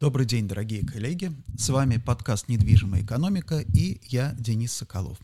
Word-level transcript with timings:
Добрый 0.00 0.24
день, 0.24 0.48
дорогие 0.48 0.82
коллеги. 0.82 1.30
С 1.58 1.68
вами 1.68 1.98
подкаст 1.98 2.48
«Недвижимая 2.48 3.02
экономика» 3.02 3.58
и 3.58 4.00
я, 4.06 4.34
Денис 4.38 4.72
Соколов. 4.72 5.18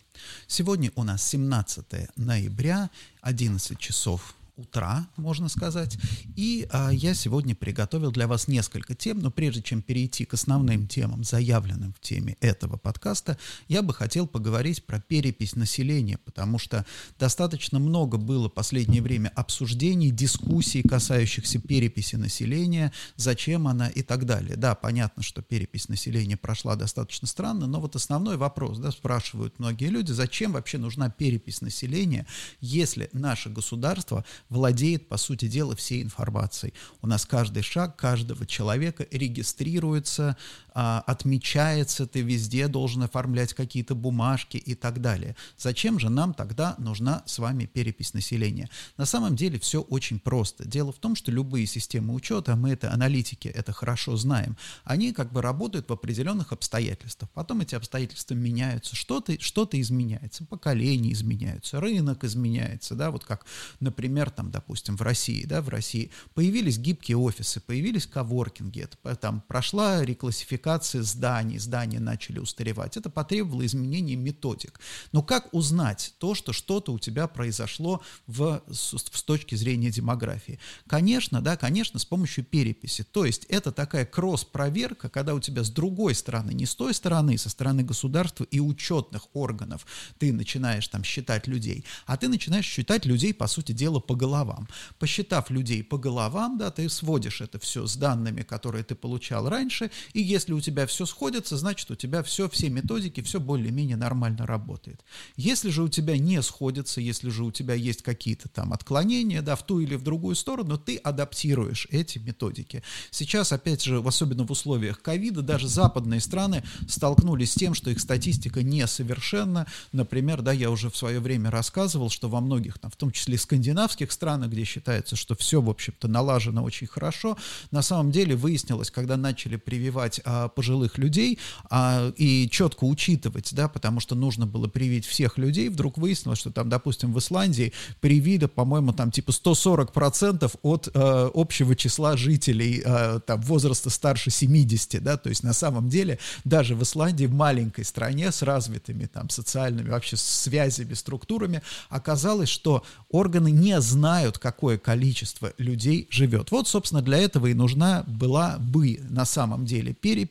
Сегодня 0.49 0.93
у 0.97 1.03
нас 1.03 1.27
17 1.27 2.11
ноября, 2.17 2.91
11 3.23 3.79
часов 3.79 4.35
утра, 4.57 5.07
можно 5.17 5.49
сказать. 5.49 5.99
И 6.35 6.67
а, 6.71 6.91
я 6.91 7.15
сегодня 7.15 7.55
приготовил 7.55 8.11
для 8.11 8.27
вас 8.27 8.49
несколько 8.49 8.95
тем, 8.95 9.19
но 9.19 9.31
прежде 9.31 9.63
чем 9.63 9.83
перейти 9.83 10.25
к 10.25 10.35
основным 10.35 10.89
темам, 10.89 11.25
заявленным 11.25 11.93
в 11.93 12.01
теме 12.01 12.37
этого 12.41 12.77
подкаста, 12.79 13.37
я 13.69 13.83
бы 13.83 13.93
хотел 13.93 14.27
поговорить 14.27 14.85
про 14.85 14.99
перепись 14.99 15.57
населения, 15.57 16.19
потому 16.25 16.59
что 16.59 16.87
достаточно 17.19 17.79
много 17.79 18.17
было 18.17 18.49
в 18.49 18.53
последнее 18.53 19.03
время 19.03 19.31
обсуждений, 19.35 20.11
дискуссий, 20.11 20.83
касающихся 20.83 21.59
переписи 21.59 22.17
населения, 22.17 22.93
зачем 23.17 23.69
она 23.69 23.89
и 23.89 24.03
так 24.03 24.25
далее. 24.25 24.57
Да, 24.57 24.75
понятно, 24.75 25.23
что 25.23 25.43
перепись 25.43 25.89
населения 25.89 26.37
прошла 26.39 26.77
достаточно 26.77 27.29
странно, 27.29 27.67
но 27.67 27.81
вот 27.81 27.95
основной 27.95 28.39
вопрос, 28.39 28.79
да, 28.79 28.91
спрашивают 28.91 29.59
многие 29.59 29.89
люди, 29.89 30.13
зачем 30.13 30.53
вообще 30.53 30.79
нужна 30.79 31.11
перепись 31.11 31.61
населения, 31.61 32.27
если 32.61 33.11
наше 33.13 33.51
государство 33.51 34.25
владеет, 34.49 35.09
по 35.09 35.17
сути 35.17 35.47
дела, 35.49 35.75
всей 35.77 36.03
информацией. 36.03 36.75
У 37.03 37.07
нас 37.07 37.27
каждый 37.27 37.63
шаг 37.63 37.97
каждого 37.97 38.47
человека 38.47 39.07
регистрируется, 39.11 40.37
отмечается, 40.77 42.07
ты 42.07 42.21
везде 42.21 42.69
должен 42.69 43.03
оформлять 43.03 43.55
какие-то 43.55 43.95
бумажки 43.95 44.59
и 44.59 44.75
так 44.75 45.01
далее. 45.01 45.35
Зачем 45.57 45.99
же 45.99 46.11
нам 46.11 46.35
тогда 46.35 46.75
нужна 46.77 47.23
с 47.25 47.39
вами 47.39 47.65
перепись 47.65 48.13
населения? 48.13 48.69
На 48.99 49.07
самом 49.07 49.37
деле 49.37 49.59
все 49.59 49.81
очень 49.81 50.21
просто. 50.21 50.69
Дело 50.69 50.93
в 50.93 50.99
том, 50.99 51.17
что 51.17 51.33
любые 51.33 51.65
системы 51.67 52.13
учета, 52.13 52.57
мы 52.57 52.73
это 52.73 52.93
аналитики, 52.93 53.49
это 53.49 53.73
хорошо 53.73 54.17
знаем, 54.17 54.59
они 54.85 55.15
как 55.15 55.33
бы 55.33 55.41
работают 55.41 55.89
в 55.89 55.93
определенных 55.95 56.53
обстоятельствах. 56.53 57.31
Потом 57.31 57.63
эти 57.63 57.75
обстоятельства 57.75 58.35
меняются, 58.35 58.95
что-то 58.95 59.41
что 59.41 59.67
изменяется, 59.73 60.45
поколения 60.45 61.13
изменяются, 61.13 61.81
рынок 61.81 62.23
изменяется, 62.25 62.95
да, 62.95 63.11
вот 63.11 63.25
как, 63.25 63.47
например, 63.81 64.29
там, 64.29 64.51
допустим, 64.51 64.97
в 64.97 65.03
России, 65.03 65.47
да, 65.47 65.63
в 65.63 65.71
России 65.71 66.11
появились 66.35 66.79
гибкие 66.79 67.17
офисы, 67.17 67.61
появились 67.61 68.07
коворкинги, 68.07 68.83
это, 68.83 69.17
там 69.17 69.43
прошла 69.49 70.05
реклассификация 70.05 70.66
зданий, 71.03 71.59
здания 71.59 72.01
начали 72.01 72.39
устаревать, 72.39 72.97
это 72.97 73.09
потребовало 73.11 73.65
изменения 73.65 74.17
методик. 74.17 74.81
Но 75.13 75.23
как 75.23 75.53
узнать 75.55 76.15
то, 76.19 76.35
что 76.35 76.53
что-то 76.53 76.93
у 76.93 76.99
тебя 76.99 77.29
произошло 77.29 78.03
в, 78.27 78.63
с, 78.71 78.97
с 78.97 79.23
точки 79.23 79.55
зрения 79.55 79.91
демографии? 79.91 80.59
Конечно, 80.87 81.41
да, 81.41 81.57
конечно, 81.57 81.99
с 81.99 82.05
помощью 82.05 82.45
переписи. 82.45 83.05
То 83.05 83.25
есть 83.25 83.45
это 83.45 83.73
такая 83.73 84.05
кросс-проверка, 84.05 85.09
когда 85.09 85.35
у 85.35 85.41
тебя 85.41 85.63
с 85.63 85.71
другой 85.71 86.15
стороны, 86.15 86.53
не 86.53 86.67
с 86.67 86.75
той 86.75 86.95
стороны, 86.95 87.39
со 87.39 87.49
стороны 87.49 87.83
государства 87.83 88.45
и 88.45 88.61
учетных 88.61 89.29
органов 89.35 89.87
ты 90.19 90.33
начинаешь 90.33 90.89
там 90.89 91.05
считать 91.05 91.47
людей, 91.47 91.85
а 92.07 92.17
ты 92.17 92.29
начинаешь 92.29 92.67
считать 92.67 93.07
людей, 93.07 93.33
по 93.33 93.47
сути 93.47 93.73
дела, 93.73 94.01
по 94.01 94.15
головам. 94.15 94.69
Посчитав 94.99 95.51
людей 95.51 95.85
по 95.85 95.99
головам, 95.99 96.59
да, 96.59 96.71
ты 96.71 96.89
сводишь 96.89 97.41
это 97.41 97.59
все 97.59 97.87
с 97.87 97.97
данными, 97.97 98.43
которые 98.43 98.85
ты 98.85 98.95
получал 98.95 99.49
раньше, 99.49 99.91
и 100.13 100.21
если 100.21 100.56
у 100.57 100.61
тебя 100.61 100.87
все 100.87 101.07
сходится, 101.07 101.57
значит, 101.57 101.91
у 101.91 101.95
тебя 101.95 102.23
все, 102.23 102.49
все 102.49 102.69
методики, 102.69 103.21
все 103.21 103.41
более-менее 103.41 103.97
нормально 103.97 104.47
работает. 104.47 105.05
Если 105.37 105.71
же 105.71 105.83
у 105.83 105.89
тебя 105.89 106.19
не 106.19 106.43
сходится, 106.43 107.01
если 107.01 107.31
же 107.31 107.45
у 107.45 107.53
тебя 107.53 107.75
есть 107.75 108.03
какие-то 108.03 108.49
там 108.49 108.73
отклонения, 108.73 109.43
да, 109.43 109.57
в 109.57 109.65
ту 109.65 109.81
или 109.81 109.95
в 109.95 110.03
другую 110.03 110.35
сторону, 110.35 110.79
ты 110.79 110.97
адаптируешь 110.97 111.87
эти 111.91 112.19
методики. 112.19 112.83
Сейчас, 113.11 113.53
опять 113.53 113.83
же, 113.83 114.01
особенно 114.01 114.45
в 114.45 114.51
условиях 114.51 115.01
ковида, 115.03 115.43
даже 115.43 115.69
западные 115.69 116.21
страны 116.21 116.65
столкнулись 116.89 117.53
с 117.53 117.55
тем, 117.55 117.75
что 117.75 117.91
их 117.91 118.01
статистика 118.01 118.63
несовершенна. 118.63 119.67
Например, 119.93 120.43
да, 120.43 120.53
я 120.53 120.71
уже 120.71 120.91
в 120.91 120.97
свое 120.97 121.21
время 121.21 121.51
рассказывал, 121.51 122.11
что 122.11 122.29
во 122.29 122.41
многих, 122.41 122.79
там, 122.79 122.91
в 122.91 122.97
том 122.97 123.11
числе 123.11 123.39
скандинавских 123.39 124.11
странах, 124.13 124.51
где 124.51 124.65
считается, 124.65 125.17
что 125.17 125.37
все, 125.37 125.61
в 125.61 125.69
общем-то, 125.69 126.09
налажено 126.09 126.63
очень 126.63 126.87
хорошо, 126.87 127.37
на 127.71 127.83
самом 127.83 128.11
деле 128.11 128.37
выяснилось, 128.37 128.91
когда 128.91 129.17
начали 129.17 129.57
прививать 129.57 130.21
а, 130.25 130.46
пожилых 130.49 130.99
людей 130.99 131.39
а, 131.71 132.13
и 132.17 132.49
четко 132.51 132.85
учитывать, 132.85 133.55
да, 133.55 133.69
потому 133.69 134.01
что 134.01 134.15
нужно 134.15 134.47
было 134.47 134.69
привить 134.69 135.07
всех 135.07 135.39
людей, 135.39 135.69
вдруг 135.69 135.99
выяснилось, 135.99 136.39
что 136.39 136.51
там, 136.51 136.69
допустим, 136.69 137.13
в 137.13 137.19
Исландии 137.19 137.73
привили, 138.01 138.47
по-моему, 138.47 138.93
там 138.93 139.11
типа 139.11 139.31
140% 139.31 140.59
от 140.63 140.89
а, 140.95 141.31
общего 141.35 141.77
числа 141.77 142.17
жителей 142.17 142.83
а, 142.85 143.21
там 143.21 143.41
возраста 143.43 143.91
старше 143.91 144.31
70, 144.31 145.03
да, 145.03 145.17
то 145.17 145.29
есть 145.29 145.43
на 145.43 145.53
самом 145.53 145.89
деле 145.89 146.19
даже 146.45 146.75
в 146.75 146.83
Исландии, 146.83 147.27
в 147.27 147.35
маленькой 147.35 147.85
стране 147.85 148.33
с 148.33 148.43
развитыми 148.43 149.07
там 149.07 149.31
социальными 149.31 149.89
вообще 149.89 150.17
связями, 150.17 150.95
структурами, 150.95 151.63
оказалось, 151.89 152.49
что 152.49 152.85
органы 153.11 153.51
не 153.51 153.81
знают, 153.81 154.39
какое 154.39 154.79
количество 154.79 155.53
людей 155.59 156.07
живет. 156.11 156.51
Вот, 156.51 156.69
собственно, 156.69 157.03
для 157.03 157.19
этого 157.19 157.47
и 157.47 157.55
нужна 157.55 158.05
была 158.07 158.59
бы 158.59 158.99
на 159.09 159.25
самом 159.25 159.65
деле 159.65 159.95
перепись, 159.95 160.26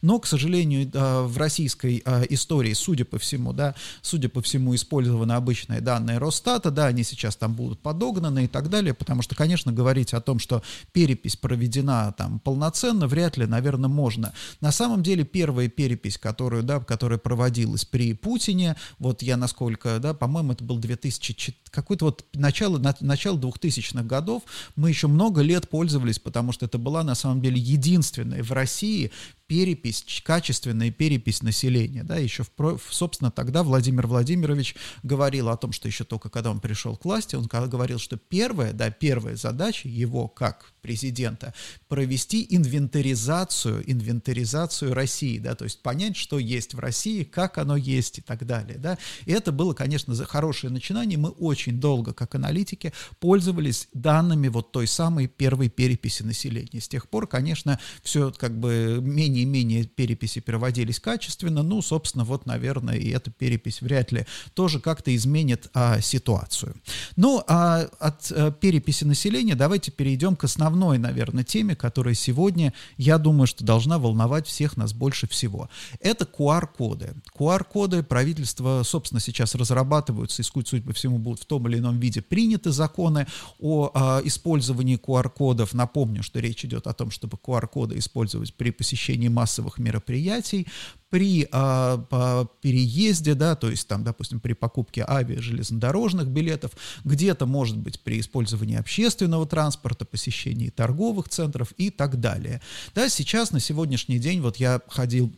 но, 0.00 0.18
к 0.18 0.26
сожалению, 0.26 0.90
в 0.92 1.36
российской 1.36 2.02
а, 2.04 2.22
истории, 2.28 2.72
судя 2.72 3.04
по 3.04 3.18
всему, 3.18 3.52
да, 3.52 3.74
судя 4.00 4.28
по 4.28 4.42
всему, 4.42 4.74
использованы 4.74 5.32
обычные 5.32 5.80
данные 5.80 6.18
Росстата, 6.18 6.70
да, 6.70 6.86
они 6.86 7.04
сейчас 7.04 7.36
там 7.36 7.54
будут 7.54 7.80
подогнаны 7.80 8.44
и 8.44 8.48
так 8.48 8.68
далее, 8.68 8.94
потому 8.94 9.22
что, 9.22 9.34
конечно, 9.34 9.72
говорить 9.72 10.14
о 10.14 10.20
том, 10.20 10.38
что 10.38 10.62
перепись 10.92 11.36
проведена 11.36 12.12
там 12.16 12.38
полноценно, 12.40 13.06
вряд 13.06 13.36
ли, 13.36 13.46
наверное, 13.46 13.88
можно. 13.88 14.32
На 14.60 14.72
самом 14.72 15.02
деле, 15.02 15.24
первая 15.24 15.68
перепись, 15.68 16.18
которую, 16.18 16.62
да, 16.62 16.80
которая 16.80 17.18
проводилась 17.18 17.84
при 17.84 18.14
Путине, 18.14 18.76
вот 18.98 19.22
я 19.22 19.36
насколько, 19.36 19.98
да, 19.98 20.14
по-моему, 20.14 20.52
это 20.52 20.64
был 20.64 20.78
2004, 20.78 21.56
какой-то 21.72 22.04
вот 22.04 22.26
начало, 22.34 22.78
начала 23.00 23.36
2000-х 23.36 24.04
годов 24.04 24.42
мы 24.76 24.90
еще 24.90 25.08
много 25.08 25.40
лет 25.40 25.68
пользовались, 25.68 26.18
потому 26.18 26.52
что 26.52 26.66
это 26.66 26.78
была 26.78 27.02
на 27.02 27.14
самом 27.14 27.40
деле 27.40 27.58
единственная 27.58 28.42
в 28.42 28.52
России 28.52 29.10
перепись, 29.46 30.22
качественная 30.24 30.90
перепись 30.90 31.42
населения. 31.42 32.04
Да, 32.04 32.16
еще, 32.16 32.44
в, 32.44 32.80
собственно, 32.90 33.30
тогда 33.30 33.62
Владимир 33.62 34.06
Владимирович 34.06 34.74
говорил 35.02 35.48
о 35.48 35.56
том, 35.56 35.72
что 35.72 35.88
еще 35.88 36.04
только 36.04 36.28
когда 36.30 36.50
он 36.50 36.60
пришел 36.60 36.96
к 36.96 37.04
власти, 37.04 37.36
он 37.36 37.46
говорил, 37.46 37.98
что 37.98 38.16
первая, 38.16 38.72
да, 38.72 38.90
первая 38.90 39.36
задача 39.36 39.88
его 39.88 40.28
как 40.28 40.72
президента 40.82 41.54
провести 41.88 42.46
инвентаризацию, 42.50 43.82
инвентаризацию 43.90 44.94
России, 44.94 45.38
да, 45.38 45.54
то 45.54 45.64
есть 45.64 45.82
понять, 45.82 46.16
что 46.16 46.38
есть 46.38 46.74
в 46.74 46.78
России, 46.78 47.24
как 47.24 47.58
оно 47.58 47.76
есть 47.76 48.18
и 48.18 48.20
так 48.20 48.46
далее, 48.46 48.78
да. 48.78 48.98
И 49.26 49.32
это 49.32 49.52
было, 49.52 49.74
конечно, 49.74 50.14
за 50.14 50.26
хорошее 50.26 50.72
начинание. 50.72 51.18
Мы 51.18 51.30
очень 51.30 51.80
долго, 51.80 52.12
как 52.12 52.34
аналитики, 52.34 52.92
пользовались 53.20 53.88
данными 53.92 54.48
вот 54.48 54.72
той 54.72 54.86
самой 54.86 55.28
первой 55.28 55.68
переписи 55.68 56.22
населения. 56.22 56.80
С 56.80 56.88
тех 56.88 57.08
пор, 57.08 57.26
конечно, 57.26 57.78
все 58.02 58.32
как 58.32 58.58
бы 58.58 58.98
менее 59.00 59.41
и 59.42 59.44
менее 59.44 59.84
переписи 59.84 60.40
проводились 60.40 61.00
качественно, 61.00 61.62
ну, 61.62 61.82
собственно, 61.82 62.24
вот, 62.24 62.46
наверное, 62.46 62.96
и 62.96 63.10
эта 63.10 63.30
перепись 63.30 63.82
вряд 63.82 64.12
ли 64.12 64.26
тоже 64.54 64.80
как-то 64.80 65.14
изменит 65.14 65.68
а, 65.74 66.00
ситуацию. 66.00 66.74
Ну, 67.16 67.42
а 67.46 67.88
от 67.98 68.30
а, 68.30 68.50
переписи 68.50 69.04
населения 69.04 69.54
давайте 69.54 69.90
перейдем 69.90 70.36
к 70.36 70.44
основной, 70.44 70.98
наверное, 70.98 71.44
теме, 71.44 71.74
которая 71.74 72.14
сегодня, 72.14 72.72
я 72.96 73.18
думаю, 73.18 73.46
что 73.46 73.64
должна 73.64 73.98
волновать 73.98 74.46
всех 74.46 74.76
нас 74.76 74.92
больше 74.92 75.28
всего. 75.28 75.68
Это 76.00 76.24
QR-коды. 76.24 77.14
QR-коды 77.36 78.02
правительство, 78.02 78.82
собственно, 78.84 79.20
сейчас 79.20 79.54
разрабатываются, 79.54 80.42
и, 80.42 80.44
судя 80.44 80.82
по 80.82 80.92
всему, 80.92 81.18
будут 81.18 81.42
в 81.42 81.46
том 81.46 81.68
или 81.68 81.78
ином 81.78 81.98
виде 81.98 82.22
приняты 82.22 82.70
законы 82.70 83.26
о 83.58 83.90
а, 83.92 84.20
использовании 84.24 84.96
QR-кодов. 84.96 85.74
Напомню, 85.74 86.22
что 86.22 86.40
речь 86.40 86.64
идет 86.64 86.86
о 86.86 86.92
том, 86.92 87.10
чтобы 87.10 87.38
QR-коды 87.42 87.98
использовать 87.98 88.54
при 88.54 88.70
посещении 88.70 89.21
массовых 89.28 89.78
мероприятий, 89.78 90.66
при 91.12 91.46
а, 91.52 92.46
переезде, 92.62 93.34
да, 93.34 93.54
то 93.54 93.68
есть 93.68 93.86
там, 93.86 94.02
допустим, 94.02 94.40
при 94.40 94.54
покупке 94.54 95.04
авиа, 95.06 95.42
железнодорожных 95.42 96.26
билетов, 96.28 96.70
где-то, 97.04 97.44
может 97.44 97.76
быть, 97.76 98.00
при 98.00 98.18
использовании 98.18 98.78
общественного 98.78 99.46
транспорта, 99.46 100.06
посещении 100.06 100.70
торговых 100.70 101.28
центров 101.28 101.72
и 101.76 101.90
так 101.90 102.18
далее. 102.18 102.62
Да, 102.94 103.10
сейчас, 103.10 103.50
на 103.50 103.60
сегодняшний 103.60 104.18
день, 104.18 104.40
вот 104.40 104.56
я 104.56 104.80
ходил 104.88 105.30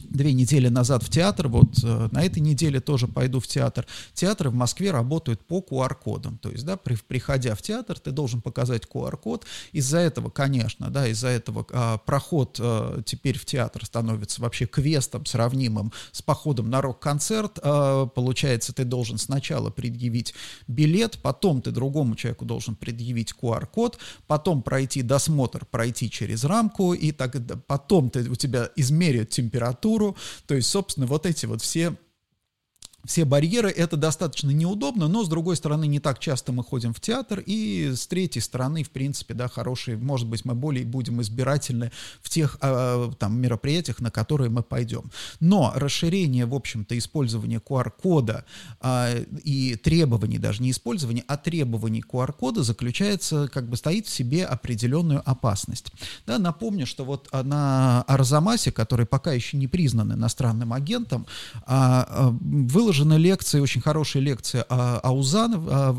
две 0.00 0.32
недели 0.32 0.68
назад 0.68 1.02
в 1.02 1.10
театр, 1.10 1.48
вот 1.48 1.82
э, 1.82 2.08
на 2.12 2.22
этой 2.22 2.40
неделе 2.40 2.80
тоже 2.80 3.08
пойду 3.08 3.40
в 3.40 3.46
театр. 3.46 3.86
Театры 4.12 4.50
в 4.50 4.54
Москве 4.54 4.90
работают 4.90 5.46
по 5.46 5.58
QR-кодам, 5.58 6.38
то 6.38 6.50
есть, 6.50 6.64
да, 6.64 6.76
при, 6.76 6.96
приходя 6.96 7.54
в 7.54 7.62
театр, 7.62 7.98
ты 7.98 8.10
должен 8.10 8.40
показать 8.40 8.82
QR-код. 8.84 9.44
Из-за 9.72 9.98
этого, 9.98 10.30
конечно, 10.30 10.90
да, 10.90 11.06
из-за 11.08 11.28
этого 11.28 11.66
а, 11.72 11.98
проход 11.98 12.58
а, 12.60 13.02
теперь 13.02 13.38
в 13.38 13.44
театр 13.44 13.84
становится 13.84 14.40
вообще 14.40 14.66
квестом, 14.66 15.26
сравнимым 15.26 15.92
с 16.12 16.22
походом 16.22 16.70
на 16.70 16.80
рок-концерт. 16.80 17.58
А, 17.62 18.06
получается, 18.06 18.72
ты 18.72 18.84
должен 18.84 19.18
сначала 19.18 19.70
предъявить 19.70 20.34
билет, 20.66 21.18
потом 21.22 21.62
ты 21.62 21.70
другому 21.70 22.16
человеку 22.16 22.44
должен 22.44 22.76
предъявить 22.76 23.34
QR-код, 23.40 23.98
потом 24.26 24.62
пройти 24.62 25.02
досмотр, 25.02 25.64
пройти 25.66 26.10
через 26.10 26.44
рамку, 26.44 26.94
и 26.94 27.12
так 27.12 27.36
потом 27.66 28.10
ты, 28.10 28.28
у 28.30 28.34
тебя 28.34 28.68
измерят 28.76 29.30
температуру, 29.30 29.83
температуру. 29.84 30.16
То 30.46 30.54
есть, 30.54 30.68
собственно, 30.70 31.06
вот 31.06 31.26
эти 31.26 31.46
вот 31.46 31.62
все 31.62 31.94
все 33.04 33.24
барьеры, 33.24 33.70
это 33.70 33.96
достаточно 33.96 34.50
неудобно, 34.50 35.08
но, 35.08 35.24
с 35.24 35.28
другой 35.28 35.56
стороны, 35.56 35.86
не 35.86 36.00
так 36.00 36.18
часто 36.18 36.52
мы 36.52 36.64
ходим 36.64 36.94
в 36.94 37.00
театр, 37.00 37.42
и 37.44 37.92
с 37.94 38.06
третьей 38.06 38.40
стороны, 38.40 38.82
в 38.82 38.90
принципе, 38.90 39.34
да, 39.34 39.48
хорошие, 39.48 39.96
может 39.96 40.26
быть, 40.26 40.44
мы 40.44 40.54
более 40.54 40.84
будем 40.84 41.20
избирательны 41.20 41.92
в 42.22 42.30
тех 42.30 42.58
э, 42.60 43.10
там 43.18 43.38
мероприятиях, 43.38 44.00
на 44.00 44.10
которые 44.10 44.50
мы 44.50 44.62
пойдем. 44.62 45.10
Но 45.40 45.72
расширение, 45.74 46.46
в 46.46 46.54
общем-то, 46.54 46.96
использования 46.96 47.58
QR-кода 47.58 48.44
э, 48.80 49.24
и 49.44 49.76
требований, 49.76 50.38
даже 50.38 50.62
не 50.62 50.70
использования, 50.70 51.24
а 51.28 51.36
требований 51.36 52.02
QR-кода 52.02 52.62
заключается, 52.62 53.48
как 53.48 53.68
бы 53.68 53.76
стоит 53.76 54.06
в 54.06 54.10
себе 54.10 54.46
определенную 54.46 55.22
опасность. 55.28 55.92
Да, 56.26 56.38
напомню, 56.38 56.86
что 56.86 57.04
вот 57.04 57.28
на 57.32 58.02
Арзамасе, 58.02 58.72
который 58.72 59.06
пока 59.06 59.32
еще 59.32 59.56
не 59.56 59.68
признан 59.68 60.12
иностранным 60.12 60.72
агентом, 60.72 61.26
э, 61.66 62.30
выложен 62.40 62.93
выложены 62.94 63.14
лекции, 63.14 63.60
очень 63.60 63.80
хорошие 63.80 64.22
лекции 64.22 64.64
Аузана, 64.68 65.96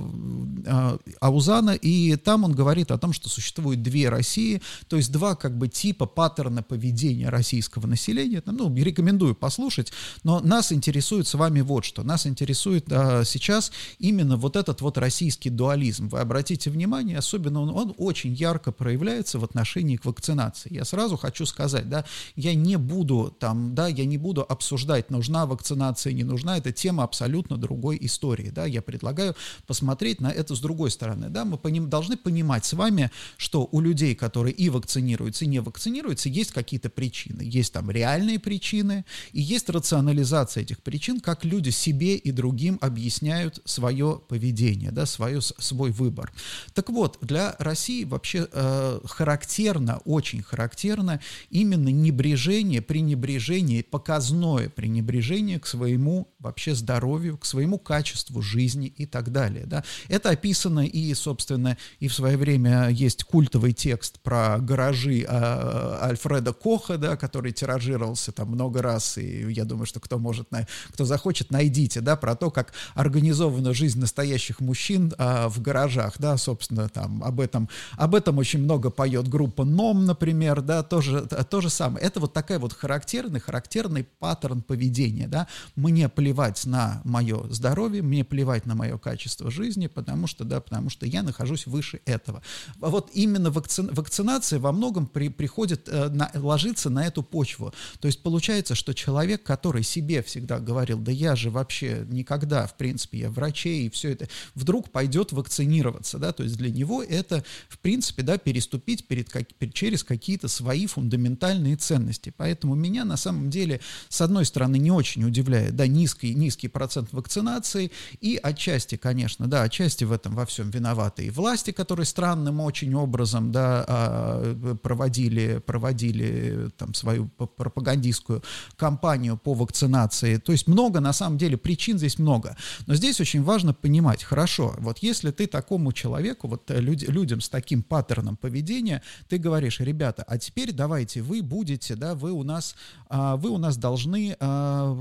Аузана, 1.20 1.72
и 1.72 2.16
там 2.16 2.44
он 2.44 2.54
говорит 2.54 2.92
о 2.92 2.98
том, 2.98 3.14
что 3.14 3.30
существует 3.30 3.84
две 3.84 4.10
России, 4.10 4.62
то 4.88 4.98
есть 4.98 5.12
два 5.12 5.36
как 5.36 5.58
бы 5.58 5.68
типа 5.68 6.06
паттерна 6.06 6.64
поведения 6.64 7.30
российского 7.30 7.88
населения. 7.88 8.42
Ну, 8.46 8.74
рекомендую 8.76 9.36
послушать, 9.36 9.92
но 10.24 10.40
нас 10.40 10.72
интересует 10.72 11.28
с 11.28 11.34
вами 11.34 11.62
вот 11.62 11.84
что. 11.86 12.04
Нас 12.04 12.26
интересует 12.26 12.86
а, 12.92 13.24
сейчас 13.26 13.72
именно 14.00 14.38
вот 14.38 14.56
этот 14.56 14.82
вот 14.82 14.98
российский 14.98 15.50
дуализм. 15.50 16.08
Вы 16.10 16.20
обратите 16.20 16.70
внимание, 16.70 17.18
особенно 17.18 17.62
он, 17.62 17.70
он 17.70 17.94
очень 17.98 18.34
ярко 18.34 18.72
проявляется 18.72 19.40
в 19.40 19.44
отношении 19.44 19.98
к 19.98 20.06
вакцинации. 20.06 20.74
Я 20.74 20.86
сразу 20.86 21.18
хочу 21.18 21.46
сказать, 21.46 21.90
да, 21.90 22.06
я 22.36 22.56
не 22.56 22.78
буду 22.78 23.36
там, 23.40 23.76
да, 23.76 23.88
я 23.88 24.06
не 24.06 24.18
буду 24.18 24.46
обсуждать, 24.48 25.12
нужна 25.12 25.46
вакцинация, 25.46 26.14
не 26.14 26.24
нужна, 26.24 26.58
это 26.58 26.72
тема 26.86 27.04
абсолютно 27.04 27.58
другой 27.58 27.98
истории, 28.02 28.52
да, 28.52 28.68
я 28.68 28.80
предлагаю 28.84 29.36
посмотреть 29.66 30.22
на 30.22 30.32
это 30.32 30.54
с 30.54 30.60
другой 30.60 30.92
стороны, 30.92 31.30
да, 31.30 31.44
мы 31.44 31.58
поним, 31.58 31.90
должны 31.90 32.16
понимать 32.16 32.64
с 32.64 32.74
вами, 32.74 33.10
что 33.38 33.68
у 33.72 33.82
людей, 33.82 34.14
которые 34.14 34.54
и 34.54 34.70
вакцинируются, 34.70 35.46
и 35.46 35.48
не 35.48 35.62
вакцинируются, 35.62 36.30
есть 36.30 36.52
какие-то 36.52 36.92
причины, 36.92 37.42
есть 37.42 37.74
там 37.74 37.90
реальные 37.90 38.38
причины, 38.38 39.04
и 39.32 39.42
есть 39.42 39.68
рационализация 39.68 40.62
этих 40.62 40.84
причин, 40.84 41.22
как 41.22 41.44
люди 41.44 41.72
себе 41.72 42.18
и 42.18 42.32
другим 42.32 42.78
объясняют 42.82 43.60
свое 43.66 44.22
поведение, 44.28 44.92
да, 44.92 45.08
свое, 45.08 45.42
свой 45.42 45.90
выбор. 45.90 46.32
Так 46.76 46.92
вот, 46.92 47.18
для 47.22 47.56
России 47.58 48.04
вообще 48.04 48.48
э, 48.52 49.00
характерно, 49.06 50.02
очень 50.06 50.44
характерно 50.44 51.20
именно 51.50 51.90
небрежение, 51.90 52.84
пренебрежение, 52.84 53.84
показное 53.84 54.70
пренебрежение 54.70 55.60
к 55.60 55.66
своему 55.66 56.28
вообще 56.38 56.75
здоровью, 56.76 57.38
к 57.38 57.46
своему 57.46 57.80
качеству 57.80 58.42
жизни 58.42 58.88
и 58.88 59.06
так 59.06 59.32
далее. 59.32 59.66
Да. 59.66 59.84
Это 60.08 60.30
описано 60.30 60.86
и, 60.86 61.14
собственно, 61.14 61.78
и 62.00 62.08
в 62.08 62.14
свое 62.14 62.38
время 62.38 62.90
есть 62.90 63.24
культовый 63.24 63.74
текст 63.74 64.20
про 64.20 64.58
гаражи 64.60 65.26
а, 65.28 66.00
Альфреда 66.04 66.54
Коха, 66.54 66.98
да, 66.98 67.18
который 67.18 67.52
тиражировался 67.52 68.32
там 68.32 68.50
много 68.50 68.82
раз, 68.82 69.18
и 69.18 69.52
я 69.52 69.66
думаю, 69.66 69.86
что 69.86 70.00
кто 70.00 70.20
может, 70.20 70.50
кто 70.92 71.06
захочет, 71.06 71.52
найдите, 71.52 72.02
да, 72.02 72.16
про 72.16 72.36
то, 72.36 72.52
как 72.52 72.74
организована 72.94 73.74
жизнь 73.74 74.00
настоящих 74.00 74.60
мужчин 74.60 75.14
а, 75.18 75.50
в 75.50 75.62
гаражах, 75.62 76.16
да, 76.20 76.38
собственно, 76.38 76.90
там 76.90 77.24
об 77.24 77.40
этом, 77.40 77.70
об 77.94 78.16
этом 78.16 78.38
очень 78.38 78.60
много 78.60 78.90
поет 78.90 79.28
группа 79.28 79.64
НОМ, 79.64 80.06
например, 80.06 80.62
да, 80.62 80.84
тоже, 80.84 81.26
то 81.26 81.62
же 81.62 81.70
самое. 81.70 82.06
Это 82.06 82.20
вот 82.20 82.34
такая 82.34 82.60
вот 82.60 82.74
характерный, 82.74 83.40
характерный 83.40 84.04
паттерн 84.04 84.62
поведения, 84.62 85.28
да, 85.28 85.48
мне 85.76 86.10
плевать 86.10 86.55
на 86.64 87.02
мое 87.04 87.46
здоровье, 87.50 88.02
мне 88.02 88.24
плевать 88.24 88.66
на 88.66 88.76
мое 88.76 88.98
качество 88.98 89.52
жизни, 89.52 89.88
потому 89.88 90.28
что, 90.28 90.46
да, 90.46 90.62
потому 90.62 90.90
что 90.90 91.06
я 91.06 91.24
нахожусь 91.24 91.68
выше 91.68 92.00
этого. 92.06 92.42
А 92.80 92.90
вот 92.90 93.10
именно 93.14 93.52
вакци... 93.52 93.82
вакцинация 93.82 94.60
во 94.60 94.72
многом 94.72 95.08
при... 95.08 95.30
приходит, 95.30 95.90
э, 95.90 96.10
на... 96.10 96.32
ложится 96.34 96.90
на 96.90 97.06
эту 97.06 97.24
почву. 97.24 97.74
То 98.00 98.08
есть 98.08 98.24
получается, 98.24 98.76
что 98.76 98.94
человек, 98.94 99.44
который 99.44 99.84
себе 99.84 100.24
всегда 100.24 100.60
говорил, 100.60 101.00
да 101.00 101.12
я 101.12 101.36
же 101.36 101.50
вообще 101.50 102.06
никогда, 102.10 102.68
в 102.68 102.78
принципе, 102.78 103.20
я 103.20 103.30
врачей 103.30 103.88
и 103.88 103.90
все 103.90 104.12
это, 104.12 104.28
вдруг 104.54 104.92
пойдет 104.92 105.32
вакцинироваться, 105.32 106.18
да, 106.18 106.32
то 106.32 106.44
есть 106.44 106.58
для 106.58 106.72
него 106.72 107.04
это, 107.04 107.44
в 107.68 107.80
принципе, 107.80 108.24
да, 108.24 108.38
переступить 108.38 109.08
перед, 109.08 109.30
как... 109.30 109.48
через 109.74 110.04
какие-то 110.04 110.48
свои 110.48 110.88
фундаментальные 110.88 111.76
ценности. 111.76 112.34
Поэтому 112.36 112.76
меня 112.76 113.06
на 113.06 113.18
самом 113.18 113.50
деле, 113.50 113.82
с 114.10 114.22
одной 114.22 114.46
стороны, 114.46 114.78
не 114.78 114.92
очень 114.92 115.24
удивляет, 115.24 115.76
да, 115.76 115.88
низкий, 115.88 116.34
низкий 116.46 116.68
процент 116.68 117.12
вакцинации, 117.12 117.92
и 118.22 118.40
отчасти, 118.42 118.98
конечно, 118.98 119.48
да, 119.48 119.64
отчасти 119.64 120.04
в 120.04 120.12
этом 120.12 120.36
во 120.36 120.46
всем 120.46 120.70
виноваты 120.70 121.26
и 121.26 121.30
власти, 121.30 121.72
которые 121.72 122.06
странным 122.06 122.60
очень 122.60 122.94
образом, 122.94 123.52
да, 123.52 123.86
а, 123.88 124.76
проводили, 124.82 125.62
проводили 125.66 126.70
там 126.78 126.94
свою 126.94 127.28
пропагандистскую 127.28 128.44
кампанию 128.76 129.38
по 129.38 129.54
вакцинации. 129.54 130.38
То 130.38 130.52
есть 130.52 130.68
много, 130.68 131.00
на 131.00 131.14
самом 131.14 131.38
деле, 131.38 131.58
причин 131.58 131.98
здесь 131.98 132.20
много. 132.20 132.56
Но 132.88 132.96
здесь 132.96 133.20
очень 133.20 133.44
важно 133.44 133.74
понимать, 133.74 134.24
хорошо, 134.24 134.76
вот 134.78 135.00
если 135.00 135.32
ты 135.32 135.48
такому 135.48 135.94
человеку, 135.94 136.48
вот 136.48 136.70
люд, 136.70 137.02
людям 137.04 137.42
с 137.42 137.50
таким 137.50 137.82
паттерном 137.84 138.38
поведения, 138.38 139.02
ты 139.28 139.38
говоришь, 139.38 139.80
ребята, 139.80 140.24
а 140.28 140.38
теперь 140.38 140.72
давайте 140.72 141.22
вы 141.22 141.42
будете, 141.42 141.96
да, 141.96 142.14
вы 142.14 142.32
у 142.32 142.44
нас, 142.44 142.76
а, 143.10 143.36
вы 143.36 143.50
у 143.50 143.58
нас 143.58 143.78
должны, 143.78 144.36
а, 144.40 144.96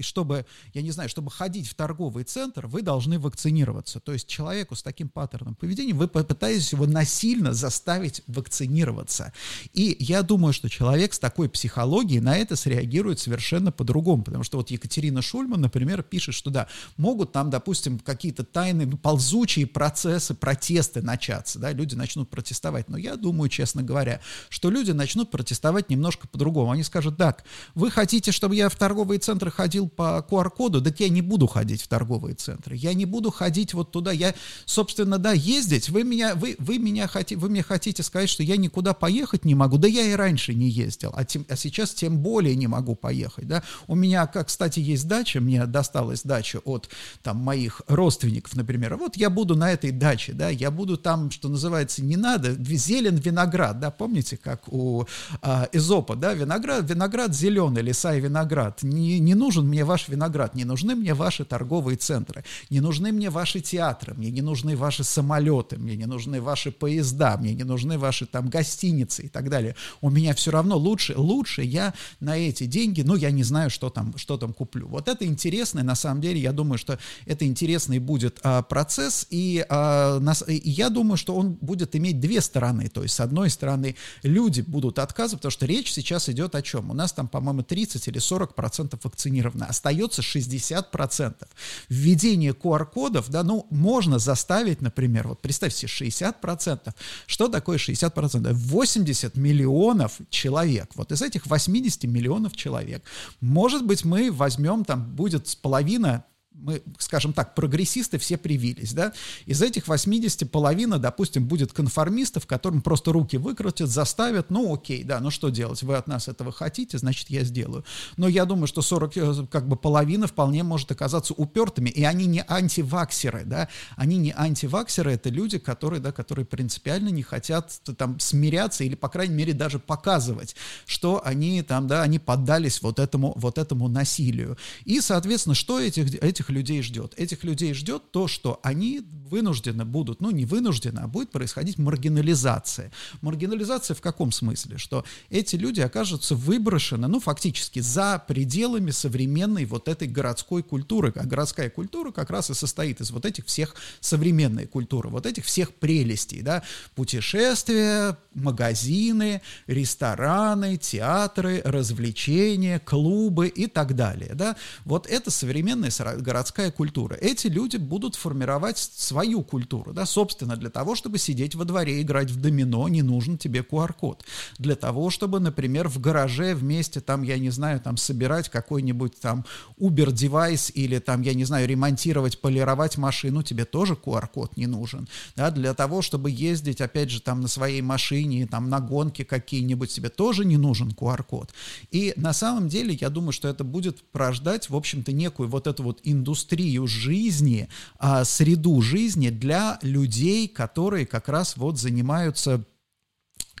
чтобы 0.00 0.46
я 0.78 0.82
не 0.82 0.92
знаю, 0.92 1.08
чтобы 1.08 1.30
ходить 1.30 1.66
в 1.66 1.74
торговый 1.74 2.22
центр, 2.22 2.68
вы 2.68 2.82
должны 2.82 3.18
вакцинироваться. 3.18 3.98
То 3.98 4.12
есть 4.12 4.28
человеку 4.28 4.76
с 4.76 4.82
таким 4.82 5.08
паттерном 5.08 5.56
поведения 5.56 5.92
вы 5.92 6.06
попытаетесь 6.06 6.72
его 6.72 6.86
насильно 6.86 7.52
заставить 7.52 8.22
вакцинироваться. 8.28 9.32
И 9.72 9.96
я 9.98 10.22
думаю, 10.22 10.52
что 10.52 10.68
человек 10.68 11.14
с 11.14 11.18
такой 11.18 11.48
психологией 11.48 12.20
на 12.20 12.36
это 12.36 12.54
среагирует 12.54 13.18
совершенно 13.18 13.72
по-другому, 13.72 14.22
потому 14.22 14.44
что 14.44 14.58
вот 14.58 14.70
Екатерина 14.70 15.20
Шульман, 15.20 15.60
например, 15.60 16.04
пишет, 16.04 16.36
что 16.36 16.50
да, 16.50 16.68
могут 16.96 17.32
там, 17.32 17.50
допустим, 17.50 17.98
какие-то 17.98 18.44
тайные, 18.44 18.86
ну, 18.86 18.96
ползучие 18.96 19.66
процессы, 19.66 20.32
протесты 20.34 21.02
начаться, 21.02 21.58
да, 21.58 21.72
люди 21.72 21.96
начнут 21.96 22.30
протестовать. 22.30 22.88
Но 22.88 22.96
я 22.96 23.16
думаю, 23.16 23.48
честно 23.48 23.82
говоря, 23.82 24.20
что 24.48 24.70
люди 24.70 24.92
начнут 24.92 25.32
протестовать 25.32 25.90
немножко 25.90 26.28
по-другому. 26.28 26.70
Они 26.70 26.84
скажут, 26.84 27.16
так, 27.16 27.42
вы 27.74 27.90
хотите, 27.90 28.30
чтобы 28.30 28.54
я 28.54 28.68
в 28.68 28.76
торговые 28.76 29.18
центры 29.18 29.50
ходил 29.50 29.88
по 29.88 30.24
QR 30.30 30.52
QR-коду, 30.68 30.82
так 30.82 31.00
я 31.00 31.08
не 31.08 31.22
буду 31.22 31.46
ходить 31.46 31.82
в 31.82 31.88
торговые 31.88 32.34
центры, 32.34 32.76
я 32.76 32.94
не 32.94 33.04
буду 33.04 33.30
ходить 33.30 33.74
вот 33.74 33.90
туда, 33.90 34.12
я, 34.12 34.34
собственно, 34.64 35.18
да, 35.18 35.32
ездить, 35.32 35.88
вы 35.88 36.04
меня, 36.04 36.34
вы, 36.34 36.56
вы 36.58 36.78
меня 36.78 37.08
хотите, 37.08 37.36
вы 37.36 37.48
мне 37.48 37.62
хотите 37.62 38.02
сказать, 38.02 38.28
что 38.28 38.42
я 38.42 38.56
никуда 38.56 38.94
поехать 38.94 39.44
не 39.44 39.54
могу, 39.54 39.78
да 39.78 39.88
я 39.88 40.02
и 40.02 40.12
раньше 40.12 40.54
не 40.54 40.68
ездил, 40.68 41.12
а, 41.14 41.24
тем, 41.24 41.44
а 41.48 41.56
сейчас 41.56 41.94
тем 41.94 42.18
более 42.18 42.56
не 42.56 42.66
могу 42.66 42.94
поехать, 42.94 43.46
да, 43.48 43.62
у 43.86 43.94
меня, 43.94 44.26
как, 44.26 44.48
кстати, 44.48 44.80
есть 44.80 45.08
дача, 45.08 45.40
мне 45.40 45.66
досталась 45.66 46.22
дача 46.22 46.60
от, 46.64 46.88
там, 47.22 47.38
моих 47.38 47.82
родственников, 47.88 48.54
например, 48.54 48.96
вот 48.96 49.16
я 49.16 49.30
буду 49.30 49.56
на 49.56 49.72
этой 49.72 49.90
даче, 49.90 50.32
да, 50.32 50.48
я 50.48 50.70
буду 50.70 50.96
там, 50.96 51.30
что 51.30 51.48
называется, 51.48 52.02
не 52.02 52.16
надо, 52.16 52.54
зелен 52.78 53.16
виноград, 53.16 53.80
да, 53.80 53.90
помните, 53.90 54.36
как 54.36 54.72
у 54.72 55.06
а, 55.42 55.68
Эзопа, 55.72 56.16
да, 56.16 56.34
виноград, 56.34 56.88
виноград 56.88 57.34
зеленый, 57.34 57.82
леса 57.82 58.14
и 58.14 58.20
виноград, 58.20 58.82
не, 58.82 59.18
не 59.18 59.34
нужен 59.34 59.66
мне 59.66 59.84
ваш 59.84 60.08
виноград, 60.08 60.54
не 60.58 60.64
нужны 60.64 60.94
мне 60.96 61.14
ваши 61.14 61.44
торговые 61.44 61.96
центры, 61.96 62.44
не 62.68 62.80
нужны 62.80 63.12
мне 63.12 63.30
ваши 63.30 63.60
театры, 63.60 64.14
мне 64.14 64.30
не 64.30 64.42
нужны 64.42 64.76
ваши 64.76 65.04
самолеты, 65.04 65.76
мне 65.78 65.96
не 65.96 66.06
нужны 66.06 66.40
ваши 66.40 66.72
поезда, 66.72 67.36
мне 67.38 67.54
не 67.54 67.64
нужны 67.64 67.96
ваши 67.96 68.26
там 68.26 68.48
гостиницы 68.48 69.22
и 69.22 69.28
так 69.28 69.48
далее. 69.48 69.76
У 70.00 70.10
меня 70.10 70.34
все 70.34 70.50
равно 70.50 70.76
лучше, 70.76 71.14
лучше 71.16 71.62
я 71.62 71.94
на 72.20 72.36
эти 72.36 72.66
деньги, 72.66 73.02
ну, 73.02 73.14
я 73.14 73.30
не 73.30 73.44
знаю, 73.44 73.70
что 73.70 73.88
там, 73.88 74.16
что 74.16 74.36
там 74.36 74.52
куплю. 74.52 74.88
Вот 74.88 75.08
это 75.08 75.24
интересно, 75.24 75.82
на 75.82 75.94
самом 75.94 76.20
деле, 76.20 76.40
я 76.40 76.52
думаю, 76.52 76.78
что 76.78 76.98
это 77.24 77.46
интересный 77.46 78.00
будет 78.00 78.40
а, 78.42 78.62
процесс, 78.62 79.26
и, 79.30 79.64
а, 79.68 80.18
нас, 80.18 80.44
и 80.46 80.70
я 80.70 80.90
думаю, 80.90 81.16
что 81.16 81.36
он 81.36 81.52
будет 81.60 81.94
иметь 81.94 82.18
две 82.18 82.40
стороны. 82.40 82.88
То 82.88 83.02
есть, 83.02 83.14
с 83.14 83.20
одной 83.20 83.50
стороны, 83.50 83.94
люди 84.24 84.62
будут 84.62 84.98
отказывать, 84.98 85.40
потому 85.40 85.52
что 85.52 85.66
речь 85.66 85.92
сейчас 85.92 86.28
идет 86.28 86.54
о 86.56 86.62
чем? 86.62 86.90
У 86.90 86.94
нас 86.94 87.12
там, 87.12 87.28
по-моему, 87.28 87.62
30 87.62 88.08
или 88.08 88.18
40 88.18 88.54
процентов 88.54 89.00
вакцинировано, 89.04 89.66
остается 89.66 90.20
60 90.20 90.47
процентов. 90.90 91.48
Введение 91.88 92.52
QR-кодов, 92.52 93.30
да, 93.30 93.42
ну, 93.42 93.66
можно 93.70 94.18
заставить, 94.18 94.80
например, 94.80 95.28
вот 95.28 95.40
представьте 95.40 95.80
себе, 95.80 95.88
60 95.88 96.40
процентов. 96.40 96.94
Что 97.26 97.48
такое 97.48 97.78
60 97.78 98.14
процентов? 98.14 98.56
80 98.56 99.36
миллионов 99.36 100.12
человек. 100.30 100.90
Вот 100.94 101.12
из 101.12 101.22
этих 101.22 101.46
80 101.46 102.04
миллионов 102.04 102.56
человек, 102.56 103.02
может 103.40 103.84
быть, 103.84 104.04
мы 104.04 104.32
возьмем, 104.32 104.84
там 104.84 105.04
будет 105.14 105.56
половина 105.62 106.24
мы, 106.60 106.82
скажем 106.98 107.32
так, 107.32 107.54
прогрессисты 107.54 108.18
все 108.18 108.36
привились, 108.36 108.92
да, 108.92 109.12
из 109.46 109.62
этих 109.62 109.88
80 109.88 110.50
половина, 110.50 110.98
допустим, 110.98 111.46
будет 111.46 111.72
конформистов, 111.72 112.46
которым 112.46 112.82
просто 112.82 113.12
руки 113.12 113.36
выкрутят, 113.36 113.88
заставят, 113.88 114.50
ну 114.50 114.74
окей, 114.74 115.04
да, 115.04 115.20
ну 115.20 115.30
что 115.30 115.50
делать, 115.50 115.82
вы 115.82 115.96
от 115.96 116.08
нас 116.08 116.28
этого 116.28 116.52
хотите, 116.52 116.98
значит, 116.98 117.30
я 117.30 117.44
сделаю. 117.44 117.84
Но 118.16 118.28
я 118.28 118.44
думаю, 118.44 118.66
что 118.66 118.82
40, 118.82 119.16
э, 119.16 119.46
как 119.50 119.68
бы 119.68 119.76
половина 119.76 120.26
вполне 120.26 120.62
может 120.62 120.90
оказаться 120.90 121.32
упертыми, 121.34 121.90
и 121.90 122.04
они 122.04 122.26
не 122.26 122.44
антиваксеры, 122.46 123.44
да, 123.44 123.68
они 123.96 124.18
не 124.18 124.32
антиваксеры, 124.36 125.12
это 125.12 125.30
люди, 125.30 125.58
которые, 125.58 126.00
да, 126.00 126.12
которые 126.12 126.44
принципиально 126.44 127.08
не 127.08 127.22
хотят 127.22 127.80
там 127.96 128.18
смиряться 128.18 128.84
или, 128.84 128.94
по 128.94 129.08
крайней 129.08 129.34
мере, 129.34 129.52
даже 129.52 129.78
показывать, 129.78 130.56
что 130.86 131.22
они 131.24 131.62
там, 131.62 131.86
да, 131.86 132.02
они 132.02 132.18
поддались 132.18 132.82
вот 132.82 132.98
этому, 132.98 133.32
вот 133.36 133.58
этому 133.58 133.88
насилию. 133.88 134.56
И, 134.84 135.00
соответственно, 135.00 135.54
что 135.54 135.80
этих, 135.80 136.14
этих 136.22 136.47
этих 136.48 136.50
людей 136.50 136.82
ждет? 136.82 137.14
Этих 137.16 137.44
людей 137.44 137.74
ждет 137.74 138.10
то, 138.10 138.28
что 138.28 138.60
они 138.62 139.02
вынуждены 139.28 139.84
будут, 139.84 140.20
ну 140.20 140.30
не 140.30 140.44
вынуждены, 140.44 141.00
а 141.00 141.06
будет 141.06 141.30
происходить 141.30 141.78
маргинализация. 141.78 142.90
Маргинализация 143.20 143.94
в 143.94 144.00
каком 144.00 144.32
смысле? 144.32 144.78
Что 144.78 145.04
эти 145.30 145.56
люди 145.56 145.80
окажутся 145.80 146.34
выброшены, 146.34 147.08
ну 147.08 147.20
фактически 147.20 147.80
за 147.80 148.22
пределами 148.26 148.90
современной 148.90 149.66
вот 149.66 149.88
этой 149.88 150.08
городской 150.08 150.62
культуры. 150.62 151.12
А 151.16 151.24
городская 151.24 151.70
культура 151.70 152.10
как 152.12 152.30
раз 152.30 152.50
и 152.50 152.54
состоит 152.54 153.00
из 153.00 153.10
вот 153.10 153.26
этих 153.26 153.46
всех 153.46 153.74
современной 154.00 154.66
культуры, 154.66 155.10
вот 155.10 155.26
этих 155.26 155.44
всех 155.44 155.74
прелестей, 155.74 156.42
да, 156.42 156.62
путешествия, 156.94 158.16
магазины, 158.34 159.42
рестораны, 159.66 160.76
театры, 160.76 161.60
развлечения, 161.64 162.78
клубы 162.78 163.48
и 163.48 163.66
так 163.66 163.94
далее, 163.94 164.30
да. 164.34 164.56
Вот 164.84 165.06
это 165.06 165.30
современная 165.30 165.90
городская 166.18 166.37
культура. 166.76 167.14
Эти 167.14 167.46
люди 167.46 167.76
будут 167.76 168.14
формировать 168.16 168.78
свою 168.78 169.42
культуру, 169.42 169.92
да, 169.92 170.06
собственно, 170.06 170.56
для 170.56 170.70
того, 170.70 170.94
чтобы 170.94 171.18
сидеть 171.18 171.54
во 171.54 171.64
дворе, 171.64 172.00
играть 172.02 172.30
в 172.30 172.40
домино, 172.40 172.88
не 172.88 173.02
нужен 173.02 173.38
тебе 173.38 173.60
QR-код. 173.60 174.24
Для 174.58 174.76
того, 174.76 175.10
чтобы, 175.10 175.40
например, 175.40 175.88
в 175.88 176.00
гараже 176.00 176.54
вместе, 176.54 177.00
там, 177.00 177.22
я 177.22 177.38
не 177.38 177.50
знаю, 177.50 177.80
там, 177.80 177.96
собирать 177.96 178.48
какой-нибудь 178.48 179.18
там 179.20 179.44
Uber-девайс 179.80 180.72
или 180.74 180.98
там, 180.98 181.22
я 181.22 181.34
не 181.34 181.44
знаю, 181.44 181.68
ремонтировать, 181.68 182.40
полировать 182.40 182.98
машину, 182.98 183.42
тебе 183.42 183.64
тоже 183.64 183.94
QR-код 183.94 184.56
не 184.56 184.66
нужен, 184.66 185.08
да, 185.36 185.50
для 185.50 185.74
того, 185.74 186.02
чтобы 186.02 186.30
ездить, 186.30 186.80
опять 186.80 187.10
же, 187.10 187.20
там, 187.20 187.40
на 187.40 187.48
своей 187.48 187.82
машине, 187.82 188.46
там, 188.46 188.68
на 188.68 188.80
гонки 188.80 189.24
какие-нибудь, 189.24 189.90
тебе 189.92 190.08
тоже 190.08 190.44
не 190.44 190.56
нужен 190.56 190.90
QR-код. 190.90 191.52
И 191.90 192.12
на 192.16 192.32
самом 192.32 192.68
деле, 192.68 192.96
я 193.00 193.10
думаю, 193.10 193.32
что 193.32 193.48
это 193.48 193.64
будет 193.64 194.02
порождать, 194.10 194.70
в 194.70 194.76
общем-то, 194.76 195.12
некую 195.12 195.48
вот 195.48 195.66
эту 195.66 195.82
вот 195.82 196.00
индустрию, 196.04 196.17
индустрию 196.18 196.86
жизни, 196.86 197.68
а, 197.98 198.24
среду 198.24 198.80
жизни 198.82 199.30
для 199.30 199.78
людей, 199.82 200.48
которые 200.48 201.06
как 201.06 201.28
раз 201.28 201.56
вот 201.56 201.78
занимаются 201.78 202.64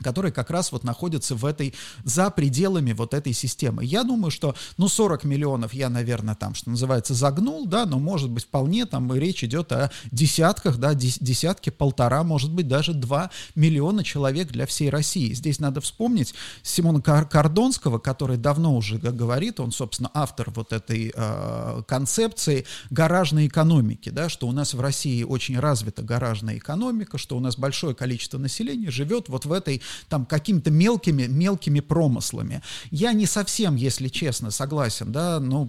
которые 0.02 0.32
как 0.32 0.50
раз 0.50 0.72
вот 0.72 0.84
находятся 0.84 1.34
в 1.34 1.44
этой, 1.44 1.74
за 2.04 2.30
пределами 2.30 2.92
вот 2.92 3.14
этой 3.14 3.32
системы. 3.32 3.84
Я 3.84 4.04
думаю, 4.04 4.30
что, 4.30 4.54
ну, 4.76 4.88
40 4.88 5.24
миллионов 5.24 5.74
я, 5.74 5.88
наверное, 5.88 6.34
там, 6.34 6.54
что 6.54 6.70
называется, 6.70 7.14
загнул, 7.14 7.66
да, 7.66 7.86
но, 7.86 7.98
может 7.98 8.30
быть, 8.30 8.44
вполне 8.44 8.86
там 8.86 9.12
речь 9.12 9.44
идет 9.44 9.72
о 9.72 9.90
десятках, 10.10 10.78
да, 10.78 10.94
десятки, 10.94 11.70
полтора, 11.70 12.22
может 12.22 12.52
быть, 12.52 12.68
даже 12.68 12.94
2 12.94 13.30
миллиона 13.54 14.04
человек 14.04 14.48
для 14.48 14.66
всей 14.66 14.90
России. 14.90 15.32
Здесь 15.32 15.60
надо 15.60 15.80
вспомнить 15.80 16.34
Симона 16.62 17.00
Кордонского, 17.00 17.98
который 17.98 18.36
давно 18.36 18.76
уже 18.76 18.98
говорит, 18.98 19.60
он, 19.60 19.72
собственно, 19.72 20.10
автор 20.14 20.50
вот 20.50 20.72
этой 20.72 21.12
э, 21.14 21.82
концепции 21.86 22.66
гаражной 22.90 23.46
экономики, 23.46 24.10
да, 24.10 24.28
что 24.28 24.46
у 24.46 24.52
нас 24.52 24.74
в 24.74 24.80
России 24.80 25.22
очень 25.22 25.58
развита 25.58 26.02
гаражная 26.02 26.56
экономика, 26.56 27.18
что 27.18 27.36
у 27.36 27.40
нас 27.40 27.56
большое 27.56 27.94
количество 27.94 28.38
населения 28.38 28.90
живет 28.90 29.28
вот 29.28 29.44
в 29.44 29.52
этой 29.52 29.82
там 30.08 30.26
какими-то 30.26 30.70
мелкими, 30.70 31.26
мелкими 31.26 31.80
промыслами. 31.80 32.62
Я 32.90 33.12
не 33.12 33.26
совсем, 33.26 33.76
если 33.76 34.08
честно, 34.08 34.50
согласен, 34.50 35.12
да, 35.12 35.40
но 35.40 35.68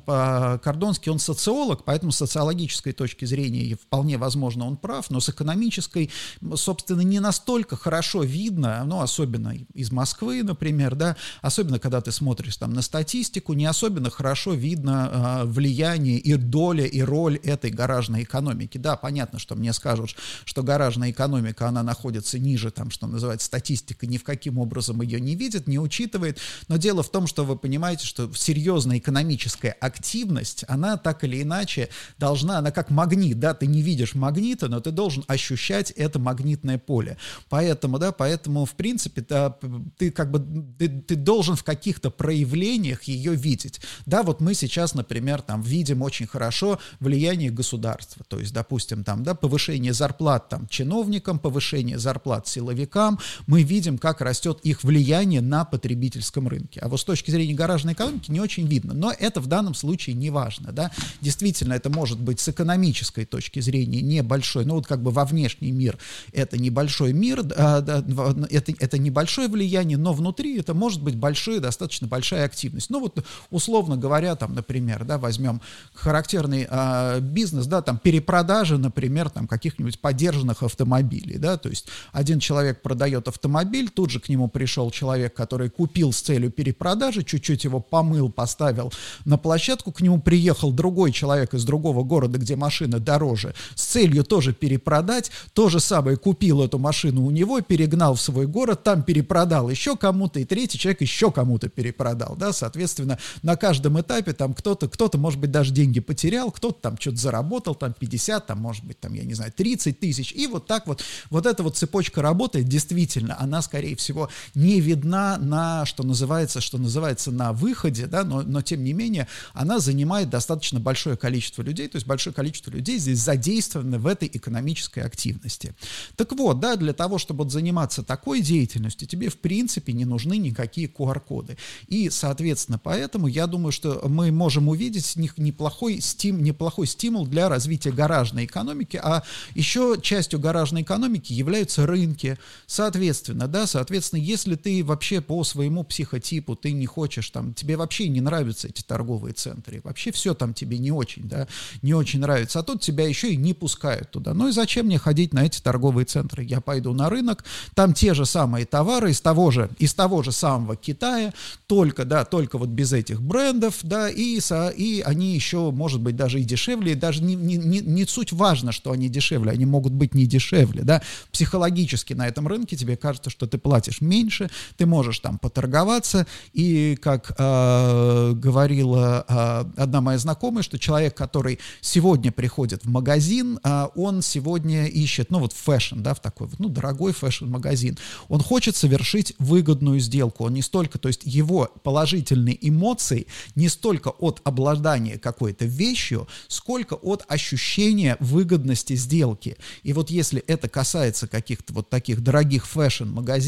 Кордонский, 0.63 1.11
он 1.11 1.19
социолог, 1.19 1.83
поэтому 1.83 2.11
с 2.11 2.17
социологической 2.17 2.93
точки 2.93 3.25
зрения 3.25 3.75
вполне 3.75 4.17
возможно 4.17 4.65
он 4.65 4.77
прав, 4.77 5.09
но 5.09 5.19
с 5.19 5.29
экономической, 5.29 6.09
собственно, 6.55 7.01
не 7.01 7.19
настолько 7.19 7.75
хорошо 7.75 8.23
видно, 8.23 8.83
ну, 8.85 9.01
особенно 9.01 9.55
из 9.73 9.91
Москвы, 9.91 10.43
например, 10.43 10.95
да, 10.95 11.15
особенно 11.41 11.79
когда 11.79 12.01
ты 12.01 12.11
смотришь 12.11 12.57
там 12.57 12.73
на 12.73 12.81
статистику, 12.81 13.53
не 13.53 13.65
особенно 13.65 14.09
хорошо 14.09 14.53
видно 14.53 15.43
э, 15.43 15.45
влияние 15.45 16.17
и 16.17 16.35
доля, 16.35 16.85
и 16.85 17.01
роль 17.01 17.37
этой 17.37 17.71
гаражной 17.71 18.23
экономики. 18.23 18.77
Да, 18.77 18.95
понятно, 18.95 19.39
что 19.39 19.55
мне 19.55 19.73
скажут, 19.73 20.15
что 20.45 20.63
гаражная 20.63 21.11
экономика, 21.11 21.67
она 21.67 21.83
находится 21.83 22.39
ниже, 22.39 22.71
там, 22.71 22.91
что 22.91 23.07
называется, 23.07 23.45
статистика 23.47 24.07
ни 24.09 24.17
в 24.17 24.23
каким 24.23 24.57
образом 24.57 25.01
ее 25.01 25.19
не 25.19 25.35
видит, 25.35 25.67
не 25.67 25.79
учитывает. 25.79 26.39
Но 26.67 26.77
дело 26.77 27.03
в 27.03 27.11
том, 27.11 27.27
что 27.27 27.45
вы 27.45 27.55
понимаете, 27.55 28.05
что 28.05 28.31
серьезная 28.33 28.97
экономическая 28.97 29.71
активность, 29.71 30.65
она 30.67 30.97
так 30.97 31.23
или 31.23 31.41
иначе 31.41 31.89
должна, 32.17 32.57
она 32.57 32.71
как 32.71 32.89
магнит, 32.89 33.39
да, 33.39 33.53
ты 33.53 33.67
не 33.67 33.81
видишь 33.81 34.15
магнита, 34.15 34.67
но 34.67 34.79
ты 34.79 34.91
должен 34.91 35.23
ощущать 35.27 35.91
это 35.91 36.19
магнитное 36.19 36.77
поле. 36.77 37.17
Поэтому, 37.49 37.99
да, 37.99 38.11
поэтому, 38.11 38.65
в 38.65 38.73
принципе, 38.73 39.25
да, 39.27 39.55
ты 39.97 40.11
как 40.11 40.31
бы, 40.31 40.39
ты, 40.77 40.89
ты 40.89 41.15
должен 41.15 41.55
в 41.55 41.63
каких-то 41.63 42.09
проявлениях 42.09 43.03
ее 43.03 43.35
видеть. 43.35 43.79
Да, 44.05 44.23
вот 44.23 44.41
мы 44.41 44.53
сейчас, 44.53 44.95
например, 44.95 45.41
там 45.41 45.61
видим 45.61 46.01
очень 46.01 46.27
хорошо 46.27 46.79
влияние 46.99 47.51
государства, 47.51 48.25
то 48.27 48.39
есть, 48.39 48.53
допустим, 48.53 49.03
там, 49.03 49.23
да, 49.23 49.35
повышение 49.35 49.93
зарплат 49.93 50.49
там 50.49 50.67
чиновникам, 50.67 51.39
повышение 51.39 51.99
зарплат 51.99 52.47
силовикам, 52.47 53.19
мы 53.47 53.63
видим, 53.63 53.97
как 53.99 54.21
растет 54.21 54.59
их 54.63 54.83
влияние 54.83 55.41
на 55.41 55.65
потребительском 55.65 56.47
рынке. 56.47 56.79
А 56.81 56.87
вот 56.87 56.99
с 56.99 57.03
точки 57.03 57.31
зрения 57.31 57.53
гаражной 57.53 57.93
экономики 57.93 58.31
не 58.31 58.39
очень 58.39 58.67
видно. 58.67 58.93
Но 58.93 59.11
это 59.11 59.41
в 59.41 59.47
данном 59.47 59.73
случае 59.73 60.15
не 60.15 60.29
важно. 60.29 60.71
Да? 60.71 60.91
Действительно, 61.21 61.73
это 61.73 61.89
может 61.89 62.19
быть 62.19 62.39
с 62.39 62.49
экономической 62.49 63.25
точки 63.25 63.59
зрения 63.59 64.01
небольшой, 64.01 64.65
ну 64.65 64.75
вот 64.75 64.87
как 64.87 65.01
бы 65.01 65.11
во 65.11 65.25
внешний 65.25 65.71
мир 65.71 65.97
это 66.33 66.57
небольшой 66.57 67.13
мир, 67.13 67.39
это, 67.39 68.73
это 68.79 68.97
небольшое 68.97 69.47
влияние, 69.47 69.97
но 69.97 70.13
внутри 70.13 70.57
это 70.57 70.73
может 70.73 71.01
быть 71.01 71.15
большая, 71.15 71.59
достаточно 71.59 72.07
большая 72.07 72.45
активность. 72.45 72.89
Ну 72.89 72.99
вот 72.99 73.23
условно 73.49 73.97
говоря, 73.97 74.35
там, 74.35 74.53
например, 74.53 75.05
да, 75.05 75.17
возьмем 75.17 75.61
характерный 75.93 76.67
э, 76.69 77.19
бизнес, 77.21 77.65
да, 77.67 77.81
там 77.81 77.97
перепродажи, 77.97 78.77
например, 78.77 79.29
там 79.29 79.47
каких-нибудь 79.47 79.99
поддержанных 79.99 80.63
автомобилей, 80.63 81.37
да, 81.37 81.57
то 81.57 81.69
есть 81.69 81.87
один 82.11 82.39
человек 82.39 82.81
продает 82.81 83.27
автомобиль, 83.27 83.88
автомобиль, 83.89 83.95
тут 83.95 84.09
же 84.09 84.19
к 84.19 84.29
нему 84.29 84.47
пришел 84.47 84.91
человек, 84.91 85.33
который 85.33 85.69
купил 85.69 86.11
с 86.11 86.21
целью 86.21 86.51
перепродажи, 86.51 87.23
чуть-чуть 87.23 87.65
его 87.65 87.79
помыл, 87.79 88.29
поставил 88.31 88.91
на 89.25 89.37
площадку, 89.37 89.91
к 89.91 90.01
нему 90.01 90.21
приехал 90.21 90.71
другой 90.71 91.11
человек 91.11 91.53
из 91.53 91.65
другого 91.65 92.03
города, 92.03 92.37
где 92.37 92.55
машина 92.55 92.99
дороже, 92.99 93.53
с 93.75 93.85
целью 93.85 94.23
тоже 94.23 94.53
перепродать, 94.53 95.31
то 95.53 95.69
же 95.69 95.79
самое 95.79 96.17
купил 96.17 96.61
эту 96.61 96.79
машину 96.79 97.25
у 97.25 97.31
него, 97.31 97.61
перегнал 97.61 98.15
в 98.15 98.21
свой 98.21 98.47
город, 98.47 98.83
там 98.83 99.03
перепродал 99.03 99.69
еще 99.69 99.95
кому-то, 99.95 100.39
и 100.39 100.45
третий 100.45 100.77
человек 100.77 101.01
еще 101.01 101.31
кому-то 101.31 101.69
перепродал, 101.69 102.35
да, 102.37 102.53
соответственно, 102.53 103.17
на 103.43 103.55
каждом 103.55 103.99
этапе 103.99 104.33
там 104.33 104.53
кто-то, 104.53 104.87
кто-то, 104.87 105.17
может 105.17 105.39
быть, 105.39 105.51
даже 105.51 105.73
деньги 105.73 105.99
потерял, 105.99 106.51
кто-то 106.51 106.79
там 106.81 106.97
что-то 106.99 107.17
заработал, 107.17 107.75
там 107.75 107.93
50, 107.93 108.47
там, 108.47 108.59
может 108.59 108.85
быть, 108.85 108.99
там, 108.99 109.13
я 109.13 109.23
не 109.23 109.33
знаю, 109.33 109.51
30 109.55 109.99
тысяч, 109.99 110.31
и 110.31 110.47
вот 110.47 110.67
так 110.67 110.87
вот, 110.87 111.03
вот 111.29 111.45
эта 111.45 111.63
вот 111.63 111.77
цепочка 111.77 112.21
работает, 112.21 112.67
действительно, 112.67 113.35
она 113.39 113.61
скорее 113.69 113.95
всего, 113.95 114.29
не 114.55 114.81
видна 114.81 115.37
на, 115.37 115.85
что 115.85 116.01
называется, 116.01 116.59
что 116.59 116.79
называется, 116.79 117.31
на 117.31 117.53
выходе, 117.53 118.07
да, 118.07 118.23
но, 118.23 118.41
но 118.41 118.63
тем 118.63 118.83
не 118.83 118.93
менее, 118.93 119.27
она 119.53 119.79
занимает 119.79 120.31
достаточно 120.31 120.79
большое 120.79 121.17
количество 121.17 121.61
людей, 121.61 121.87
то 121.87 121.97
есть 121.97 122.07
большое 122.07 122.33
количество 122.33 122.71
людей 122.71 122.97
здесь 122.97 123.19
задействованы 123.19 123.99
в 123.99 124.07
этой 124.07 124.27
экономической 124.27 125.01
активности. 125.01 125.75
Так 126.15 126.31
вот, 126.31 126.59
да, 126.59 126.77
для 126.77 126.93
того, 126.93 127.19
чтобы 127.19 127.47
заниматься 127.49 128.01
такой 128.01 128.41
деятельностью, 128.41 129.07
тебе, 129.07 129.29
в 129.29 129.37
принципе, 129.37 129.93
не 129.93 130.05
нужны 130.05 130.37
никакие 130.37 130.87
QR-коды. 130.87 131.57
И, 131.87 132.09
соответственно, 132.09 132.79
поэтому 132.79 133.27
я 133.27 133.45
думаю, 133.45 133.71
что 133.71 134.01
мы 134.07 134.31
можем 134.31 134.67
увидеть 134.67 135.15
неплохой, 135.15 136.01
стим, 136.01 136.43
неплохой 136.43 136.87
стимул 136.87 137.27
для 137.27 137.49
развития 137.49 137.91
гаражной 137.91 138.45
экономики, 138.45 138.99
а 139.01 139.21
еще 139.53 139.97
частью 140.01 140.39
гаражной 140.39 140.81
экономики 140.81 141.33
являются 141.33 141.85
рынки. 141.85 142.39
Соответственно, 142.65 143.47
да, 143.47 143.58
соответственно, 143.65 144.19
если 144.19 144.55
ты 144.55 144.83
вообще 144.83 145.21
по 145.21 145.43
своему 145.43 145.83
психотипу, 145.83 146.55
ты 146.55 146.71
не 146.71 146.85
хочешь 146.85 147.29
там, 147.29 147.53
тебе 147.53 147.77
вообще 147.77 148.07
не 148.09 148.21
нравятся 148.21 148.67
эти 148.67 148.81
торговые 148.81 149.33
центры, 149.33 149.81
вообще 149.83 150.11
все 150.11 150.33
там 150.33 150.53
тебе 150.53 150.77
не 150.77 150.91
очень, 150.91 151.27
да, 151.27 151.47
не 151.81 151.93
очень 151.93 152.19
нравится, 152.19 152.59
а 152.59 152.63
тут 152.63 152.81
тебя 152.81 153.07
еще 153.07 153.33
и 153.33 153.35
не 153.35 153.53
пускают 153.53 154.11
туда. 154.11 154.33
Ну 154.33 154.49
и 154.49 154.51
зачем 154.51 154.85
мне 154.85 154.99
ходить 154.99 155.33
на 155.33 155.45
эти 155.45 155.61
торговые 155.61 156.05
центры? 156.05 156.43
Я 156.43 156.61
пойду 156.61 156.93
на 156.93 157.09
рынок, 157.09 157.43
там 157.75 157.93
те 157.93 158.13
же 158.13 158.25
самые 158.25 158.65
товары 158.65 159.11
из 159.11 159.21
того 159.21 159.51
же, 159.51 159.69
из 159.77 159.93
того 159.93 160.23
же 160.23 160.31
самого 160.31 160.75
Китая, 160.75 161.33
только, 161.67 162.05
да, 162.05 162.25
только 162.25 162.57
вот 162.57 162.69
без 162.69 162.93
этих 162.93 163.21
брендов, 163.21 163.79
да, 163.83 164.09
и, 164.09 164.39
и 164.77 165.01
они 165.05 165.35
еще, 165.35 165.71
может 165.71 166.01
быть, 166.01 166.15
даже 166.15 166.39
и 166.39 166.43
дешевле, 166.43 166.95
даже 166.95 167.23
не, 167.23 167.35
не, 167.35 167.57
не, 167.57 167.79
не 167.79 168.05
суть 168.05 168.31
важно, 168.31 168.71
что 168.71 168.91
они 168.91 169.09
дешевле, 169.09 169.51
они 169.51 169.65
могут 169.65 169.93
быть 169.93 170.13
не 170.13 170.25
дешевле, 170.25 170.83
да, 170.83 171.01
психологически 171.31 172.13
на 172.13 172.27
этом 172.27 172.47
рынке 172.47 172.75
тебе 172.75 172.97
кажется, 172.97 173.29
что 173.29 173.47
ты 173.49 173.57
платишь 173.57 174.01
меньше, 174.01 174.49
ты 174.77 174.85
можешь 174.85 175.19
там 175.19 175.37
поторговаться, 175.37 176.25
и 176.53 176.97
как 177.01 177.33
э, 177.37 178.31
говорила 178.35 179.25
э, 179.27 179.81
одна 179.81 180.01
моя 180.01 180.17
знакомая, 180.17 180.63
что 180.63 180.79
человек, 180.79 181.15
который 181.15 181.59
сегодня 181.81 182.31
приходит 182.31 182.85
в 182.85 182.89
магазин, 182.89 183.59
э, 183.63 183.87
он 183.95 184.21
сегодня 184.21 184.85
ищет, 184.85 185.31
ну 185.31 185.39
вот 185.39 185.53
fashion, 185.53 186.01
да, 186.01 186.13
в 186.13 186.21
такой 186.21 186.47
вот, 186.47 186.59
ну, 186.59 186.69
дорогой 186.69 187.13
fashion-магазин, 187.13 187.97
он 188.27 188.41
хочет 188.41 188.75
совершить 188.75 189.33
выгодную 189.39 189.99
сделку, 189.99 190.45
он 190.45 190.53
не 190.53 190.61
столько, 190.61 190.99
то 190.99 191.07
есть 191.07 191.21
его 191.23 191.69
положительные 191.83 192.57
эмоции 192.67 193.27
не 193.55 193.69
столько 193.69 194.09
от 194.09 194.41
обладания 194.43 195.17
какой-то 195.17 195.65
вещью, 195.65 196.27
сколько 196.47 196.93
от 196.93 197.25
ощущения 197.27 198.17
выгодности 198.19 198.95
сделки. 198.95 199.57
И 199.83 199.93
вот 199.93 200.09
если 200.09 200.41
это 200.41 200.69
касается 200.69 201.27
каких-то 201.27 201.73
вот 201.73 201.89
таких 201.89 202.21
дорогих 202.21 202.67
fashion-магазинов, 202.67 203.38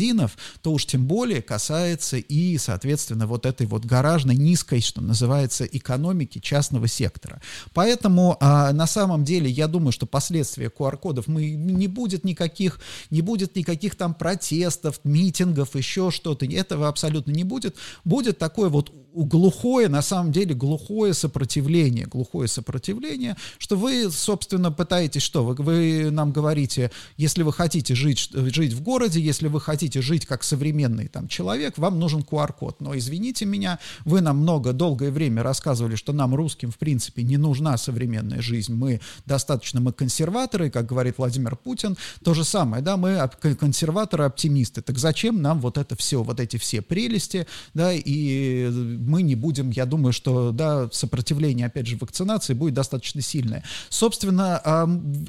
то 0.61 0.71
уж 0.73 0.85
тем 0.85 1.05
более 1.05 1.41
касается 1.41 2.17
и, 2.17 2.57
соответственно, 2.57 3.27
вот 3.27 3.45
этой 3.45 3.67
вот 3.67 3.85
гаражной, 3.85 4.35
низкой, 4.35 4.81
что 4.81 5.01
называется, 5.01 5.65
экономики 5.65 6.39
частного 6.39 6.87
сектора. 6.87 7.41
Поэтому 7.73 8.37
а, 8.39 8.71
на 8.73 8.87
самом 8.87 9.23
деле 9.23 9.49
я 9.49 9.67
думаю, 9.67 9.91
что 9.91 10.05
последствия 10.05 10.71
QR-кодов 10.75 11.27
мы 11.27 11.51
не 11.51 11.87
будет 11.87 12.23
никаких, 12.23 12.79
не 13.09 13.21
будет 13.21 13.55
никаких 13.55 13.95
там 13.95 14.13
протестов, 14.13 14.99
митингов, 15.03 15.75
еще 15.75 16.11
что-то. 16.11 16.45
Этого 16.45 16.87
абсолютно 16.87 17.31
не 17.31 17.43
будет. 17.43 17.75
Будет 18.03 18.37
такое 18.37 18.69
вот 18.69 18.91
глухое, 19.13 19.89
на 19.89 20.01
самом 20.01 20.31
деле 20.31 20.53
глухое 20.53 21.13
сопротивление, 21.13 22.05
глухое 22.05 22.47
сопротивление, 22.47 23.35
что 23.57 23.75
вы, 23.75 24.09
собственно, 24.11 24.71
пытаетесь 24.71 25.21
что? 25.21 25.43
Вы, 25.43 25.55
вы 25.55 26.11
нам 26.11 26.31
говорите, 26.31 26.91
если 27.17 27.43
вы 27.43 27.53
хотите 27.53 27.95
жить, 27.95 28.29
жить 28.31 28.73
в 28.73 28.81
городе, 28.81 29.19
если 29.19 29.47
вы 29.47 29.59
хотите 29.61 30.01
жить 30.01 30.25
как 30.25 30.43
современный 30.43 31.07
там 31.07 31.27
человек, 31.27 31.77
вам 31.77 31.99
нужен 31.99 32.21
QR-код. 32.21 32.81
Но 32.81 32.97
извините 32.97 33.45
меня, 33.45 33.79
вы 34.05 34.21
нам 34.21 34.37
много, 34.37 34.73
долгое 34.73 35.11
время 35.11 35.43
рассказывали, 35.43 35.95
что 35.95 36.13
нам, 36.13 36.35
русским, 36.35 36.71
в 36.71 36.77
принципе, 36.77 37.23
не 37.23 37.37
нужна 37.37 37.77
современная 37.77 38.41
жизнь. 38.41 38.73
Мы 38.73 39.01
достаточно, 39.25 39.79
мы 39.79 39.93
консерваторы, 39.93 40.69
как 40.69 40.85
говорит 40.85 41.17
Владимир 41.17 41.55
Путин. 41.55 41.97
То 42.23 42.33
же 42.33 42.43
самое, 42.43 42.83
да, 42.83 42.97
мы 42.97 43.29
консерваторы-оптимисты. 43.41 44.81
Так 44.81 44.97
зачем 44.97 45.41
нам 45.41 45.59
вот 45.59 45.77
это 45.77 45.95
все, 45.95 46.23
вот 46.23 46.39
эти 46.39 46.57
все 46.57 46.81
прелести, 46.81 47.47
да, 47.73 47.91
и 47.93 48.69
мы 49.01 49.21
не 49.21 49.35
будем, 49.35 49.71
я 49.71 49.85
думаю, 49.85 50.13
что, 50.13 50.51
да, 50.51 50.89
сопротивление, 50.91 51.67
опять 51.67 51.87
же, 51.87 51.97
вакцинации 51.97 52.53
будет 52.53 52.73
достаточно 52.73 53.21
сильное. 53.21 53.63
Собственно, 53.89 54.61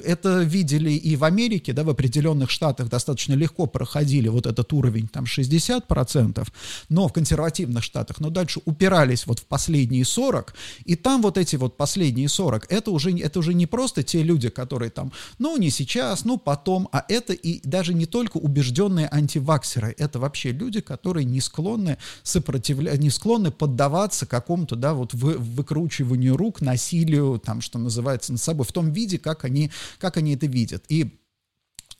это 0.03 0.43
видели 0.43 0.91
и 0.91 1.15
в 1.15 1.23
Америке, 1.23 1.73
да, 1.73 1.83
в 1.83 1.89
определенных 1.89 2.49
штатах 2.49 2.89
достаточно 2.89 3.33
легко 3.33 3.65
проходили 3.65 4.27
вот 4.29 4.45
этот 4.45 4.71
уровень, 4.73 5.07
там, 5.07 5.25
60%, 5.25 6.47
но 6.89 7.07
в 7.07 7.13
консервативных 7.13 7.83
штатах, 7.83 8.19
но 8.19 8.29
дальше 8.29 8.61
упирались 8.65 9.27
вот 9.27 9.39
в 9.39 9.45
последние 9.45 10.05
40, 10.05 10.53
и 10.85 10.95
там 10.95 11.21
вот 11.21 11.37
эти 11.37 11.55
вот 11.55 11.77
последние 11.77 12.29
40, 12.29 12.71
это 12.71 12.91
уже, 12.91 13.17
это 13.17 13.39
уже 13.39 13.53
не 13.53 13.65
просто 13.65 14.03
те 14.03 14.23
люди, 14.23 14.49
которые 14.49 14.91
там, 14.91 15.11
ну, 15.39 15.57
не 15.57 15.69
сейчас, 15.69 16.25
ну, 16.25 16.37
потом, 16.37 16.87
а 16.91 17.03
это 17.07 17.33
и 17.33 17.61
даже 17.67 17.93
не 17.93 18.05
только 18.05 18.37
убежденные 18.37 19.07
антиваксеры, 19.11 19.95
это 19.97 20.19
вообще 20.19 20.51
люди, 20.51 20.81
которые 20.81 21.25
не 21.25 21.41
склонны 21.41 21.97
сопротивлять, 22.23 22.99
не 22.99 23.09
склонны 23.09 23.51
поддаваться 23.63 24.25
какому-то, 24.25 24.75
да, 24.75 24.93
вот 24.93 25.13
вы, 25.13 25.37
выкручиванию 25.37 26.35
рук, 26.35 26.59
насилию, 26.59 27.39
там, 27.39 27.61
что 27.61 27.79
называется, 27.79 28.33
над 28.33 28.41
собой, 28.41 28.65
в 28.65 28.73
том 28.73 28.91
виде, 28.91 29.17
как 29.17 29.45
они, 29.45 29.71
как 29.99 30.17
они 30.17 30.35
это 30.35 30.47
видят. 30.47 30.83
И 30.89 31.17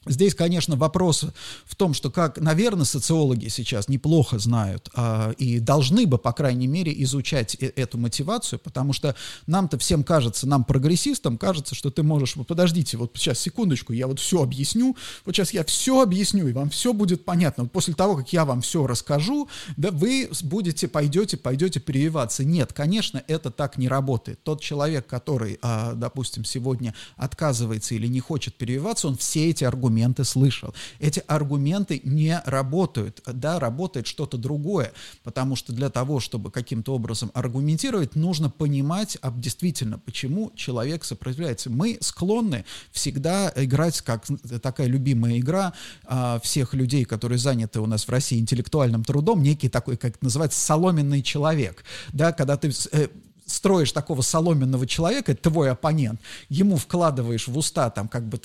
Здесь, 0.05 0.35
конечно, 0.35 0.75
вопрос 0.75 1.25
в 1.65 1.75
том, 1.75 1.93
что, 1.93 2.11
как, 2.11 2.39
наверное, 2.39 2.85
социологи 2.85 3.47
сейчас 3.47 3.87
неплохо 3.87 4.37
знают 4.37 4.89
а, 4.95 5.31
и 5.37 5.59
должны 5.59 6.05
бы, 6.05 6.17
по 6.17 6.33
крайней 6.33 6.67
мере, 6.67 6.93
изучать 7.03 7.55
э 7.59 7.73
эту 7.75 7.97
мотивацию, 7.97 8.59
потому 8.59 8.93
что 8.93 9.15
нам-то 9.47 9.77
всем 9.77 10.03
кажется, 10.03 10.47
нам, 10.47 10.63
прогрессистам, 10.63 11.37
кажется, 11.37 11.73
что 11.73 11.89
ты 11.89 12.03
можешь, 12.03 12.35
вот 12.35 12.47
подождите, 12.47 12.97
вот 12.97 13.11
сейчас, 13.15 13.39
секундочку, 13.39 13.93
я 13.93 14.07
вот 14.07 14.19
все 14.19 14.43
объясню, 14.43 14.95
вот 15.25 15.35
сейчас 15.35 15.53
я 15.53 15.63
все 15.63 16.01
объясню, 16.01 16.47
и 16.47 16.53
вам 16.53 16.69
все 16.69 16.93
будет 16.93 17.25
понятно. 17.25 17.63
Вот 17.63 17.71
после 17.71 17.93
того, 17.93 18.15
как 18.15 18.31
я 18.31 18.45
вам 18.45 18.61
все 18.61 18.85
расскажу, 18.85 19.49
да, 19.75 19.89
вы 19.91 20.29
будете, 20.43 20.87
пойдете, 20.87 21.37
пойдете 21.37 21.79
прививаться. 21.79 22.43
Нет, 22.43 22.73
конечно, 22.73 23.23
это 23.27 23.49
так 23.49 23.77
не 23.77 23.87
работает. 23.87 24.43
Тот 24.43 24.61
человек, 24.61 25.07
который, 25.07 25.57
а, 25.61 25.93
допустим, 25.93 26.45
сегодня 26.45 26.93
отказывается 27.15 27.95
или 27.95 28.07
не 28.07 28.19
хочет 28.19 28.55
прививаться, 28.55 29.07
он 29.07 29.17
все 29.17 29.49
эти 29.49 29.63
аргументы 29.63 29.92
аргументы 29.93 30.23
слышал. 30.23 30.73
Эти 30.99 31.21
аргументы 31.27 32.01
не 32.03 32.41
работают, 32.45 33.21
да, 33.27 33.59
работает 33.59 34.07
что-то 34.07 34.37
другое, 34.37 34.91
потому 35.23 35.55
что 35.55 35.71
для 35.71 35.89
того, 35.89 36.19
чтобы 36.19 36.49
каким-то 36.49 36.95
образом 36.95 37.29
аргументировать, 37.33 38.15
нужно 38.15 38.49
понимать 38.49 39.17
а 39.21 39.31
действительно, 39.31 39.99
почему 39.99 40.51
человек 40.55 41.03
сопротивляется. 41.03 41.69
Мы 41.69 41.97
склонны 42.01 42.65
всегда 42.91 43.53
играть, 43.55 44.01
как 44.01 44.25
такая 44.61 44.87
любимая 44.87 45.37
игра 45.37 45.73
а, 46.05 46.39
всех 46.39 46.73
людей, 46.73 47.05
которые 47.05 47.37
заняты 47.37 47.79
у 47.79 47.85
нас 47.85 48.07
в 48.07 48.09
России 48.09 48.39
интеллектуальным 48.39 49.03
трудом, 49.03 49.43
некий 49.43 49.69
такой, 49.69 49.97
как 49.97 50.15
это 50.15 50.25
называется, 50.25 50.59
соломенный 50.59 51.21
человек, 51.21 51.83
да, 52.13 52.31
когда 52.31 52.57
ты 52.57 52.71
э, 52.91 53.07
строишь 53.45 53.91
такого 53.91 54.21
соломенного 54.21 54.87
человека, 54.87 55.35
твой 55.35 55.71
оппонент, 55.71 56.19
ему 56.49 56.77
вкладываешь 56.77 57.47
в 57.47 57.57
уста 57.57 57.89
там 57.89 58.07
как 58.07 58.27
бы 58.27 58.39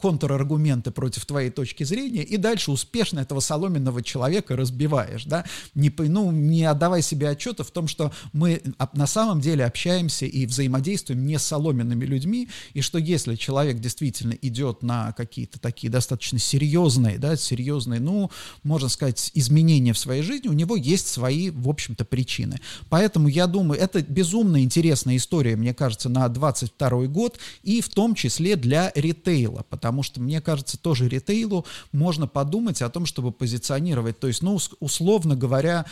контраргументы 0.00 0.90
против 0.90 1.26
твоей 1.26 1.50
точки 1.50 1.84
зрения, 1.84 2.22
и 2.22 2.36
дальше 2.36 2.70
успешно 2.70 3.20
этого 3.20 3.40
соломенного 3.40 4.02
человека 4.02 4.56
разбиваешь, 4.56 5.24
да, 5.24 5.44
не, 5.74 5.92
ну, 5.98 6.30
не 6.30 6.64
отдавай 6.64 7.02
себе 7.02 7.28
отчета 7.28 7.64
в 7.64 7.70
том, 7.70 7.88
что 7.88 8.12
мы 8.32 8.62
на 8.92 9.06
самом 9.06 9.40
деле 9.40 9.64
общаемся 9.64 10.26
и 10.26 10.46
взаимодействуем 10.46 11.26
не 11.26 11.38
с 11.38 11.42
соломенными 11.42 12.04
людьми, 12.04 12.48
и 12.74 12.80
что 12.80 12.98
если 12.98 13.34
человек 13.36 13.78
действительно 13.80 14.32
идет 14.32 14.82
на 14.82 15.12
какие-то 15.12 15.58
такие 15.58 15.90
достаточно 15.90 16.38
серьезные, 16.38 17.18
да, 17.18 17.36
серьезные, 17.36 18.00
ну, 18.00 18.30
можно 18.62 18.88
сказать, 18.88 19.30
изменения 19.34 19.92
в 19.92 19.98
своей 19.98 20.22
жизни, 20.22 20.48
у 20.48 20.52
него 20.52 20.76
есть 20.76 21.08
свои, 21.08 21.50
в 21.50 21.68
общем-то, 21.68 22.04
причины. 22.04 22.60
Поэтому 22.88 23.28
я 23.28 23.46
думаю, 23.46 23.80
это 23.80 24.02
без 24.02 24.29
безумно 24.30 24.62
интересная 24.62 25.16
история, 25.16 25.56
мне 25.56 25.74
кажется, 25.74 26.08
на 26.08 26.28
22 26.28 27.06
год, 27.06 27.38
и 27.64 27.80
в 27.80 27.88
том 27.88 28.14
числе 28.14 28.54
для 28.54 28.92
ритейла, 28.94 29.64
потому 29.68 30.04
что, 30.04 30.20
мне 30.20 30.40
кажется, 30.40 30.78
тоже 30.78 31.08
ритейлу 31.08 31.66
можно 31.90 32.28
подумать 32.28 32.80
о 32.80 32.90
том, 32.90 33.06
чтобы 33.06 33.32
позиционировать, 33.32 34.20
то 34.20 34.28
есть, 34.28 34.42
ну, 34.42 34.56
условно 34.78 35.34
говоря, 35.34 35.84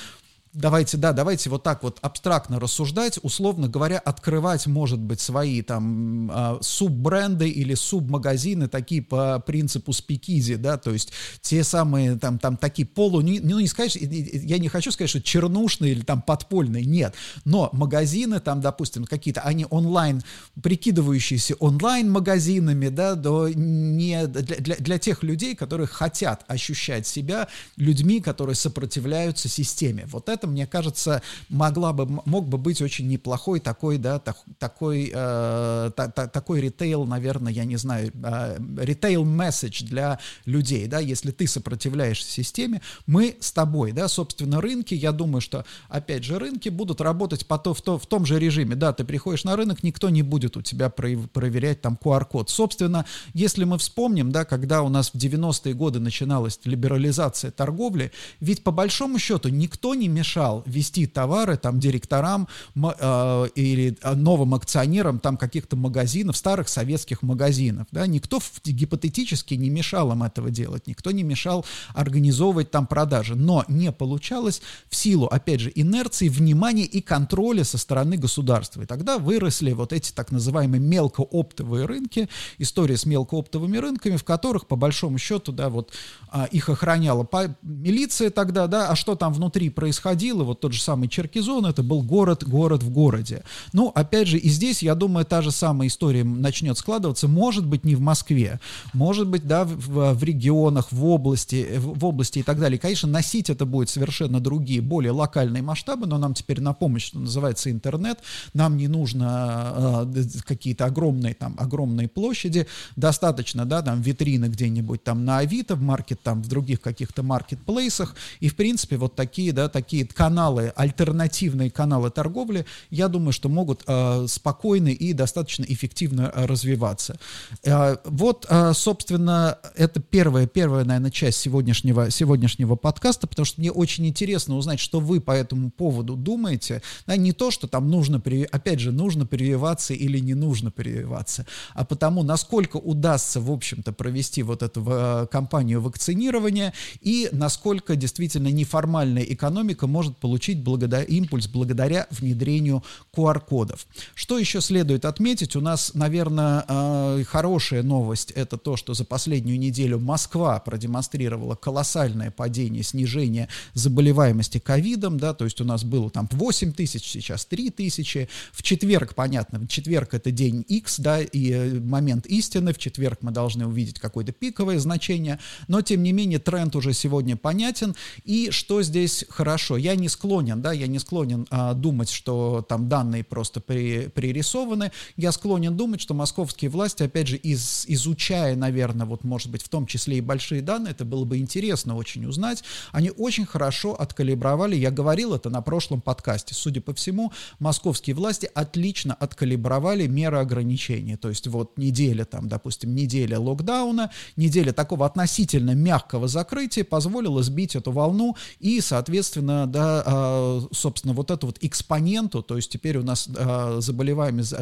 давайте, 0.52 0.96
да, 0.96 1.12
давайте 1.12 1.50
вот 1.50 1.62
так 1.62 1.82
вот 1.82 1.98
абстрактно 2.02 2.60
рассуждать, 2.60 3.18
условно 3.22 3.68
говоря, 3.68 3.98
открывать, 3.98 4.66
может 4.66 4.98
быть, 4.98 5.20
свои 5.20 5.62
там 5.62 6.30
э, 6.30 6.58
суббренды 6.60 7.48
или 7.48 7.74
субмагазины, 7.74 8.68
такие 8.68 9.02
по 9.02 9.40
принципу 9.40 9.92
спикизи, 9.92 10.56
да, 10.56 10.76
то 10.78 10.92
есть 10.92 11.12
те 11.40 11.64
самые 11.64 12.16
там, 12.18 12.38
там 12.38 12.56
такие 12.56 12.86
полу, 12.86 13.20
ну, 13.20 13.60
не 13.60 13.66
сказать, 13.66 13.96
я 13.96 14.58
не 14.58 14.68
хочу 14.68 14.90
сказать, 14.92 15.10
что 15.10 15.20
чернушные 15.20 15.92
или 15.92 16.02
там 16.02 16.22
подпольные, 16.22 16.84
нет, 16.84 17.14
но 17.44 17.70
магазины 17.72 18.40
там, 18.40 18.60
допустим, 18.60 19.04
какие-то, 19.04 19.40
они 19.42 19.66
онлайн, 19.70 20.22
прикидывающиеся 20.62 21.54
онлайн-магазинами, 21.56 22.88
да, 22.88 23.14
до, 23.14 23.48
не, 23.48 24.26
для, 24.26 24.56
для, 24.56 24.76
для 24.76 24.98
тех 24.98 25.22
людей, 25.22 25.54
которые 25.54 25.86
хотят 25.86 26.44
ощущать 26.48 27.06
себя 27.06 27.48
людьми, 27.76 28.20
которые 28.20 28.54
сопротивляются 28.54 29.48
системе. 29.48 30.06
Вот 30.10 30.28
это 30.28 30.37
мне 30.46 30.66
кажется, 30.66 31.22
могла 31.48 31.92
бы, 31.92 32.06
мог 32.24 32.46
бы 32.46 32.58
быть 32.58 32.80
очень 32.82 33.08
неплохой 33.08 33.60
такой, 33.60 33.98
да, 33.98 34.18
так, 34.18 34.36
такой, 34.58 35.10
э, 35.12 35.90
та, 35.96 36.08
та, 36.08 36.26
такой 36.26 36.60
ритейл, 36.60 37.04
наверное, 37.04 37.52
я 37.52 37.64
не 37.64 37.76
знаю, 37.76 38.12
э, 38.22 38.58
ритейл-месседж 38.78 39.84
для 39.84 40.18
людей, 40.44 40.86
да, 40.86 41.00
если 41.00 41.30
ты 41.30 41.46
сопротивляешься 41.46 42.30
системе, 42.30 42.80
мы 43.06 43.36
с 43.40 43.52
тобой, 43.52 43.92
да, 43.92 44.08
собственно, 44.08 44.60
рынки, 44.60 44.94
я 44.94 45.12
думаю, 45.12 45.40
что, 45.40 45.64
опять 45.88 46.24
же, 46.24 46.38
рынки 46.38 46.68
будут 46.68 47.00
работать 47.00 47.46
по 47.46 47.58
то, 47.58 47.74
в, 47.74 47.82
то, 47.82 47.98
в 47.98 48.06
том 48.06 48.26
же 48.26 48.38
режиме, 48.38 48.76
да, 48.76 48.92
ты 48.92 49.04
приходишь 49.04 49.44
на 49.44 49.56
рынок, 49.56 49.82
никто 49.82 50.10
не 50.10 50.22
будет 50.22 50.56
у 50.56 50.62
тебя 50.62 50.90
проверять 50.90 51.80
там 51.80 51.98
QR-код. 52.02 52.50
Собственно, 52.50 53.04
если 53.34 53.64
мы 53.64 53.78
вспомним, 53.78 54.32
да, 54.32 54.44
когда 54.44 54.82
у 54.82 54.88
нас 54.88 55.10
в 55.10 55.14
90-е 55.14 55.74
годы 55.74 56.00
начиналась 56.00 56.60
либерализация 56.64 57.50
торговли, 57.50 58.12
ведь 58.40 58.62
по 58.62 58.70
большому 58.70 59.18
счету 59.18 59.48
никто 59.48 59.94
не 59.94 60.08
мешал 60.08 60.27
мешал 60.28 60.62
вести 60.66 61.06
товары 61.06 61.56
там 61.56 61.80
директорам 61.80 62.48
э, 62.76 63.48
или 63.54 63.96
а, 64.02 64.14
новым 64.14 64.54
акционерам 64.54 65.20
там 65.20 65.38
каких-то 65.38 65.76
магазинов, 65.76 66.36
старых 66.36 66.68
советских 66.68 67.22
магазинов. 67.22 67.86
Да? 67.92 68.06
Никто 68.06 68.40
гипотетически 68.64 69.54
не 69.54 69.70
мешал 69.70 70.12
им 70.12 70.22
этого 70.22 70.50
делать, 70.50 70.86
никто 70.86 71.12
не 71.12 71.22
мешал 71.22 71.64
организовывать 71.94 72.70
там 72.70 72.86
продажи. 72.86 73.36
Но 73.36 73.64
не 73.68 73.90
получалось 73.90 74.60
в 74.90 74.96
силу, 74.96 75.26
опять 75.26 75.60
же, 75.60 75.72
инерции, 75.74 76.28
внимания 76.28 76.84
и 76.84 77.00
контроля 77.00 77.64
со 77.64 77.78
стороны 77.78 78.18
государства. 78.18 78.82
И 78.82 78.86
тогда 78.86 79.18
выросли 79.18 79.72
вот 79.72 79.92
эти 79.94 80.12
так 80.12 80.30
называемые 80.30 80.80
мелкооптовые 80.80 81.86
рынки, 81.86 82.28
история 82.58 82.98
с 82.98 83.06
мелкооптовыми 83.06 83.78
рынками, 83.78 84.16
в 84.16 84.24
которых, 84.24 84.66
по 84.66 84.76
большому 84.76 85.16
счету, 85.16 85.52
да, 85.52 85.70
вот 85.70 85.92
а, 86.30 86.44
их 86.44 86.68
охраняла 86.68 87.26
милиция 87.62 88.30
тогда, 88.30 88.66
да, 88.66 88.88
а 88.90 88.96
что 88.96 89.14
там 89.14 89.32
внутри 89.32 89.70
происходило, 89.70 90.17
происходило, 90.18 90.44
вот 90.44 90.60
тот 90.60 90.72
же 90.72 90.82
самый 90.82 91.08
Черкизон, 91.08 91.66
это 91.66 91.82
был 91.82 92.02
город, 92.02 92.44
город 92.44 92.82
в 92.82 92.90
городе. 92.90 93.42
Ну, 93.72 93.92
опять 93.94 94.28
же, 94.28 94.38
и 94.38 94.48
здесь, 94.48 94.82
я 94.82 94.94
думаю, 94.94 95.24
та 95.24 95.42
же 95.42 95.50
самая 95.50 95.88
история 95.88 96.24
начнет 96.24 96.76
складываться, 96.76 97.28
может 97.28 97.64
быть, 97.66 97.84
не 97.84 97.94
в 97.94 98.00
Москве, 98.00 98.60
может 98.92 99.28
быть, 99.28 99.46
да, 99.46 99.64
в, 99.64 100.14
в 100.14 100.24
регионах, 100.24 100.92
в 100.92 101.04
области, 101.04 101.78
в 101.78 102.04
области 102.04 102.40
и 102.40 102.42
так 102.42 102.58
далее. 102.58 102.78
Конечно, 102.78 103.08
носить 103.08 103.50
это 103.50 103.64
будет 103.64 103.88
совершенно 103.88 104.40
другие, 104.40 104.80
более 104.80 105.12
локальные 105.12 105.62
масштабы, 105.62 106.06
но 106.06 106.18
нам 106.18 106.34
теперь 106.34 106.60
на 106.60 106.72
помощь, 106.72 107.06
что 107.06 107.18
называется, 107.18 107.70
интернет, 107.70 108.18
нам 108.54 108.76
не 108.76 108.88
нужно 108.88 110.04
э, 110.14 110.22
какие-то 110.44 110.86
огромные, 110.86 111.34
там, 111.34 111.54
огромные 111.58 112.08
площади, 112.08 112.66
достаточно, 112.96 113.64
да, 113.64 113.82
там, 113.82 114.02
витрины 114.02 114.46
где-нибудь 114.46 115.04
там 115.04 115.24
на 115.24 115.38
Авито, 115.38 115.76
в 115.76 115.80
маркет, 115.80 116.22
там, 116.22 116.42
в 116.42 116.48
других 116.48 116.80
каких-то 116.80 117.22
маркетплейсах, 117.22 118.16
и, 118.40 118.48
в 118.48 118.56
принципе, 118.56 118.96
вот 118.96 119.14
такие, 119.14 119.52
да, 119.52 119.68
такие 119.68 120.07
каналы, 120.14 120.72
альтернативные 120.76 121.70
каналы 121.70 122.10
торговли, 122.10 122.66
я 122.90 123.08
думаю, 123.08 123.32
что 123.32 123.48
могут 123.48 123.82
э, 123.86 124.26
спокойно 124.28 124.88
и 124.88 125.12
достаточно 125.12 125.64
эффективно 125.64 126.32
э, 126.34 126.46
развиваться. 126.46 127.18
Э, 127.64 127.96
вот, 128.04 128.46
э, 128.48 128.72
собственно, 128.74 129.58
это 129.76 130.00
первая, 130.00 130.46
первая, 130.46 130.84
наверное, 130.84 131.10
часть 131.10 131.38
сегодняшнего, 131.38 132.10
сегодняшнего 132.10 132.76
подкаста, 132.76 133.26
потому 133.26 133.44
что 133.46 133.60
мне 133.60 133.70
очень 133.70 134.06
интересно 134.06 134.56
узнать, 134.56 134.80
что 134.80 135.00
вы 135.00 135.20
по 135.20 135.32
этому 135.32 135.70
поводу 135.70 136.16
думаете. 136.16 136.82
Да, 137.06 137.16
не 137.16 137.32
то, 137.32 137.50
что 137.50 137.66
там 137.68 137.90
нужно, 137.90 138.22
опять 138.50 138.80
же, 138.80 138.92
нужно 138.92 139.26
прививаться 139.26 139.94
или 139.94 140.18
не 140.18 140.34
нужно 140.34 140.70
прививаться, 140.70 141.46
а 141.74 141.84
потому, 141.84 142.22
насколько 142.22 142.76
удастся, 142.76 143.40
в 143.40 143.50
общем-то, 143.50 143.92
провести 143.92 144.42
вот 144.42 144.62
эту 144.62 144.84
э, 144.86 145.26
кампанию 145.30 145.80
вакцинирования 145.80 146.72
и 147.00 147.28
насколько 147.32 147.96
действительно 147.96 148.48
неформальная 148.48 149.22
экономика 149.22 149.86
может 149.86 149.97
получить 150.04 150.62
благодаря, 150.62 151.02
импульс 151.02 151.48
благодаря 151.48 152.06
внедрению 152.10 152.82
QR-кодов. 153.14 153.86
Что 154.14 154.38
еще 154.38 154.60
следует 154.60 155.04
отметить? 155.04 155.56
У 155.56 155.60
нас, 155.60 155.92
наверное, 155.94 156.64
э, 156.68 157.24
хорошая 157.26 157.82
новость– 157.82 158.30
это 158.34 158.56
то, 158.56 158.76
что 158.76 158.94
за 158.94 159.04
последнюю 159.04 159.58
неделю 159.58 159.98
Москва 159.98 160.58
продемонстрировала 160.60 161.54
колоссальное 161.54 162.30
падение, 162.30 162.82
снижение 162.82 163.48
заболеваемости 163.74 164.58
ковидом, 164.58 165.18
да, 165.18 165.34
то 165.34 165.44
есть 165.44 165.60
у 165.60 165.64
нас 165.64 165.84
было 165.84 166.10
там 166.10 166.28
8 166.30 166.72
тысяч, 166.72 167.04
сейчас 167.04 167.44
3 167.46 167.70
тысячи. 167.70 168.28
В 168.52 168.62
четверг, 168.62 169.14
понятно, 169.14 169.58
в 169.58 169.68
четверг 169.68 170.14
это 170.14 170.30
день 170.30 170.64
X, 170.68 171.00
да, 171.00 171.20
и 171.20 171.50
э, 171.50 171.80
момент 171.80 172.26
истины, 172.26 172.72
в 172.72 172.78
четверг 172.78 173.18
мы 173.22 173.30
должны 173.30 173.66
увидеть 173.66 174.00
какое-то 174.00 174.32
пиковое 174.32 174.78
значение, 174.78 175.38
но 175.68 175.82
тем 175.82 176.02
не 176.02 176.12
менее 176.12 176.38
тренд 176.38 176.74
уже 176.76 176.92
сегодня 176.92 177.36
понятен, 177.36 177.94
и 178.24 178.50
что 178.50 178.82
здесь 178.82 179.24
хорошо? 179.28 179.76
Я 179.76 179.87
не 179.94 180.08
склонен, 180.08 180.60
да, 180.60 180.72
я 180.72 180.86
не 180.86 180.98
склонен 180.98 181.46
а, 181.50 181.74
думать, 181.74 182.10
что 182.10 182.64
там 182.68 182.88
данные 182.88 183.24
просто 183.24 183.60
при, 183.60 184.08
пририсованы. 184.08 184.92
Я 185.16 185.32
склонен 185.32 185.76
думать, 185.76 186.00
что 186.00 186.14
московские 186.14 186.70
власти, 186.70 187.02
опять 187.02 187.28
же, 187.28 187.36
из, 187.36 187.84
изучая, 187.88 188.56
наверное, 188.56 189.06
вот, 189.06 189.24
может 189.24 189.50
быть, 189.50 189.62
в 189.62 189.68
том 189.68 189.86
числе 189.86 190.18
и 190.18 190.20
большие 190.20 190.62
данные, 190.62 190.92
это 190.92 191.04
было 191.04 191.24
бы 191.24 191.38
интересно 191.38 191.96
очень 191.96 192.26
узнать, 192.26 192.62
они 192.92 193.10
очень 193.10 193.46
хорошо 193.46 193.94
откалибровали, 193.94 194.76
я 194.76 194.90
говорил 194.90 195.34
это 195.34 195.50
на 195.50 195.62
прошлом 195.62 196.00
подкасте, 196.00 196.54
судя 196.54 196.80
по 196.80 196.94
всему, 196.94 197.32
московские 197.58 198.14
власти 198.14 198.50
отлично 198.54 199.14
откалибровали 199.14 200.06
меры 200.06 200.38
ограничений, 200.38 201.16
то 201.16 201.28
есть 201.28 201.46
вот 201.46 201.78
неделя 201.78 202.24
там, 202.24 202.48
допустим, 202.48 202.94
неделя 202.94 203.38
локдауна, 203.38 204.10
неделя 204.36 204.72
такого 204.72 205.06
относительно 205.06 205.74
мягкого 205.74 206.28
закрытия 206.28 206.84
позволила 206.84 207.42
сбить 207.42 207.76
эту 207.76 207.92
волну 207.92 208.36
и, 208.60 208.80
соответственно, 208.80 209.66
да, 209.78 210.02
а, 210.04 210.60
собственно, 210.72 211.14
вот 211.14 211.30
эту 211.30 211.46
вот 211.46 211.58
экспоненту, 211.60 212.42
то 212.42 212.56
есть 212.56 212.70
теперь 212.70 212.98
у 212.98 213.04
нас 213.04 213.28
а, 213.36 213.80
заболеваемость 213.80 214.54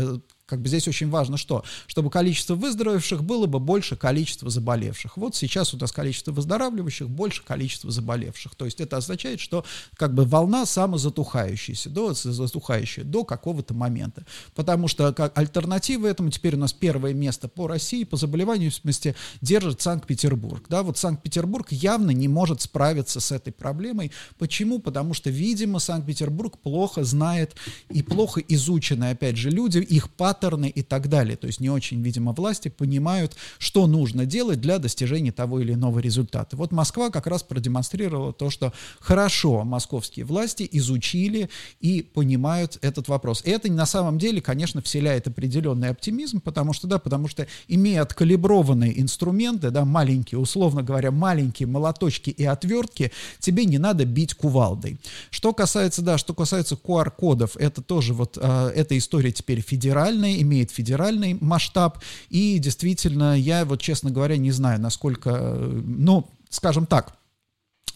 как 0.46 0.60
бы 0.62 0.68
здесь 0.68 0.86
очень 0.86 1.10
важно 1.10 1.36
что? 1.36 1.64
Чтобы 1.88 2.08
количество 2.08 2.54
выздоровевших 2.54 3.24
было 3.24 3.46
бы 3.46 3.58
больше 3.58 3.96
количества 3.96 4.48
заболевших. 4.48 5.16
Вот 5.16 5.34
сейчас 5.34 5.74
у 5.74 5.76
нас 5.76 5.90
количество 5.90 6.30
выздоравливающих 6.30 7.10
больше 7.10 7.42
количества 7.44 7.90
заболевших. 7.90 8.54
То 8.54 8.64
есть 8.64 8.80
это 8.80 8.96
означает, 8.96 9.40
что 9.40 9.64
как 9.96 10.14
бы 10.14 10.24
волна 10.24 10.64
самозатухающаяся, 10.64 11.90
до, 11.90 12.14
затухающая 12.14 13.02
до 13.02 13.24
какого-то 13.24 13.74
момента. 13.74 14.24
Потому 14.54 14.86
что 14.86 15.12
как 15.12 15.36
альтернатива 15.36 16.06
этому 16.06 16.30
теперь 16.30 16.54
у 16.54 16.58
нас 16.58 16.72
первое 16.72 17.12
место 17.12 17.48
по 17.48 17.66
России 17.66 18.04
по 18.04 18.16
заболеваемости 18.16 19.16
держит 19.40 19.80
Санкт-Петербург. 19.80 20.64
Да, 20.68 20.84
вот 20.84 20.96
Санкт-Петербург 20.96 21.72
явно 21.72 22.12
не 22.12 22.28
может 22.28 22.62
справиться 22.62 23.18
с 23.18 23.32
этой 23.32 23.52
проблемой. 23.52 24.12
Почему? 24.38 24.78
Потому 24.78 25.12
что, 25.12 25.28
видимо, 25.28 25.80
Санкт-Петербург 25.80 26.56
плохо 26.58 27.02
знает 27.02 27.56
и 27.90 28.02
плохо 28.02 28.40
изучены, 28.40 29.10
опять 29.10 29.36
же, 29.36 29.50
люди, 29.50 29.78
их 29.78 30.08
паттерны 30.10 30.35
паттерны 30.36 30.68
и 30.68 30.82
так 30.82 31.08
далее. 31.08 31.36
То 31.36 31.46
есть 31.46 31.60
не 31.60 31.70
очень, 31.70 32.02
видимо, 32.02 32.32
власти 32.32 32.68
понимают, 32.68 33.36
что 33.58 33.86
нужно 33.86 34.26
делать 34.26 34.60
для 34.60 34.78
достижения 34.78 35.32
того 35.32 35.60
или 35.60 35.72
иного 35.72 35.98
результата. 35.98 36.56
Вот 36.56 36.72
Москва 36.72 37.10
как 37.10 37.26
раз 37.26 37.42
продемонстрировала 37.42 38.32
то, 38.32 38.50
что 38.50 38.72
хорошо 39.00 39.64
московские 39.64 40.24
власти 40.24 40.68
изучили 40.72 41.48
и 41.80 42.02
понимают 42.02 42.78
этот 42.82 43.08
вопрос. 43.08 43.42
И 43.44 43.50
это 43.50 43.70
на 43.70 43.86
самом 43.86 44.18
деле, 44.18 44.40
конечно, 44.40 44.82
вселяет 44.82 45.26
определенный 45.26 45.88
оптимизм, 45.88 46.40
потому 46.40 46.72
что, 46.72 46.86
да, 46.86 46.98
потому 46.98 47.28
что 47.28 47.46
имея 47.68 48.02
откалиброванные 48.02 49.00
инструменты, 49.00 49.70
да, 49.70 49.84
маленькие, 49.84 50.38
условно 50.38 50.82
говоря, 50.82 51.10
маленькие 51.10 51.66
молоточки 51.66 52.30
и 52.30 52.44
отвертки, 52.44 53.12
тебе 53.38 53.64
не 53.64 53.78
надо 53.78 54.04
бить 54.04 54.34
кувалдой. 54.34 54.98
Что 55.30 55.52
касается, 55.52 56.02
да, 56.02 56.18
что 56.18 56.34
касается 56.34 56.74
QR-кодов, 56.74 57.56
это 57.56 57.82
тоже 57.82 58.14
вот, 58.14 58.38
э, 58.40 58.72
эта 58.74 58.96
история 58.96 59.32
теперь 59.32 59.60
федеральная, 59.60 60.25
федеральный, 60.26 60.42
имеет 60.42 60.70
федеральный 60.70 61.36
масштаб, 61.40 61.98
и 62.30 62.58
действительно, 62.58 63.38
я 63.38 63.64
вот, 63.64 63.80
честно 63.80 64.10
говоря, 64.10 64.36
не 64.36 64.52
знаю, 64.52 64.80
насколько, 64.80 65.30
ну, 65.32 66.28
скажем 66.50 66.86
так, 66.86 67.14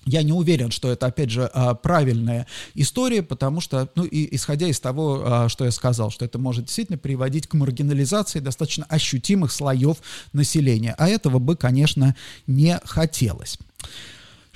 я 0.07 0.23
не 0.23 0.33
уверен, 0.33 0.71
что 0.71 0.90
это, 0.90 1.07
опять 1.07 1.31
же, 1.31 1.51
а, 1.53 1.75
правильная 1.75 2.47
история, 2.75 3.23
потому 3.23 3.61
что, 3.61 3.90
ну, 3.95 4.05
и, 4.05 4.35
исходя 4.35 4.66
из 4.66 4.81
того, 4.81 5.23
а, 5.25 5.49
что 5.49 5.66
я 5.66 5.71
сказал, 5.71 6.11
что 6.11 6.25
это 6.25 6.38
может 6.38 6.64
действительно 6.64 6.99
приводить 6.99 7.47
к 7.47 7.55
маргинализации 7.55 8.40
достаточно 8.40 8.87
ощутимых 8.88 9.53
слоев 9.53 9.99
населения, 10.33 10.95
а 10.97 11.07
этого 11.07 11.38
бы, 11.38 11.55
конечно, 11.55 12.16
не 12.47 12.81
хотелось. 12.85 13.59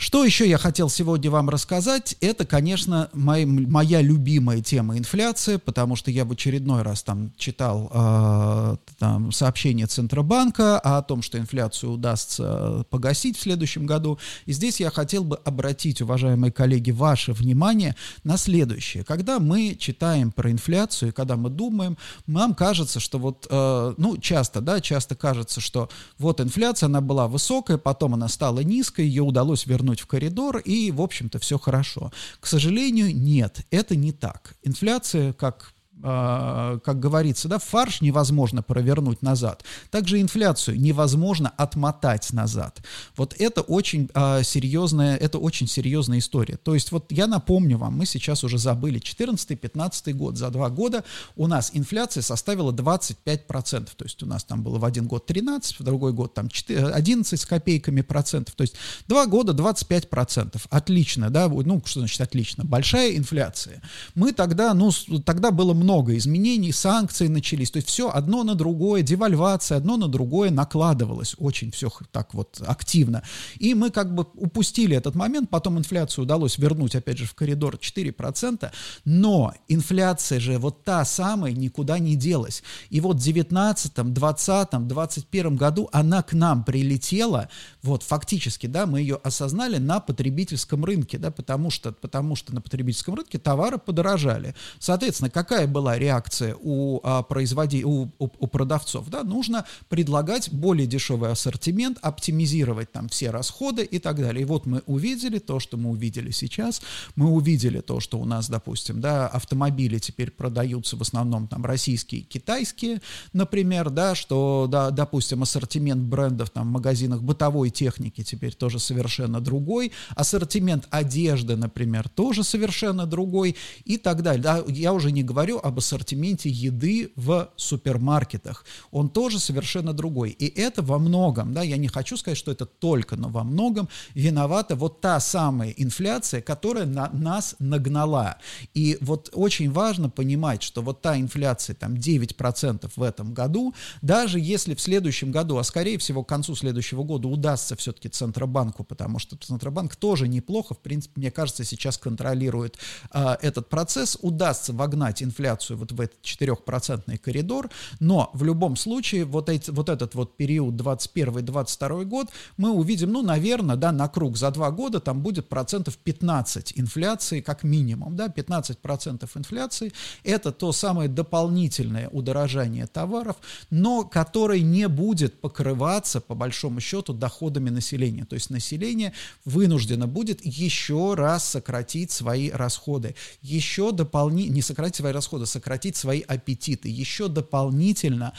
Что 0.04 0.22
еще 0.22 0.46
я 0.46 0.58
хотел 0.58 0.90
сегодня 0.90 1.30
вам 1.30 1.48
рассказать? 1.48 2.14
Это, 2.20 2.44
конечно, 2.44 3.08
мой, 3.14 3.46
моя 3.46 4.02
любимая 4.02 4.60
тема 4.60 4.98
инфляция, 4.98 5.58
потому 5.58 5.96
что 5.96 6.10
я 6.10 6.26
в 6.26 6.32
очередной 6.32 6.82
раз 6.82 7.02
там 7.02 7.32
читал 7.38 7.90
э, 7.90 8.76
там, 8.98 9.32
сообщение 9.32 9.86
Центробанка 9.86 10.78
о 10.78 11.00
том, 11.00 11.22
что 11.22 11.38
инфляцию 11.38 11.92
удастся 11.92 12.84
погасить 12.90 13.38
в 13.38 13.40
следующем 13.40 13.86
году. 13.86 14.18
И 14.44 14.52
здесь 14.52 14.78
я 14.78 14.90
хотел 14.90 15.24
бы 15.24 15.36
обратить, 15.36 16.02
уважаемые 16.02 16.52
коллеги, 16.52 16.90
ваше 16.90 17.32
внимание 17.32 17.96
на 18.24 18.36
следующее. 18.36 19.04
Когда 19.04 19.38
мы 19.38 19.74
читаем 19.74 20.32
про 20.32 20.50
инфляцию, 20.50 21.14
когда 21.14 21.36
мы 21.36 21.48
думаем, 21.48 21.96
нам 22.26 22.54
кажется, 22.54 23.00
что 23.00 23.18
вот, 23.18 23.46
э, 23.48 23.94
ну, 23.96 24.18
часто, 24.18 24.60
да, 24.60 24.82
часто 24.82 25.14
кажется, 25.14 25.62
что 25.62 25.88
вот 26.18 26.42
инфляция, 26.42 26.88
она 26.88 27.00
была 27.00 27.26
высокая, 27.26 27.78
потом 27.78 28.12
она 28.12 28.28
стала 28.28 28.60
низкой, 28.60 29.06
ее 29.06 29.22
удалось 29.22 29.64
вернуть 29.64 29.93
в 30.00 30.06
коридор, 30.06 30.58
и, 30.58 30.90
в 30.90 31.00
общем-то, 31.00 31.38
все 31.38 31.58
хорошо. 31.58 32.12
К 32.40 32.46
сожалению, 32.46 33.14
нет, 33.14 33.66
это 33.70 33.96
не 33.96 34.12
так. 34.12 34.56
Инфляция, 34.62 35.32
как 35.32 35.73
как 36.04 37.00
говорится, 37.00 37.48
да, 37.48 37.58
фарш 37.58 38.02
невозможно 38.02 38.62
провернуть 38.62 39.22
назад. 39.22 39.64
Также 39.90 40.20
инфляцию 40.20 40.78
невозможно 40.78 41.50
отмотать 41.56 42.30
назад. 42.32 42.82
Вот 43.16 43.34
это 43.38 43.62
очень 43.62 44.10
а, 44.12 44.42
серьезная, 44.42 45.16
это 45.16 45.38
очень 45.38 45.66
серьезная 45.66 46.18
история. 46.18 46.58
То 46.58 46.74
есть 46.74 46.92
вот 46.92 47.10
я 47.10 47.26
напомню 47.26 47.78
вам, 47.78 47.96
мы 47.96 48.04
сейчас 48.04 48.44
уже 48.44 48.58
забыли, 48.58 49.00
14-15 49.00 50.12
год, 50.12 50.36
за 50.36 50.50
два 50.50 50.68
года 50.68 51.04
у 51.36 51.46
нас 51.46 51.70
инфляция 51.72 52.22
составила 52.22 52.70
25%. 52.70 53.88
То 53.96 54.04
есть 54.04 54.22
у 54.22 54.26
нас 54.26 54.44
там 54.44 54.62
было 54.62 54.78
в 54.78 54.84
один 54.84 55.06
год 55.06 55.24
13, 55.24 55.80
в 55.80 55.82
другой 55.82 56.12
год 56.12 56.34
там 56.34 56.50
4, 56.50 56.88
11 56.88 57.40
с 57.40 57.46
копейками 57.46 58.02
процентов. 58.02 58.54
То 58.56 58.62
есть 58.62 58.74
два 59.08 59.24
года 59.24 59.54
25%. 59.54 60.60
Отлично, 60.68 61.30
да, 61.30 61.48
ну 61.48 61.80
что 61.86 62.00
значит 62.00 62.20
отлично? 62.20 62.64
Большая 62.64 63.16
инфляция. 63.16 63.80
Мы 64.14 64.32
тогда, 64.32 64.74
ну, 64.74 64.90
тогда 65.24 65.50
было 65.50 65.72
много 65.72 65.83
много 65.84 66.16
изменений, 66.16 66.72
санкции 66.72 67.28
начались, 67.28 67.70
то 67.70 67.76
есть 67.76 67.88
все 67.88 68.10
одно 68.10 68.42
на 68.42 68.54
другое, 68.54 69.02
девальвация, 69.02 69.76
одно 69.76 69.96
на 69.96 70.08
другое 70.08 70.50
накладывалось 70.50 71.36
очень 71.38 71.70
все 71.70 71.90
так 72.10 72.32
вот 72.32 72.60
активно. 72.66 73.22
И 73.58 73.74
мы 73.74 73.90
как 73.90 74.14
бы 74.14 74.26
упустили 74.34 74.96
этот 74.96 75.14
момент, 75.14 75.50
потом 75.50 75.78
инфляцию 75.78 76.24
удалось 76.24 76.58
вернуть 76.58 76.96
опять 76.96 77.18
же 77.18 77.26
в 77.26 77.34
коридор 77.34 77.76
4%, 77.76 78.70
но 79.04 79.52
инфляция 79.68 80.40
же 80.40 80.58
вот 80.58 80.84
та 80.84 81.04
самая 81.04 81.52
никуда 81.52 81.98
не 81.98 82.16
делась. 82.16 82.62
И 82.88 83.00
вот 83.00 83.16
в 83.16 83.22
19, 83.22 83.92
20, 84.14 84.88
21 84.88 85.56
году 85.56 85.88
она 85.92 86.22
к 86.22 86.32
нам 86.32 86.64
прилетела, 86.64 87.48
вот 87.82 88.02
фактически, 88.02 88.66
да, 88.66 88.86
мы 88.86 89.00
ее 89.00 89.16
осознали 89.22 89.76
на 89.76 90.00
потребительском 90.00 90.84
рынке, 90.84 91.18
да, 91.18 91.30
потому 91.30 91.70
что, 91.70 91.92
потому 91.92 92.36
что 92.36 92.54
на 92.54 92.62
потребительском 92.62 93.14
рынке 93.14 93.38
товары 93.38 93.76
подорожали. 93.76 94.54
Соответственно, 94.78 95.28
какая 95.28 95.66
была 95.74 95.98
реакция 95.98 96.56
у, 96.58 97.00
а, 97.02 97.22
производи, 97.22 97.84
у, 97.84 98.04
у, 98.18 98.28
у 98.38 98.46
продавцов, 98.46 99.08
да, 99.10 99.24
нужно 99.24 99.66
предлагать 99.88 100.50
более 100.52 100.86
дешевый 100.86 101.30
ассортимент, 101.30 101.98
оптимизировать 102.00 102.92
там 102.92 103.08
все 103.08 103.30
расходы 103.30 103.82
и 103.82 103.98
так 103.98 104.16
далее. 104.16 104.42
И 104.42 104.44
вот 104.44 104.66
мы 104.66 104.82
увидели 104.86 105.38
то, 105.38 105.58
что 105.58 105.76
мы 105.76 105.90
увидели 105.90 106.30
сейчас, 106.30 106.80
мы 107.16 107.30
увидели 107.30 107.80
то, 107.80 108.00
что 108.00 108.18
у 108.18 108.24
нас, 108.24 108.48
допустим, 108.48 109.00
да, 109.00 109.26
автомобили 109.26 109.98
теперь 109.98 110.30
продаются 110.30 110.96
в 110.96 111.02
основном 111.02 111.48
там 111.48 111.64
российские, 111.64 112.22
китайские, 112.22 113.02
например, 113.32 113.90
да, 113.90 114.14
что, 114.14 114.68
да, 114.70 114.90
допустим, 114.90 115.42
ассортимент 115.42 116.02
брендов 116.02 116.50
там 116.50 116.68
в 116.68 116.72
магазинах 116.72 117.22
бытовой 117.22 117.70
техники 117.70 118.22
теперь 118.22 118.54
тоже 118.54 118.78
совершенно 118.78 119.40
другой, 119.40 119.92
ассортимент 120.14 120.86
одежды, 120.90 121.56
например, 121.56 122.08
тоже 122.08 122.44
совершенно 122.44 123.06
другой 123.06 123.56
и 123.84 123.96
так 123.96 124.22
далее. 124.22 124.42
Да, 124.42 124.62
я 124.68 124.92
уже 124.92 125.10
не 125.10 125.24
говорю 125.24 125.58
об 125.64 125.78
ассортименте 125.78 126.50
еды 126.50 127.10
в 127.16 127.48
супермаркетах. 127.56 128.66
Он 128.90 129.08
тоже 129.08 129.40
совершенно 129.40 129.94
другой. 129.94 130.30
И 130.30 130.46
это 130.60 130.82
во 130.82 130.98
многом, 130.98 131.54
да, 131.54 131.62
я 131.62 131.78
не 131.78 131.88
хочу 131.88 132.18
сказать, 132.18 132.36
что 132.36 132.52
это 132.52 132.66
только, 132.66 133.16
но 133.16 133.30
во 133.30 133.44
многом 133.44 133.88
виновата 134.12 134.76
вот 134.76 135.00
та 135.00 135.18
самая 135.20 135.70
инфляция, 135.70 136.42
которая 136.42 136.84
на 136.84 137.08
нас 137.12 137.56
нагнала. 137.58 138.36
И 138.74 138.98
вот 139.00 139.30
очень 139.32 139.70
важно 139.72 140.10
понимать, 140.10 140.62
что 140.62 140.82
вот 140.82 141.00
та 141.00 141.18
инфляция, 141.18 141.74
там 141.74 141.94
9% 141.94 142.90
в 142.94 143.02
этом 143.02 143.32
году, 143.32 143.74
даже 144.02 144.38
если 144.38 144.74
в 144.74 144.82
следующем 144.82 145.32
году, 145.32 145.56
а 145.56 145.64
скорее 145.64 145.96
всего 145.96 146.22
к 146.22 146.28
концу 146.28 146.54
следующего 146.54 147.04
года 147.04 147.26
удастся 147.26 147.74
все-таки 147.74 148.10
Центробанку, 148.10 148.84
потому 148.84 149.18
что 149.18 149.38
Центробанк 149.38 149.96
тоже 149.96 150.28
неплохо, 150.28 150.74
в 150.74 150.80
принципе, 150.80 151.20
мне 151.20 151.30
кажется, 151.30 151.64
сейчас 151.64 151.96
контролирует 151.96 152.78
а, 153.10 153.38
этот 153.40 153.70
процесс, 153.70 154.18
удастся 154.20 154.74
вогнать 154.74 155.22
инфляцию 155.22 155.53
инфляцию 155.54 155.78
вот 155.78 155.92
в 155.92 156.00
этот 156.00 156.18
4% 156.22 157.18
коридор, 157.18 157.70
но 158.00 158.30
в 158.34 158.44
любом 158.44 158.76
случае 158.76 159.24
вот, 159.24 159.48
эти, 159.48 159.70
вот 159.70 159.88
этот 159.88 160.14
вот 160.14 160.36
период 160.36 160.74
21-22 160.74 162.04
год 162.04 162.28
мы 162.56 162.70
увидим, 162.70 163.12
ну, 163.12 163.22
наверное, 163.22 163.76
да, 163.76 163.92
на 163.92 164.08
круг 164.08 164.36
за 164.36 164.50
два 164.50 164.70
года 164.70 165.00
там 165.00 165.20
будет 165.20 165.48
процентов 165.48 165.96
15 165.96 166.72
инфляции 166.76 167.40
как 167.40 167.64
минимум, 167.64 168.16
да, 168.16 168.26
15% 168.26 169.28
инфляции, 169.36 169.92
это 170.24 170.52
то 170.52 170.72
самое 170.72 171.08
дополнительное 171.08 172.08
удорожание 172.08 172.86
товаров, 172.86 173.36
но 173.70 174.04
которое 174.04 174.60
не 174.60 174.88
будет 174.88 175.40
покрываться, 175.40 176.20
по 176.20 176.34
большому 176.34 176.80
счету, 176.80 177.12
доходами 177.12 177.70
населения, 177.70 178.24
то 178.24 178.34
есть 178.34 178.50
население 178.50 179.12
вынуждено 179.44 180.06
будет 180.06 180.44
еще 180.44 181.14
раз 181.14 181.48
сократить 181.48 182.10
свои 182.10 182.50
расходы, 182.50 183.14
еще 183.42 183.92
дополнительно, 183.92 184.54
не 184.54 184.62
сократить 184.62 184.96
свои 184.96 185.12
расходы, 185.12 185.43
сократить 185.46 185.96
свои 185.96 186.20
аппетиты, 186.20 186.88
еще 186.88 187.28
дополнительно 187.28 188.32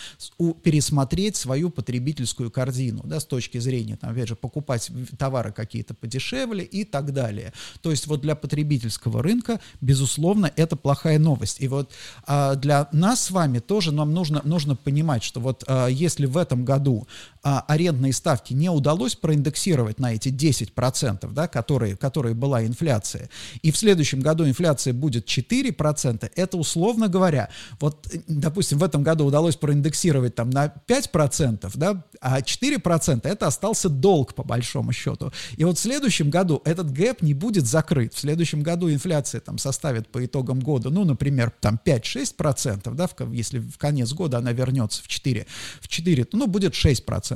пересмотреть 0.63 1.35
свою 1.35 1.69
потребительскую 1.69 2.51
корзину, 2.51 3.01
да, 3.05 3.19
с 3.19 3.25
точки 3.25 3.57
зрения, 3.57 3.97
там, 3.97 4.11
опять 4.11 4.27
же, 4.27 4.35
покупать 4.35 4.91
товары 5.17 5.51
какие-то 5.51 5.93
подешевле 5.93 6.63
и 6.63 6.83
так 6.83 7.13
далее. 7.13 7.53
То 7.81 7.91
есть 7.91 8.07
вот 8.07 8.21
для 8.21 8.35
потребительского 8.35 9.21
рынка, 9.23 9.59
безусловно, 9.81 10.51
это 10.55 10.75
плохая 10.75 11.19
новость. 11.19 11.61
И 11.61 11.67
вот 11.67 11.91
а, 12.25 12.55
для 12.55 12.87
нас 12.91 13.23
с 13.25 13.31
вами 13.31 13.59
тоже 13.59 13.91
нам 13.91 14.13
нужно, 14.13 14.41
нужно 14.43 14.75
понимать, 14.75 15.23
что 15.23 15.39
вот 15.39 15.63
а, 15.67 15.87
если 15.87 16.25
в 16.25 16.37
этом 16.37 16.65
году 16.65 17.07
а, 17.45 17.63
арендные 17.67 18.11
ставки 18.11 18.53
не 18.53 18.69
удалось 18.69 19.15
проиндексировать 19.15 19.99
на 19.99 20.15
эти 20.15 20.29
10%, 20.29 21.31
да, 21.31 21.47
которые, 21.47 21.95
которые 21.95 22.33
была 22.33 22.65
инфляция, 22.65 23.29
и 23.61 23.69
в 23.69 23.77
следующем 23.77 24.19
году 24.21 24.47
инфляция 24.47 24.93
будет 24.93 25.27
4%, 25.27 26.31
это 26.35 26.57
условно 26.57 27.07
говоря, 27.07 27.49
вот, 27.79 28.07
допустим, 28.27 28.79
в 28.79 28.83
этом 28.83 29.03
году 29.03 29.25
удалось 29.25 29.57
проиндексировать 29.57 30.33
там 30.33 30.49
на 30.49 30.73
5%, 30.87 31.71
да, 31.75 32.03
а 32.19 32.39
4% 32.39 33.27
это 33.27 33.45
остался 33.45 33.89
долг 33.89 34.33
по 34.33 34.43
большому 34.43 34.91
счету. 34.91 35.31
И 35.55 35.63
вот 35.65 35.77
в 35.77 35.81
следующем 35.81 36.31
году 36.31 36.63
этот 36.65 36.91
гэп 36.91 37.21
не 37.21 37.35
будет 37.35 37.67
закрыт. 37.67 38.15
В 38.15 38.19
следующем 38.19 38.63
году 38.63 38.89
инфляция 38.89 39.39
там 39.39 39.59
составит 39.59 40.07
по 40.07 40.25
итогам 40.25 40.59
года, 40.59 40.89
ну, 40.89 41.05
например, 41.05 41.53
там 41.61 41.79
5-6%, 41.85 42.91
да, 42.95 43.05
в, 43.05 43.31
если 43.33 43.59
в 43.59 43.77
конец 43.77 44.13
года 44.13 44.39
она 44.39 44.51
вернется 44.51 45.03
в 45.03 45.07
4, 45.07 45.45
в 45.79 45.87
4, 45.87 46.25
ну, 46.31 46.47
будет 46.47 46.73
6%. 46.73 47.34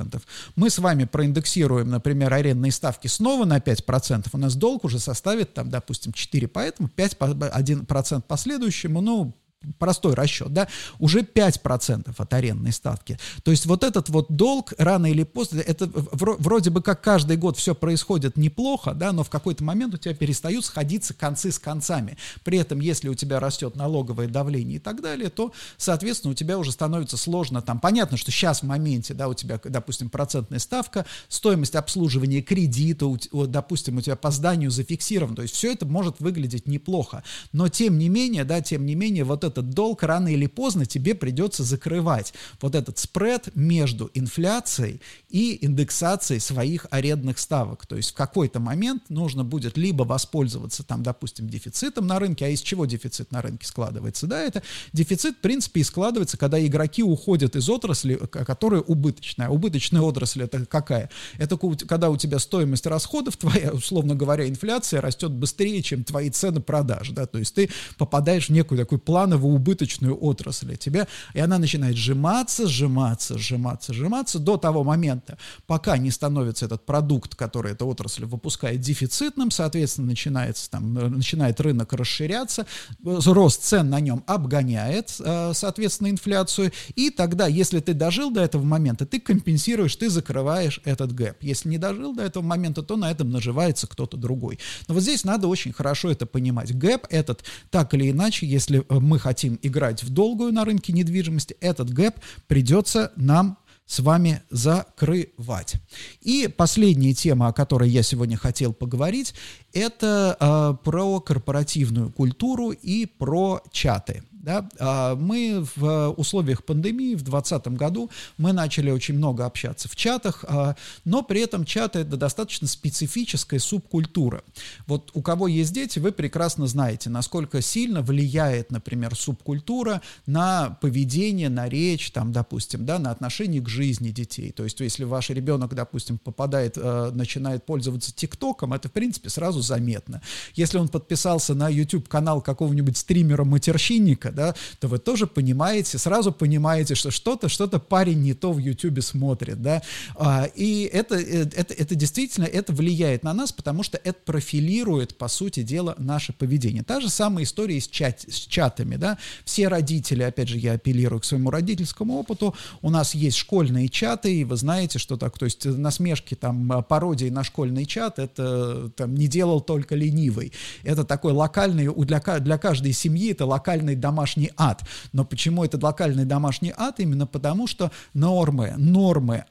Мы 0.56 0.70
с 0.70 0.78
вами 0.78 1.04
проиндексируем, 1.04 1.90
например, 1.90 2.32
арендные 2.32 2.72
ставки 2.72 3.06
снова 3.06 3.44
на 3.44 3.58
5%, 3.58 4.28
у 4.32 4.38
нас 4.38 4.56
долг 4.56 4.84
уже 4.84 4.98
составит 4.98 5.54
там, 5.54 5.70
допустим, 5.70 6.12
4, 6.12 6.48
поэтому 6.48 6.88
5, 6.88 7.16
1% 7.16 8.22
последующему, 8.22 9.00
ну, 9.00 9.34
простой 9.78 10.14
расчет, 10.14 10.52
да, 10.52 10.68
уже 10.98 11.20
5% 11.20 12.14
от 12.16 12.34
арендной 12.34 12.72
ставки. 12.72 13.18
То 13.42 13.50
есть 13.50 13.66
вот 13.66 13.84
этот 13.84 14.08
вот 14.08 14.26
долг 14.30 14.72
рано 14.78 15.10
или 15.10 15.22
поздно, 15.22 15.60
это 15.60 15.90
вроде 15.94 16.70
бы 16.70 16.82
как 16.82 17.02
каждый 17.02 17.36
год 17.36 17.58
все 17.58 17.74
происходит 17.74 18.36
неплохо, 18.36 18.94
да, 18.94 19.12
но 19.12 19.22
в 19.22 19.30
какой-то 19.30 19.62
момент 19.64 19.94
у 19.94 19.98
тебя 19.98 20.14
перестают 20.14 20.64
сходиться 20.64 21.12
концы 21.12 21.52
с 21.52 21.58
концами. 21.58 22.16
При 22.42 22.58
этом, 22.58 22.80
если 22.80 23.08
у 23.08 23.14
тебя 23.14 23.38
растет 23.40 23.76
налоговое 23.76 24.28
давление 24.28 24.76
и 24.76 24.80
так 24.80 25.02
далее, 25.02 25.28
то, 25.28 25.52
соответственно, 25.76 26.32
у 26.32 26.34
тебя 26.34 26.58
уже 26.58 26.72
становится 26.72 27.16
сложно 27.16 27.60
там. 27.60 27.80
Понятно, 27.80 28.16
что 28.16 28.30
сейчас 28.30 28.60
в 28.60 28.66
моменте, 28.66 29.12
да, 29.14 29.28
у 29.28 29.34
тебя, 29.34 29.60
допустим, 29.62 30.08
процентная 30.08 30.58
ставка, 30.58 31.04
стоимость 31.28 31.76
обслуживания 31.76 32.40
кредита, 32.40 33.06
допустим, 33.32 33.98
у 33.98 34.00
тебя 34.00 34.16
по 34.16 34.30
зданию 34.30 34.70
зафиксирован, 34.70 35.34
то 35.34 35.42
есть 35.42 35.54
все 35.54 35.72
это 35.72 35.84
может 35.86 36.20
выглядеть 36.20 36.66
неплохо. 36.66 37.22
Но 37.52 37.68
тем 37.68 37.98
не 37.98 38.08
менее, 38.08 38.44
да, 38.44 38.60
тем 38.60 38.86
не 38.86 38.94
менее, 38.94 39.24
вот 39.24 39.49
этот 39.50 39.70
долг 39.70 40.02
рано 40.02 40.28
или 40.28 40.46
поздно 40.46 40.86
тебе 40.86 41.14
придется 41.14 41.64
закрывать. 41.64 42.32
Вот 42.60 42.74
этот 42.74 42.98
спред 42.98 43.48
между 43.54 44.10
инфляцией 44.14 45.00
и 45.28 45.64
индексацией 45.64 46.40
своих 46.40 46.86
арендных 46.90 47.38
ставок. 47.38 47.86
То 47.86 47.96
есть 47.96 48.10
в 48.10 48.14
какой-то 48.14 48.60
момент 48.60 49.10
нужно 49.10 49.44
будет 49.44 49.76
либо 49.76 50.04
воспользоваться 50.04 50.82
там, 50.82 51.02
допустим, 51.02 51.48
дефицитом 51.48 52.06
на 52.06 52.18
рынке, 52.18 52.46
а 52.46 52.48
из 52.48 52.60
чего 52.60 52.86
дефицит 52.86 53.32
на 53.32 53.42
рынке 53.42 53.66
складывается? 53.66 54.26
Да, 54.26 54.40
это 54.42 54.62
дефицит, 54.92 55.36
в 55.36 55.40
принципе, 55.40 55.80
и 55.80 55.84
складывается, 55.84 56.38
когда 56.38 56.64
игроки 56.64 57.02
уходят 57.02 57.56
из 57.56 57.68
отрасли, 57.68 58.14
которая 58.14 58.80
убыточная. 58.80 59.48
Убыточная 59.48 60.02
отрасль 60.02 60.42
это 60.42 60.64
какая? 60.66 61.10
Это 61.38 61.58
когда 61.86 62.10
у 62.10 62.16
тебя 62.16 62.38
стоимость 62.38 62.86
расходов 62.86 63.36
твоя, 63.38 63.72
условно 63.72 64.14
говоря, 64.14 64.48
инфляция 64.48 65.00
растет 65.00 65.32
быстрее, 65.32 65.82
чем 65.82 66.04
твои 66.04 66.30
цены 66.30 66.60
продаж, 66.60 67.10
да, 67.10 67.26
то 67.26 67.38
есть 67.38 67.54
ты 67.54 67.70
попадаешь 67.98 68.48
в 68.48 68.52
некую 68.52 68.78
такую 68.78 68.98
плановую 68.98 69.39
убыточную 69.46 70.16
отрасль 70.20 70.76
тебя, 70.76 71.06
и 71.34 71.40
она 71.40 71.58
начинает 71.58 71.96
сжиматься, 71.96 72.66
сжиматься, 72.66 73.38
сжиматься, 73.38 73.92
сжиматься 73.92 74.38
до 74.38 74.56
того 74.56 74.84
момента, 74.84 75.38
пока 75.66 75.96
не 75.98 76.10
становится 76.10 76.66
этот 76.66 76.84
продукт, 76.86 77.34
который 77.34 77.72
эта 77.72 77.84
отрасль 77.84 78.24
выпускает 78.24 78.80
дефицитным, 78.80 79.50
соответственно, 79.50 80.08
начинается 80.08 80.70
там, 80.70 80.94
начинает 80.94 81.60
рынок 81.60 81.92
расширяться, 81.92 82.66
рост 83.02 83.62
цен 83.62 83.90
на 83.90 84.00
нем 84.00 84.24
обгоняет, 84.26 85.14
э, 85.20 85.52
соответственно, 85.54 86.10
инфляцию, 86.10 86.72
и 86.94 87.10
тогда, 87.10 87.46
если 87.46 87.80
ты 87.80 87.94
дожил 87.94 88.30
до 88.30 88.40
этого 88.40 88.62
момента, 88.62 89.06
ты 89.06 89.20
компенсируешь, 89.20 89.96
ты 89.96 90.10
закрываешь 90.10 90.80
этот 90.84 91.14
гэп. 91.14 91.42
Если 91.42 91.68
не 91.68 91.78
дожил 91.78 92.14
до 92.14 92.22
этого 92.22 92.42
момента, 92.42 92.82
то 92.82 92.96
на 92.96 93.10
этом 93.10 93.30
наживается 93.30 93.86
кто-то 93.86 94.16
другой. 94.16 94.58
Но 94.88 94.94
вот 94.94 95.02
здесь 95.02 95.24
надо 95.24 95.48
очень 95.48 95.72
хорошо 95.72 96.10
это 96.10 96.26
понимать. 96.26 96.76
Гэп 96.76 97.06
этот, 97.10 97.44
так 97.70 97.94
или 97.94 98.10
иначе, 98.10 98.46
если 98.46 98.80
э, 98.80 98.94
мы 98.98 99.18
хотим 99.18 99.29
играть 99.62 100.02
в 100.02 100.10
долгую 100.10 100.52
на 100.52 100.64
рынке 100.64 100.92
недвижимости, 100.92 101.56
этот 101.60 101.92
гэп 101.92 102.16
придется 102.46 103.12
нам 103.16 103.58
с 103.86 103.98
вами 103.98 104.40
закрывать. 104.50 105.74
И 106.20 106.46
последняя 106.46 107.12
тема, 107.12 107.48
о 107.48 107.52
которой 107.52 107.90
я 107.90 108.04
сегодня 108.04 108.36
хотел 108.36 108.72
поговорить, 108.72 109.34
это 109.72 110.36
э, 110.38 110.84
про 110.84 111.20
корпоративную 111.20 112.12
культуру 112.12 112.70
и 112.70 113.06
про 113.06 113.60
чаты. 113.72 114.22
Да? 114.40 114.66
А, 114.78 115.16
мы 115.16 115.66
в 115.76 116.14
условиях 116.16 116.64
пандемии 116.64 117.14
в 117.14 117.22
2020 117.22 117.68
году 117.76 118.10
мы 118.38 118.52
начали 118.52 118.90
очень 118.90 119.16
много 119.16 119.44
общаться 119.44 119.86
в 119.88 119.94
чатах, 119.94 120.44
а, 120.48 120.76
но 121.04 121.22
при 121.22 121.42
этом 121.42 121.66
чаты 121.66 122.00
это 122.00 122.16
достаточно 122.16 122.66
специфическая 122.66 123.60
субкультура. 123.60 124.42
Вот 124.86 125.10
у 125.12 125.20
кого 125.20 125.46
есть 125.46 125.74
дети, 125.74 125.98
вы 125.98 126.12
прекрасно 126.12 126.66
знаете, 126.66 127.10
насколько 127.10 127.60
сильно 127.60 128.00
влияет, 128.00 128.72
например, 128.72 129.14
субкультура 129.14 130.00
на 130.24 130.70
поведение, 130.80 131.50
на 131.50 131.68
речь, 131.68 132.10
там, 132.10 132.32
допустим, 132.32 132.86
да, 132.86 132.98
на 132.98 133.10
отношение 133.10 133.60
к 133.60 133.68
жизни 133.68 134.08
детей. 134.08 134.52
То 134.52 134.64
есть, 134.64 134.80
если 134.80 135.04
ваш 135.04 135.28
ребенок, 135.28 135.74
допустим, 135.74 136.16
попадает, 136.16 136.78
а, 136.78 137.10
начинает 137.10 137.66
пользоваться 137.66 138.14
ТикТоком, 138.14 138.72
это, 138.72 138.88
в 138.88 138.92
принципе, 138.92 139.28
сразу 139.28 139.60
заметно. 139.60 140.22
Если 140.54 140.78
он 140.78 140.88
подписался 140.88 141.54
на 141.54 141.68
YouTube-канал 141.68 142.40
какого-нибудь 142.40 142.96
стримера-матерщинника, 142.96 144.29
да, 144.32 144.54
то 144.78 144.88
вы 144.88 144.98
тоже 144.98 145.26
понимаете, 145.26 145.98
сразу 145.98 146.32
понимаете, 146.32 146.94
что 146.94 147.10
что-то, 147.10 147.48
что-то 147.48 147.78
парень 147.78 148.20
не 148.20 148.34
то 148.34 148.52
в 148.52 148.58
YouTube 148.58 149.02
смотрит, 149.02 149.60
да, 149.60 149.82
а, 150.16 150.48
и 150.54 150.88
это, 150.92 151.16
э, 151.16 151.48
это, 151.54 151.74
это 151.74 151.94
действительно, 151.94 152.44
это 152.44 152.72
влияет 152.72 153.22
на 153.22 153.32
нас, 153.32 153.52
потому 153.52 153.82
что 153.82 154.00
это 154.02 154.18
профилирует, 154.24 155.16
по 155.16 155.28
сути 155.28 155.62
дела, 155.62 155.94
наше 155.98 156.32
поведение. 156.32 156.82
Та 156.82 157.00
же 157.00 157.08
самая 157.08 157.44
история 157.44 157.80
с, 157.80 157.88
чат, 157.88 158.22
с 158.28 158.36
чатами, 158.46 158.96
да, 158.96 159.18
все 159.44 159.68
родители, 159.68 160.22
опять 160.22 160.48
же, 160.48 160.58
я 160.58 160.72
апеллирую 160.72 161.20
к 161.20 161.24
своему 161.24 161.50
родительскому 161.50 162.18
опыту, 162.18 162.54
у 162.82 162.90
нас 162.90 163.14
есть 163.14 163.36
школьные 163.36 163.88
чаты, 163.88 164.40
и 164.40 164.44
вы 164.44 164.56
знаете, 164.56 164.98
что 164.98 165.16
так, 165.16 165.38
то 165.38 165.44
есть 165.44 165.64
насмешки, 165.64 166.34
там, 166.34 166.84
пародии 166.88 167.28
на 167.28 167.44
школьный 167.44 167.86
чат, 167.86 168.18
это 168.18 168.90
там 168.96 169.14
не 169.14 169.26
делал 169.26 169.60
только 169.60 169.94
ленивый, 169.94 170.52
это 170.82 171.04
такой 171.04 171.32
локальный, 171.32 171.88
для, 172.04 172.20
для 172.20 172.58
каждой 172.58 172.92
семьи 172.92 173.32
это 173.32 173.46
локальный 173.46 173.96
домашний 173.96 174.19
домашний 174.20 174.50
ад. 174.58 174.82
Но 175.12 175.24
почему 175.24 175.64
это 175.64 175.78
локальный 175.82 176.26
домашний 176.26 176.74
ад? 176.76 177.00
Именно 177.00 177.26
потому, 177.26 177.66
что 177.66 177.90
нормы, 178.12 178.74
нормы, 178.76 179.44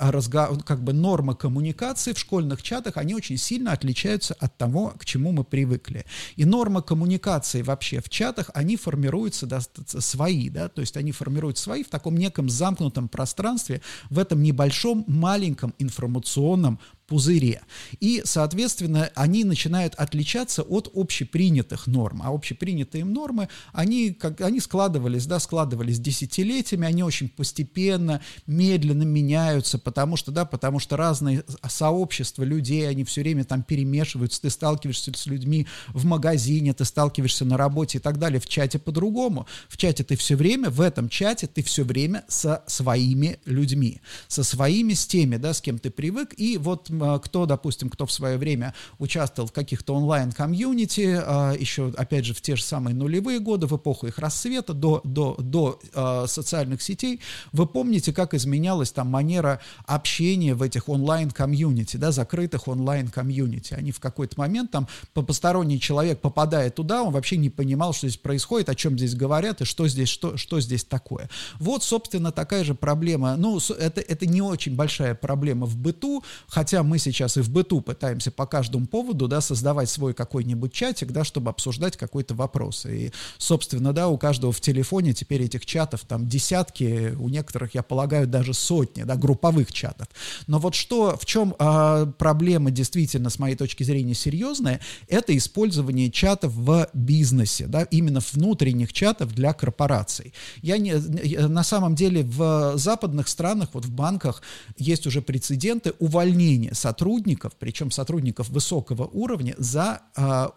как 0.65 0.83
бы 0.83 0.93
нормы 0.93 1.35
коммуникации 1.35 2.13
в 2.13 2.19
школьных 2.19 2.61
чатах, 2.61 2.97
они 2.97 3.15
очень 3.15 3.37
сильно 3.37 3.71
отличаются 3.71 4.35
от 4.39 4.55
того, 4.57 4.93
к 4.99 5.05
чему 5.05 5.31
мы 5.31 5.43
привыкли. 5.43 6.05
И 6.35 6.45
нормы 6.45 6.83
коммуникации 6.83 7.63
вообще 7.63 7.99
в 7.99 8.09
чатах, 8.09 8.51
они 8.53 8.77
формируются 8.77 9.47
да, 9.47 9.59
свои, 9.87 10.49
да, 10.49 10.69
то 10.69 10.81
есть 10.81 10.97
они 10.97 11.11
формируют 11.11 11.57
свои 11.57 11.83
в 11.83 11.89
таком 11.89 12.15
неком 12.15 12.47
замкнутом 12.47 13.09
пространстве, 13.09 13.81
в 14.11 14.19
этом 14.19 14.43
небольшом, 14.43 15.03
маленьком 15.07 15.73
информационном 15.79 16.79
пузыре. 17.09 17.61
И, 17.99 18.21
соответственно, 18.23 19.09
они 19.15 19.43
начинают 19.43 19.95
отличаться 19.95 20.61
от 20.61 20.91
общепринятых 20.93 21.87
норм. 21.87 22.21
А 22.23 22.29
общепринятые 22.29 23.03
нормы, 23.03 23.49
они, 23.73 24.11
как, 24.11 24.41
они 24.41 24.59
складывались, 24.59 25.25
да, 25.25 25.39
складывались 25.39 25.99
десятилетиями, 25.99 26.87
они 26.87 27.03
очень 27.03 27.27
постепенно, 27.29 28.21
медленно 28.45 29.03
меняются, 29.03 29.79
потому 29.79 30.15
что, 30.15 30.31
да, 30.31 30.45
потому 30.45 30.79
что 30.79 30.97
разные 30.97 31.43
сообщества 31.67 32.43
людей, 32.43 32.87
они 32.87 33.03
все 33.03 33.21
время 33.21 33.43
там 33.43 33.63
перемешиваются, 33.63 34.41
ты 34.41 34.49
сталкиваешься 34.49 35.11
с 35.15 35.25
людьми 35.25 35.67
в 35.87 36.05
магазине, 36.05 36.73
ты 36.73 36.85
сталкиваешься 36.85 37.43
на 37.43 37.57
работе 37.57 37.97
и 37.97 38.01
так 38.01 38.19
далее, 38.19 38.39
в 38.39 38.47
чате 38.47 38.77
по-другому. 38.77 39.47
В 39.67 39.77
чате 39.77 40.03
ты 40.03 40.15
все 40.15 40.35
время, 40.35 40.69
в 40.69 40.79
этом 40.81 41.09
чате 41.09 41.47
ты 41.47 41.63
все 41.63 41.83
время 41.83 42.23
со 42.27 42.63
своими 42.67 43.39
людьми, 43.45 44.01
со 44.27 44.43
своими, 44.43 44.93
с 44.93 45.07
теми, 45.07 45.37
да, 45.37 45.53
с 45.53 45.61
кем 45.61 45.79
ты 45.79 45.89
привык, 45.89 46.35
и 46.37 46.57
вот 46.57 46.89
кто, 47.23 47.45
допустим, 47.45 47.89
кто 47.89 48.05
в 48.05 48.11
свое 48.11 48.37
время 48.37 48.73
участвовал 48.97 49.47
в 49.47 49.51
каких-то 49.51 49.95
онлайн-комьюнити, 49.95 51.19
а, 51.21 51.53
еще, 51.53 51.93
опять 51.97 52.25
же, 52.25 52.33
в 52.33 52.41
те 52.41 52.55
же 52.55 52.63
самые 52.63 52.95
нулевые 52.95 53.39
годы, 53.39 53.67
в 53.67 53.75
эпоху 53.75 54.07
их 54.07 54.19
рассвета, 54.19 54.73
до, 54.73 55.01
до, 55.03 55.35
до 55.39 55.79
а, 55.93 56.27
социальных 56.27 56.81
сетей, 56.81 57.21
вы 57.51 57.65
помните, 57.65 58.13
как 58.13 58.33
изменялась 58.33 58.91
там 58.91 59.07
манера 59.07 59.59
общения 59.85 60.53
в 60.53 60.61
этих 60.61 60.89
онлайн-комьюнити, 60.89 61.97
да, 61.97 62.11
закрытых 62.11 62.67
онлайн-комьюнити. 62.67 63.73
Они 63.73 63.91
в 63.91 63.99
какой-то 63.99 64.39
момент 64.39 64.71
там, 64.71 64.87
посторонний 65.13 65.79
человек 65.79 66.21
попадая 66.21 66.69
туда, 66.69 67.03
он 67.03 67.13
вообще 67.13 67.37
не 67.37 67.49
понимал, 67.49 67.93
что 67.93 68.07
здесь 68.07 68.19
происходит, 68.19 68.69
о 68.69 68.75
чем 68.75 68.97
здесь 68.97 69.15
говорят 69.15 69.61
и 69.61 69.65
что 69.65 69.87
здесь, 69.87 70.09
что, 70.09 70.37
что 70.37 70.59
здесь 70.59 70.83
такое. 70.83 71.29
Вот, 71.59 71.83
собственно, 71.83 72.31
такая 72.31 72.63
же 72.63 72.75
проблема, 72.75 73.35
ну, 73.35 73.57
это, 73.57 74.01
это 74.01 74.25
не 74.25 74.41
очень 74.41 74.75
большая 74.75 75.15
проблема 75.15 75.65
в 75.65 75.77
быту, 75.77 76.23
хотя 76.47 76.83
мы 76.89 76.97
сейчас 76.97 77.37
и 77.37 77.41
в 77.41 77.49
быту 77.49 77.81
пытаемся 77.81 78.31
по 78.31 78.45
каждому 78.45 78.87
поводу, 78.87 79.27
да, 79.27 79.41
создавать 79.41 79.89
свой 79.89 80.13
какой-нибудь 80.13 80.73
чатик, 80.73 81.11
да, 81.11 81.23
чтобы 81.23 81.51
обсуждать 81.51 81.95
какой-то 81.95 82.33
вопрос. 82.33 82.85
И, 82.85 83.11
собственно, 83.37 83.93
да, 83.93 84.07
у 84.07 84.17
каждого 84.17 84.51
в 84.51 84.59
телефоне 84.59 85.13
теперь 85.13 85.43
этих 85.43 85.65
чатов 85.65 86.01
там 86.07 86.27
десятки, 86.27 87.15
у 87.19 87.29
некоторых, 87.29 87.75
я 87.75 87.83
полагаю, 87.83 88.27
даже 88.27 88.53
сотни, 88.53 89.03
да, 89.03 89.15
групповых 89.15 89.71
чатов. 89.71 90.07
Но 90.47 90.57
вот 90.59 90.75
что, 90.75 91.15
в 91.15 91.25
чем 91.25 91.55
а, 91.59 92.07
проблема 92.07 92.71
действительно, 92.71 93.29
с 93.29 93.37
моей 93.37 93.55
точки 93.55 93.83
зрения, 93.83 94.15
серьезная, 94.15 94.79
это 95.07 95.37
использование 95.37 96.09
чатов 96.09 96.53
в 96.53 96.89
бизнесе, 96.93 97.67
да, 97.67 97.83
именно 97.83 98.19
внутренних 98.33 98.91
чатов 98.93 99.33
для 99.33 99.53
корпораций. 99.53 100.33
Я 100.61 100.77
не, 100.77 100.95
на 100.95 101.63
самом 101.63 101.93
деле 101.93 102.23
в 102.23 102.73
западных 102.77 103.27
странах, 103.27 103.69
вот 103.73 103.85
в 103.85 103.91
банках 103.91 104.41
есть 104.77 105.05
уже 105.05 105.21
прецеденты 105.21 105.93
увольнения 105.99 106.73
сотрудников, 106.79 107.53
причем 107.59 107.91
сотрудников 107.91 108.49
высокого 108.49 109.05
уровня, 109.05 109.55
за 109.57 110.01
э, 110.15 110.47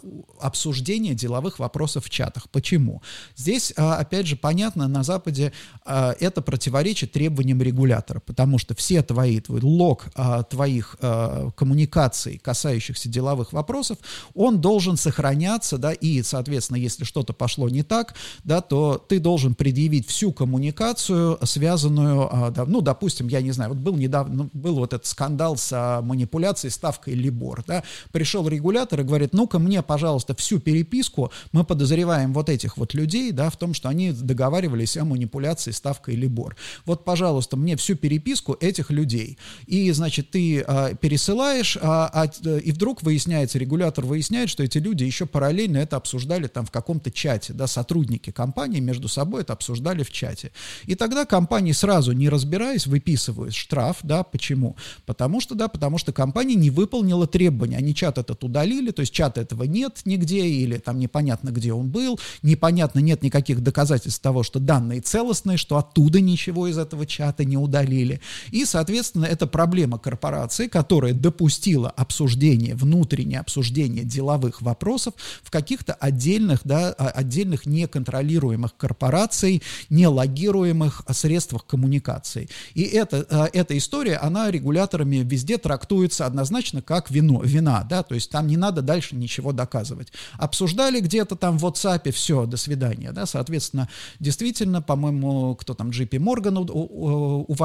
обсуждение 0.41 1.15
деловых 1.15 1.59
вопросов 1.59 2.07
в 2.07 2.11
чатах. 2.11 2.49
Почему? 2.51 3.03
Здесь, 3.37 3.73
э, 3.77 3.83
опять 3.83 4.27
же, 4.27 4.37
понятно, 4.37 4.89
на 4.89 5.03
Западе 5.03 5.53
э, 5.85 6.15
это 6.21 6.41
противоречит 6.43 7.13
требованиям 7.13 7.61
регулятора, 7.61 8.21
потому 8.21 8.59
что 8.59 8.75
все 8.75 9.03
твои, 9.03 9.41
твой 9.41 9.61
лог 9.61 10.07
э, 10.15 10.45
твоих 10.49 10.97
э, 11.01 11.51
коммуникаций, 11.57 12.39
касающихся 12.39 13.09
деловых 13.09 13.53
вопросов, 13.53 13.99
он 14.35 14.61
должен 14.61 14.97
сохраняться, 14.97 15.79
да, 15.79 15.93
и, 15.93 16.23
соответственно, 16.23 16.79
если 16.79 17.05
что-то 17.05 17.33
пошло 17.33 17.69
не 17.69 17.83
так, 17.83 18.15
да, 18.45 18.61
то 18.61 18.97
ты 18.97 19.19
должен 19.19 19.55
предъявить 19.55 20.09
всю 20.09 20.33
коммуникацию, 20.33 21.39
связанную, 21.43 22.29
э, 22.33 22.51
да, 22.53 22.65
ну, 22.67 22.81
допустим, 22.81 23.29
я 23.29 23.43
не 23.43 23.53
знаю, 23.53 23.71
вот 23.71 23.79
был 23.79 23.97
недавно, 23.97 24.35
ну, 24.35 24.51
был 24.53 24.77
вот 24.77 24.93
этот 24.93 25.07
скандал 25.07 25.57
с 25.57 26.01
манипуляции 26.03 26.69
ставкой 26.69 27.15
Либор, 27.15 27.65
да, 27.67 27.83
пришел 28.11 28.49
регулятор 28.49 29.01
и 29.01 29.05
говорит, 29.05 29.33
ну-ка 29.33 29.59
мне, 29.59 29.83
пожалуйста, 29.83 30.35
всю 30.35 30.59
переписку, 30.59 31.31
мы 31.53 31.65
подозреваем 31.65 32.33
вот 32.33 32.49
этих 32.49 32.77
вот 32.77 32.95
людей, 32.95 33.33
да, 33.33 33.51
в 33.51 33.57
том, 33.57 33.75
что 33.75 33.89
они 33.89 34.13
договаривались 34.13 34.97
о 34.97 35.05
манипуляции 35.05 35.71
ставкой 35.71 36.15
Либор. 36.15 36.57
Вот, 36.85 37.05
пожалуйста, 37.05 37.57
мне 37.57 37.77
всю 37.77 37.95
переписку 37.95 38.57
этих 38.61 38.91
людей. 38.91 39.39
И, 39.67 39.91
значит, 39.93 40.31
ты 40.31 40.61
а, 40.61 40.95
пересылаешь, 40.95 41.79
а, 41.81 42.11
а, 42.13 42.27
и 42.59 42.73
вдруг 42.73 43.03
выясняется, 43.03 43.59
регулятор 43.59 44.05
выясняет, 44.05 44.51
что 44.51 44.63
эти 44.63 44.79
люди 44.79 45.05
еще 45.05 45.27
параллельно 45.27 45.79
это 45.79 45.97
обсуждали 45.97 46.47
там 46.47 46.67
в 46.67 46.71
каком-то 46.71 47.11
чате, 47.11 47.53
да, 47.53 47.67
сотрудники 47.67 48.31
компании 48.31 48.81
между 48.81 49.09
собой 49.09 49.43
это 49.43 49.53
обсуждали 49.53 50.03
в 50.03 50.11
чате. 50.11 50.53
И 50.85 50.95
тогда 50.95 51.25
компании 51.25 51.73
сразу, 51.73 52.13
не 52.13 52.29
разбираясь, 52.29 52.87
выписывают 52.87 53.55
штраф, 53.55 53.99
да, 54.03 54.23
почему? 54.23 54.77
Потому 55.07 55.41
что, 55.41 55.55
да, 55.55 55.69
потому 55.69 55.92
что 55.99 56.13
компания 56.13 56.55
не 56.55 56.71
выполнила 56.71 57.27
требования, 57.27 57.77
они 57.77 57.95
чат 57.95 58.19
этот 58.19 58.43
удалили, 58.45 58.91
то 58.91 59.01
есть 59.01 59.13
чата 59.13 59.41
этого 59.41 59.65
нет 59.65 60.01
нигде, 60.05 60.47
или 60.47 60.79
там 60.79 60.99
непонятно, 60.99 61.51
где 61.51 61.73
он 61.73 61.89
был, 61.89 62.19
непонятно, 62.43 63.01
нет 63.01 63.23
никаких 63.23 63.63
доказательств 63.63 64.21
того, 64.21 64.43
что 64.43 64.59
данные 64.59 65.01
целостные, 65.01 65.57
что 65.57 65.77
оттуда 65.77 66.21
ничего 66.21 66.69
из 66.69 66.79
этого 66.79 67.07
чата 67.07 67.45
не 67.45 67.57
удалили. 67.57 68.21
И, 68.51 68.65
соответственно, 68.65 69.27
это 69.27 69.47
проблема 69.47 69.99
корпорации, 69.99 70.69
которая 70.69 71.13
допустила 71.13 71.91
обсуждение, 71.91 72.75
внутреннее 72.75 73.41
обсуждение 73.41 74.05
деловых 74.05 74.63
вопросов 74.63 75.15
в 75.43 75.51
каких-то 75.51 75.95
отдельных, 75.95 76.61
да, 76.65 76.93
отдельных 76.93 77.67
неконтролируемых 77.67 78.77
корпораций, 78.77 79.63
не 79.91 80.07
логируемых 80.07 81.03
средствах 81.11 81.67
коммуникации. 81.67 82.49
И 82.75 82.83
это, 82.83 83.27
а, 83.31 83.49
эта 83.53 83.77
история, 83.77 84.17
она 84.17 84.51
регуляторами 84.51 85.17
везде 85.17 85.59
трактуется 85.59 85.82
однозначно 86.21 86.83
как 86.83 87.11
вино, 87.11 87.43
вина, 87.43 87.85
да, 87.89 88.03
то 88.03 88.15
есть 88.15 88.31
там 88.31 88.47
не 88.47 88.57
надо 88.57 88.83
дальше 88.83 89.17
ничего 89.17 89.53
доказывать. 89.53 90.13
Обсуждали 90.39 91.01
где-то 91.01 91.37
там 91.37 91.59
в 91.59 91.65
WhatsApp, 91.65 92.11
все, 92.13 92.47
до 92.47 92.57
свидания, 92.57 93.13
да, 93.13 93.27
соответственно, 93.27 93.89
действительно, 94.21 94.83
по-моему, 94.83 95.55
кто 95.57 95.75
там, 95.75 95.91
JP 95.91 96.11
Morgan 96.19 96.59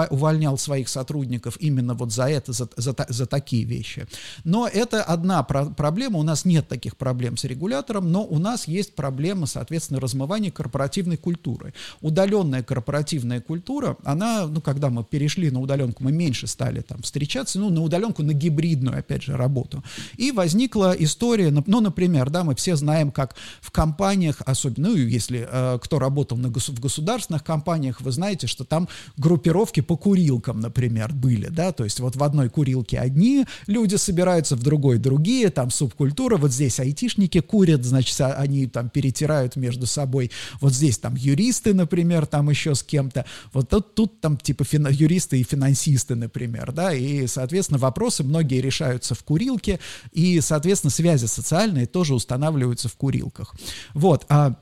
увольнял 0.10 0.58
своих 0.58 0.90
сотрудников 0.90 1.58
именно 1.60 1.94
вот 1.94 2.12
за 2.12 2.30
это, 2.30 2.54
за, 2.54 2.70
за, 2.76 2.96
за 3.08 3.26
такие 3.26 3.64
вещи. 3.64 4.08
Но 4.44 4.68
это 4.68 5.04
одна 5.04 5.44
про 5.44 5.66
проблема, 5.66 6.20
у 6.20 6.24
нас 6.24 6.46
нет 6.46 6.68
таких 6.68 6.98
проблем 6.98 7.38
с 7.38 7.44
регулятором, 7.44 8.12
но 8.12 8.24
у 8.24 8.40
нас 8.40 8.68
есть 8.68 8.96
проблема, 8.96 9.46
соответственно, 9.46 10.00
размывания 10.00 10.52
корпоративной 10.52 11.18
культуры. 11.18 11.74
Удаленная 12.02 12.64
корпоративная 12.64 13.42
культура, 13.42 13.98
она, 14.04 14.48
ну, 14.48 14.62
когда 14.62 14.90
мы 14.90 15.04
перешли 15.04 15.52
на 15.52 15.60
удаленку, 15.60 16.04
мы 16.04 16.12
меньше 16.12 16.48
стали 16.48 16.82
там 16.82 17.02
встречаться, 17.02 17.60
ну, 17.60 17.70
на 17.70 17.82
удаленку, 17.82 18.07
на 18.24 18.34
гибридную, 18.34 19.00
опять 19.00 19.24
же, 19.24 19.38
работу. 19.38 19.84
И 20.18 20.32
возникла 20.32 20.96
история, 20.98 21.52
ну, 21.52 21.82
например, 21.82 22.30
да, 22.30 22.44
мы 22.44 22.56
все 22.56 22.76
знаем, 22.76 23.12
как 23.12 23.36
в 23.62 23.72
компаниях, 23.72 24.42
особенно, 24.46 24.90
ну, 24.90 24.96
если 24.96 25.48
э, 25.50 25.80
кто 25.82 26.00
работал 26.00 26.38
на, 26.38 26.50
в 26.50 26.80
государственных 26.80 27.44
компаниях, 27.44 28.02
вы 28.02 28.12
знаете, 28.12 28.48
что 28.48 28.64
там 28.64 28.88
группировки 29.18 29.82
по 29.82 29.98
курилкам, 29.98 30.60
например, 30.60 31.14
были, 31.14 31.48
да, 31.48 31.72
то 31.72 31.84
есть 31.84 32.00
вот 32.00 32.16
в 32.16 32.24
одной 32.24 32.50
курилке 32.50 33.00
одни 33.00 33.46
люди 33.68 33.96
собираются, 33.96 34.56
в 34.56 34.64
другой 34.64 34.98
другие, 34.98 35.50
там 35.50 35.70
субкультура, 35.70 36.38
вот 36.38 36.52
здесь 36.52 36.80
айтишники 36.80 37.42
курят, 37.42 37.84
значит, 37.84 38.20
они 38.22 38.68
там 38.68 38.90
перетирают 38.90 39.56
между 39.56 39.86
собой, 39.86 40.32
вот 40.62 40.74
здесь 40.74 40.98
там 40.98 41.16
юристы, 41.16 41.74
например, 41.74 42.26
там 42.26 42.50
еще 42.50 42.76
с 42.76 42.84
кем-то, 42.84 43.26
вот 43.54 43.70
тут, 43.70 43.96
тут 43.96 44.22
там 44.22 44.38
типа 44.38 44.64
фин, 44.64 44.88
юристы 44.88 45.40
и 45.40 45.44
финансисты, 45.44 46.16
например, 46.16 46.72
да, 46.72 46.94
и, 46.94 47.28
соответственно, 47.28 47.80
вопросы 47.98 48.24
многие 48.24 48.62
решаются 48.62 49.16
в 49.16 49.24
курилке, 49.24 49.80
и, 50.12 50.40
соответственно, 50.40 50.92
связи 50.92 51.26
социальные 51.26 51.88
тоже 51.88 52.14
устанавливаются 52.14 52.90
в 52.90 52.96
курилках. 52.96 53.56
Вот, 53.96 54.26
а 54.30 54.54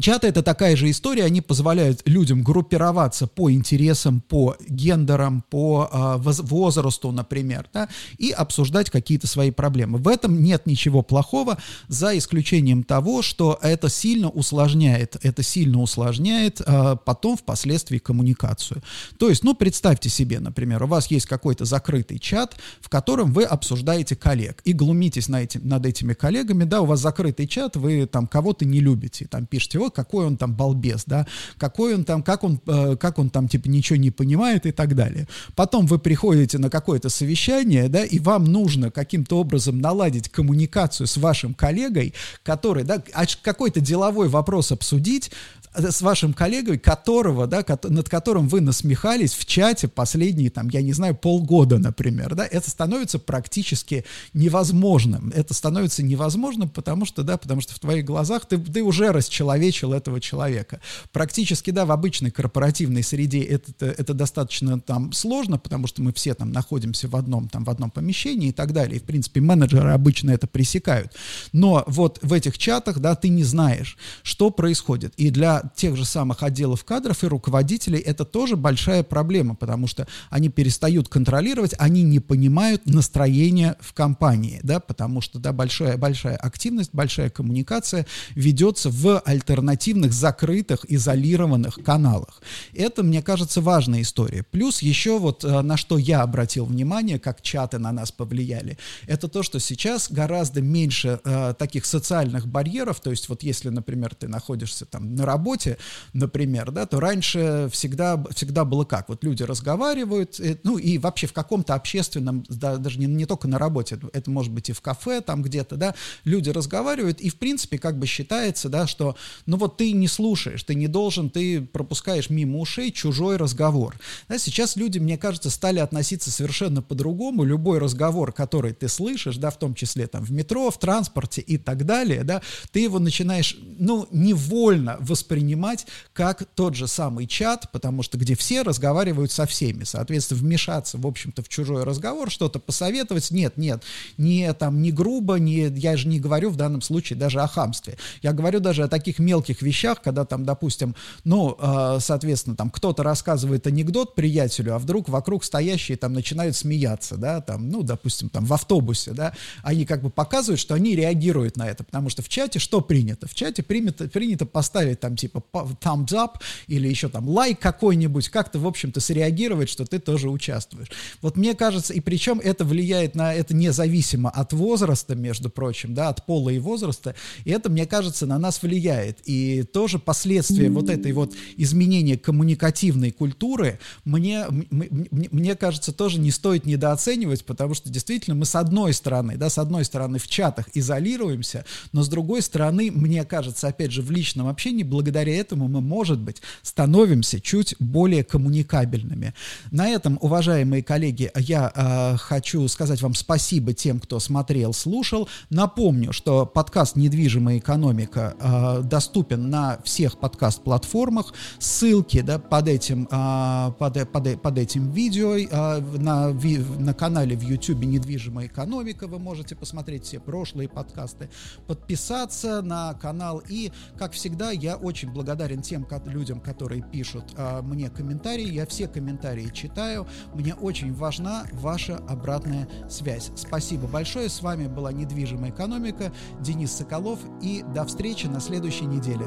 Чаты— 0.00 0.26
это 0.28 0.42
такая 0.42 0.74
же 0.76 0.90
история, 0.90 1.24
они 1.24 1.40
позволяют 1.40 2.02
людям 2.04 2.42
группироваться 2.42 3.26
по 3.26 3.50
интересам, 3.50 4.20
по 4.20 4.56
гендерам, 4.68 5.44
по 5.48 5.88
э, 5.92 6.32
возрасту, 6.42 7.12
например, 7.12 7.68
да, 7.72 7.88
и 8.18 8.30
обсуждать 8.30 8.90
какие-то 8.90 9.26
свои 9.26 9.50
проблемы. 9.52 9.98
В 9.98 10.08
этом 10.08 10.42
нет 10.42 10.66
ничего 10.66 11.02
плохого, 11.02 11.58
за 11.88 12.16
исключением 12.18 12.82
того, 12.82 13.22
что 13.22 13.58
это 13.62 13.88
сильно 13.88 14.28
усложняет, 14.28 15.16
это 15.22 15.42
сильно 15.42 15.80
усложняет 15.80 16.60
э, 16.60 16.96
потом 17.04 17.36
впоследствии 17.36 17.98
коммуникацию. 17.98 18.82
То 19.18 19.28
есть, 19.28 19.44
ну, 19.44 19.54
представьте 19.54 20.08
себе, 20.08 20.40
например, 20.40 20.82
у 20.82 20.86
вас 20.86 21.10
есть 21.10 21.26
какой-то 21.26 21.64
закрытый 21.64 22.18
чат, 22.18 22.56
в 22.80 22.88
котором 22.88 23.32
вы 23.32 23.44
обсуждаете 23.44 24.16
коллег 24.16 24.60
и 24.64 24.72
глумитесь 24.72 25.28
на 25.28 25.42
эти, 25.42 25.58
над 25.58 25.86
этими 25.86 26.14
коллегами, 26.14 26.64
да, 26.64 26.80
у 26.80 26.86
вас 26.86 27.00
закрытый 27.00 27.46
чат, 27.46 27.76
вы 27.76 28.06
там 28.06 28.26
кого-то 28.26 28.64
не 28.64 28.80
любите, 28.80 29.26
там 29.26 29.46
пишете, 29.46 29.78
о, 29.86 29.90
какой 29.90 30.26
он 30.26 30.36
там 30.36 30.54
балбес, 30.54 31.04
да, 31.06 31.26
какой 31.58 31.94
он 31.94 32.04
там, 32.04 32.22
как 32.22 32.44
он, 32.44 32.60
э, 32.66 32.96
как 32.96 33.18
он 33.18 33.30
там, 33.30 33.48
типа, 33.48 33.68
ничего 33.68 33.96
не 33.96 34.10
понимает 34.10 34.66
и 34.66 34.72
так 34.72 34.94
далее. 34.94 35.26
Потом 35.54 35.86
вы 35.86 35.98
приходите 35.98 36.58
на 36.58 36.70
какое-то 36.70 37.08
совещание, 37.08 37.88
да, 37.88 38.04
и 38.04 38.18
вам 38.18 38.44
нужно 38.44 38.90
каким-то 38.90 39.38
образом 39.38 39.80
наладить 39.80 40.28
коммуникацию 40.28 41.06
с 41.06 41.16
вашим 41.16 41.54
коллегой, 41.54 42.14
который, 42.42 42.84
да, 42.84 43.02
а 43.12 43.24
какой-то 43.42 43.80
деловой 43.80 44.28
вопрос 44.28 44.72
обсудить, 44.72 45.30
с 45.74 46.02
вашим 46.02 46.32
коллегой, 46.32 46.78
которого, 46.78 47.46
да, 47.46 47.64
над 47.84 48.08
которым 48.08 48.48
вы 48.48 48.60
насмехались 48.60 49.34
в 49.34 49.44
чате 49.44 49.88
последние, 49.88 50.50
там, 50.50 50.68
я 50.68 50.82
не 50.82 50.92
знаю, 50.92 51.14
полгода, 51.14 51.78
например, 51.78 52.34
да, 52.34 52.46
это 52.46 52.70
становится 52.70 53.18
практически 53.18 54.04
невозможным. 54.32 55.32
Это 55.34 55.54
становится 55.54 56.02
невозможным, 56.02 56.68
потому 56.68 57.04
что, 57.04 57.22
да, 57.22 57.36
потому 57.36 57.60
что 57.60 57.74
в 57.74 57.78
твоих 57.78 58.04
глазах 58.04 58.46
ты, 58.46 58.58
ты 58.58 58.82
уже 58.82 59.12
расчеловечил 59.12 59.92
этого 59.92 60.20
человека. 60.20 60.80
Практически, 61.12 61.70
да, 61.70 61.84
в 61.86 61.92
обычной 61.92 62.30
корпоративной 62.30 63.02
среде 63.02 63.42
это, 63.42 63.86
это 63.86 64.14
достаточно 64.14 64.80
там 64.80 65.12
сложно, 65.12 65.58
потому 65.58 65.86
что 65.86 66.02
мы 66.02 66.12
все 66.12 66.34
там 66.34 66.52
находимся 66.52 67.08
в 67.08 67.16
одном, 67.16 67.48
там, 67.48 67.64
в 67.64 67.70
одном 67.70 67.90
помещении 67.90 68.50
и 68.50 68.52
так 68.52 68.72
далее. 68.72 68.96
И, 68.96 69.00
в 69.00 69.04
принципе, 69.04 69.40
менеджеры 69.40 69.90
обычно 69.90 70.30
это 70.30 70.46
пресекают. 70.46 71.12
Но 71.52 71.84
вот 71.86 72.18
в 72.22 72.32
этих 72.32 72.58
чатах, 72.58 73.00
да, 73.00 73.14
ты 73.16 73.28
не 73.28 73.44
знаешь, 73.44 73.96
что 74.22 74.50
происходит. 74.50 75.14
И 75.16 75.30
для 75.30 75.63
тех 75.74 75.96
же 75.96 76.04
самых 76.04 76.42
отделов 76.42 76.84
кадров 76.84 77.22
и 77.24 77.26
руководителей 77.26 77.98
это 77.98 78.24
тоже 78.24 78.56
большая 78.56 79.02
проблема, 79.02 79.54
потому 79.54 79.86
что 79.86 80.06
они 80.30 80.48
перестают 80.48 81.08
контролировать, 81.08 81.74
они 81.78 82.02
не 82.02 82.20
понимают 82.20 82.86
настроения 82.86 83.76
в 83.80 83.92
компании, 83.94 84.60
да, 84.62 84.80
потому 84.80 85.20
что, 85.20 85.38
да, 85.38 85.52
большая, 85.52 85.96
большая 85.96 86.36
активность, 86.36 86.90
большая 86.92 87.30
коммуникация 87.30 88.06
ведется 88.34 88.90
в 88.90 89.20
альтернативных, 89.20 90.12
закрытых, 90.12 90.84
изолированных 90.90 91.76
каналах. 91.84 92.42
Это, 92.74 93.02
мне 93.02 93.22
кажется, 93.22 93.60
важная 93.60 94.02
история. 94.02 94.42
Плюс 94.42 94.82
еще 94.82 95.18
вот 95.18 95.44
э, 95.44 95.62
на 95.62 95.76
что 95.76 95.98
я 95.98 96.22
обратил 96.22 96.66
внимание, 96.66 97.18
как 97.18 97.42
чаты 97.42 97.78
на 97.78 97.92
нас 97.92 98.12
повлияли, 98.12 98.78
это 99.06 99.28
то, 99.28 99.42
что 99.42 99.60
сейчас 99.60 100.10
гораздо 100.10 100.60
меньше 100.60 101.20
э, 101.24 101.54
таких 101.58 101.86
социальных 101.86 102.46
барьеров, 102.46 103.00
то 103.00 103.10
есть 103.10 103.28
вот 103.28 103.42
если, 103.42 103.68
например, 103.68 104.14
ты 104.14 104.28
находишься 104.28 104.86
там 104.86 105.14
на 105.14 105.24
работе, 105.26 105.53
работе, 105.54 105.78
например, 106.12 106.70
да, 106.70 106.86
то 106.86 107.00
раньше 107.00 107.68
всегда, 107.72 108.22
всегда 108.34 108.64
было 108.64 108.84
как? 108.84 109.08
Вот 109.08 109.24
люди 109.24 109.42
разговаривают, 109.42 110.40
и, 110.40 110.56
ну 110.62 110.78
и 110.78 110.98
вообще 110.98 111.26
в 111.26 111.32
каком-то 111.32 111.74
общественном, 111.74 112.44
да, 112.48 112.76
даже 112.76 112.98
не, 112.98 113.06
не 113.06 113.26
только 113.26 113.48
на 113.48 113.58
работе, 113.58 113.98
это 114.12 114.30
может 114.30 114.52
быть 114.52 114.68
и 114.68 114.72
в 114.72 114.80
кафе 114.80 115.20
там 115.20 115.42
где-то, 115.42 115.76
да, 115.76 115.94
люди 116.24 116.50
разговаривают, 116.50 117.20
и 117.20 117.28
в 117.28 117.36
принципе 117.36 117.78
как 117.78 117.98
бы 117.98 118.06
считается, 118.06 118.68
да, 118.68 118.86
что 118.86 119.16
ну 119.46 119.56
вот 119.56 119.76
ты 119.76 119.92
не 119.92 120.08
слушаешь, 120.08 120.62
ты 120.64 120.74
не 120.74 120.88
должен, 120.88 121.30
ты 121.30 121.60
пропускаешь 121.60 122.30
мимо 122.30 122.58
ушей 122.58 122.90
чужой 122.90 123.36
разговор. 123.36 123.96
Да, 124.28 124.38
сейчас 124.38 124.76
люди, 124.76 124.98
мне 124.98 125.18
кажется, 125.18 125.50
стали 125.50 125.78
относиться 125.78 126.30
совершенно 126.30 126.82
по-другому. 126.82 127.44
Любой 127.44 127.78
разговор, 127.78 128.32
который 128.32 128.72
ты 128.72 128.88
слышишь, 128.88 129.36
да, 129.36 129.50
в 129.50 129.58
том 129.58 129.74
числе 129.74 130.06
там 130.06 130.24
в 130.24 130.32
метро, 130.32 130.70
в 130.70 130.78
транспорте 130.78 131.40
и 131.40 131.58
так 131.58 131.84
далее, 131.84 132.24
да, 132.24 132.42
ты 132.72 132.80
его 132.80 132.98
начинаешь, 132.98 133.56
ну, 133.78 134.06
невольно 134.10 134.96
воспринимать 135.00 135.43
воспринимать 135.44 135.86
как 136.12 136.44
тот 136.54 136.74
же 136.74 136.86
самый 136.86 137.26
чат, 137.26 137.70
потому 137.72 138.02
что 138.02 138.18
где 138.18 138.34
все 138.34 138.62
разговаривают 138.62 139.30
со 139.30 139.46
всеми. 139.46 139.84
Соответственно, 139.84 140.40
вмешаться, 140.40 140.98
в 140.98 141.06
общем-то, 141.06 141.42
в 141.42 141.48
чужой 141.48 141.84
разговор, 141.84 142.30
что-то 142.30 142.58
посоветовать, 142.58 143.30
нет, 143.30 143.56
нет, 143.56 143.82
не 144.16 144.52
там, 144.54 144.80
не 144.80 144.90
грубо, 144.90 145.36
не, 145.36 145.68
я 145.68 145.96
же 145.96 146.08
не 146.08 146.20
говорю 146.20 146.50
в 146.50 146.56
данном 146.56 146.82
случае 146.82 147.18
даже 147.18 147.40
о 147.40 147.46
хамстве. 147.46 147.96
Я 148.22 148.32
говорю 148.32 148.60
даже 148.60 148.84
о 148.84 148.88
таких 148.88 149.18
мел, 149.18 149.34
мелких 149.34 149.62
вещах, 149.62 150.00
когда 150.00 150.24
там, 150.24 150.44
допустим, 150.44 150.94
ну, 151.24 151.56
э, 151.58 151.98
соответственно, 152.00 152.56
там 152.56 152.70
кто-то 152.70 153.02
рассказывает 153.02 153.66
анекдот 153.66 154.14
приятелю, 154.14 154.74
а 154.74 154.78
вдруг 154.78 155.08
вокруг 155.08 155.44
стоящие 155.44 155.96
там 155.96 156.12
начинают 156.12 156.54
смеяться, 156.54 157.16
да, 157.16 157.40
там, 157.40 157.68
ну, 157.68 157.82
допустим, 157.82 158.28
там 158.28 158.44
в 158.44 158.52
автобусе, 158.52 159.12
да, 159.12 159.32
они 159.64 159.86
как 159.86 160.02
бы 160.02 160.10
показывают, 160.10 160.60
что 160.60 160.74
они 160.74 160.94
реагируют 160.94 161.56
на 161.56 161.68
это, 161.68 161.82
потому 161.82 162.10
что 162.10 162.22
в 162.22 162.28
чате 162.28 162.60
что 162.60 162.80
принято? 162.80 163.26
В 163.26 163.34
чате 163.34 163.62
принято, 163.64 164.08
принято 164.08 164.46
поставить 164.46 165.00
там 165.00 165.16
типа 165.16 165.33
thumbs 165.52 166.12
up 166.12 166.40
или 166.66 166.88
еще 166.88 167.08
там 167.08 167.28
лайк 167.28 167.58
какой-нибудь, 167.58 168.28
как-то, 168.28 168.58
в 168.58 168.66
общем-то, 168.66 169.00
среагировать, 169.00 169.68
что 169.68 169.84
ты 169.84 169.98
тоже 169.98 170.30
участвуешь. 170.30 170.88
Вот 171.22 171.36
мне 171.36 171.54
кажется, 171.54 171.92
и 171.92 172.00
причем 172.00 172.40
это 172.40 172.64
влияет 172.64 173.14
на, 173.14 173.34
это 173.34 173.54
независимо 173.54 174.30
от 174.30 174.52
возраста, 174.52 175.14
между 175.14 175.50
прочим, 175.50 175.94
да, 175.94 176.08
от 176.08 176.26
пола 176.26 176.50
и 176.50 176.58
возраста, 176.58 177.14
и 177.44 177.50
это, 177.50 177.70
мне 177.70 177.86
кажется, 177.86 178.26
на 178.26 178.38
нас 178.38 178.62
влияет. 178.62 179.18
И 179.24 179.62
тоже 179.62 179.98
последствия 179.98 180.70
вот 180.70 180.90
этой 180.90 181.12
вот 181.12 181.34
изменения 181.56 182.16
коммуникативной 182.16 183.10
культуры, 183.10 183.78
мне, 184.04 184.46
мне, 184.48 185.08
мне 185.10 185.54
кажется, 185.54 185.92
тоже 185.92 186.18
не 186.18 186.30
стоит 186.30 186.66
недооценивать, 186.66 187.44
потому 187.44 187.74
что 187.74 187.90
действительно 187.90 188.36
мы 188.36 188.44
с 188.44 188.54
одной 188.54 188.92
стороны, 188.92 189.36
да, 189.36 189.48
с 189.48 189.58
одной 189.58 189.84
стороны 189.84 190.18
в 190.18 190.28
чатах 190.28 190.66
изолируемся, 190.74 191.64
но 191.92 192.02
с 192.02 192.08
другой 192.08 192.42
стороны, 192.42 192.90
мне 192.90 193.24
кажется, 193.24 193.68
опять 193.68 193.92
же, 193.92 194.02
в 194.02 194.10
личном 194.10 194.48
общении, 194.48 194.82
благодаря 194.82 195.13
этому 195.18 195.68
мы, 195.68 195.80
может 195.80 196.18
быть, 196.20 196.42
становимся 196.62 197.40
чуть 197.40 197.74
более 197.78 198.24
коммуникабельными. 198.24 199.34
На 199.70 199.88
этом, 199.88 200.18
уважаемые 200.20 200.82
коллеги, 200.82 201.30
я 201.36 201.72
э, 201.74 202.16
хочу 202.16 202.66
сказать 202.68 203.02
вам 203.02 203.14
спасибо 203.14 203.72
тем, 203.72 204.00
кто 204.00 204.18
смотрел, 204.20 204.72
слушал. 204.72 205.28
Напомню, 205.50 206.12
что 206.12 206.46
подкаст 206.46 206.96
«Недвижимая 206.96 207.58
экономика» 207.58 208.34
э, 208.40 208.82
доступен 208.82 209.50
на 209.50 209.78
всех 209.84 210.18
подкаст-платформах. 210.18 211.32
Ссылки 211.58 212.20
да, 212.20 212.38
под, 212.38 212.68
этим, 212.68 213.08
э, 213.10 213.72
под, 213.78 214.10
под, 214.10 214.42
под 214.42 214.58
этим 214.58 214.90
видео 214.90 215.36
э, 215.36 215.80
на, 215.98 216.30
ви, 216.30 216.58
на 216.58 216.94
канале 216.94 217.36
в 217.36 217.42
YouTube 217.42 217.84
«Недвижимая 217.84 218.46
экономика» 218.46 219.06
вы 219.06 219.18
можете 219.18 219.54
посмотреть 219.56 220.04
все 220.04 220.20
прошлые 220.20 220.68
подкасты, 220.68 221.28
подписаться 221.66 222.62
на 222.62 222.94
канал. 222.94 223.42
И, 223.48 223.72
как 223.96 224.12
всегда, 224.12 224.50
я 224.50 224.76
очень 224.76 225.03
благодарен 225.10 225.62
тем 225.62 225.86
людям, 226.06 226.40
которые 226.40 226.82
пишут 226.82 227.34
э, 227.36 227.62
мне 227.62 227.90
комментарии. 227.90 228.50
Я 228.50 228.66
все 228.66 228.88
комментарии 228.88 229.50
читаю. 229.52 230.06
Мне 230.34 230.54
очень 230.54 230.92
важна 230.92 231.44
ваша 231.52 231.96
обратная 231.96 232.68
связь. 232.88 233.30
Спасибо 233.36 233.86
большое. 233.86 234.28
С 234.28 234.42
вами 234.42 234.66
была 234.66 234.92
недвижимая 234.92 235.50
экономика. 235.50 236.12
Денис 236.40 236.72
Соколов. 236.72 237.20
И 237.42 237.64
до 237.74 237.84
встречи 237.84 238.26
на 238.26 238.40
следующей 238.40 238.86
неделе. 238.86 239.26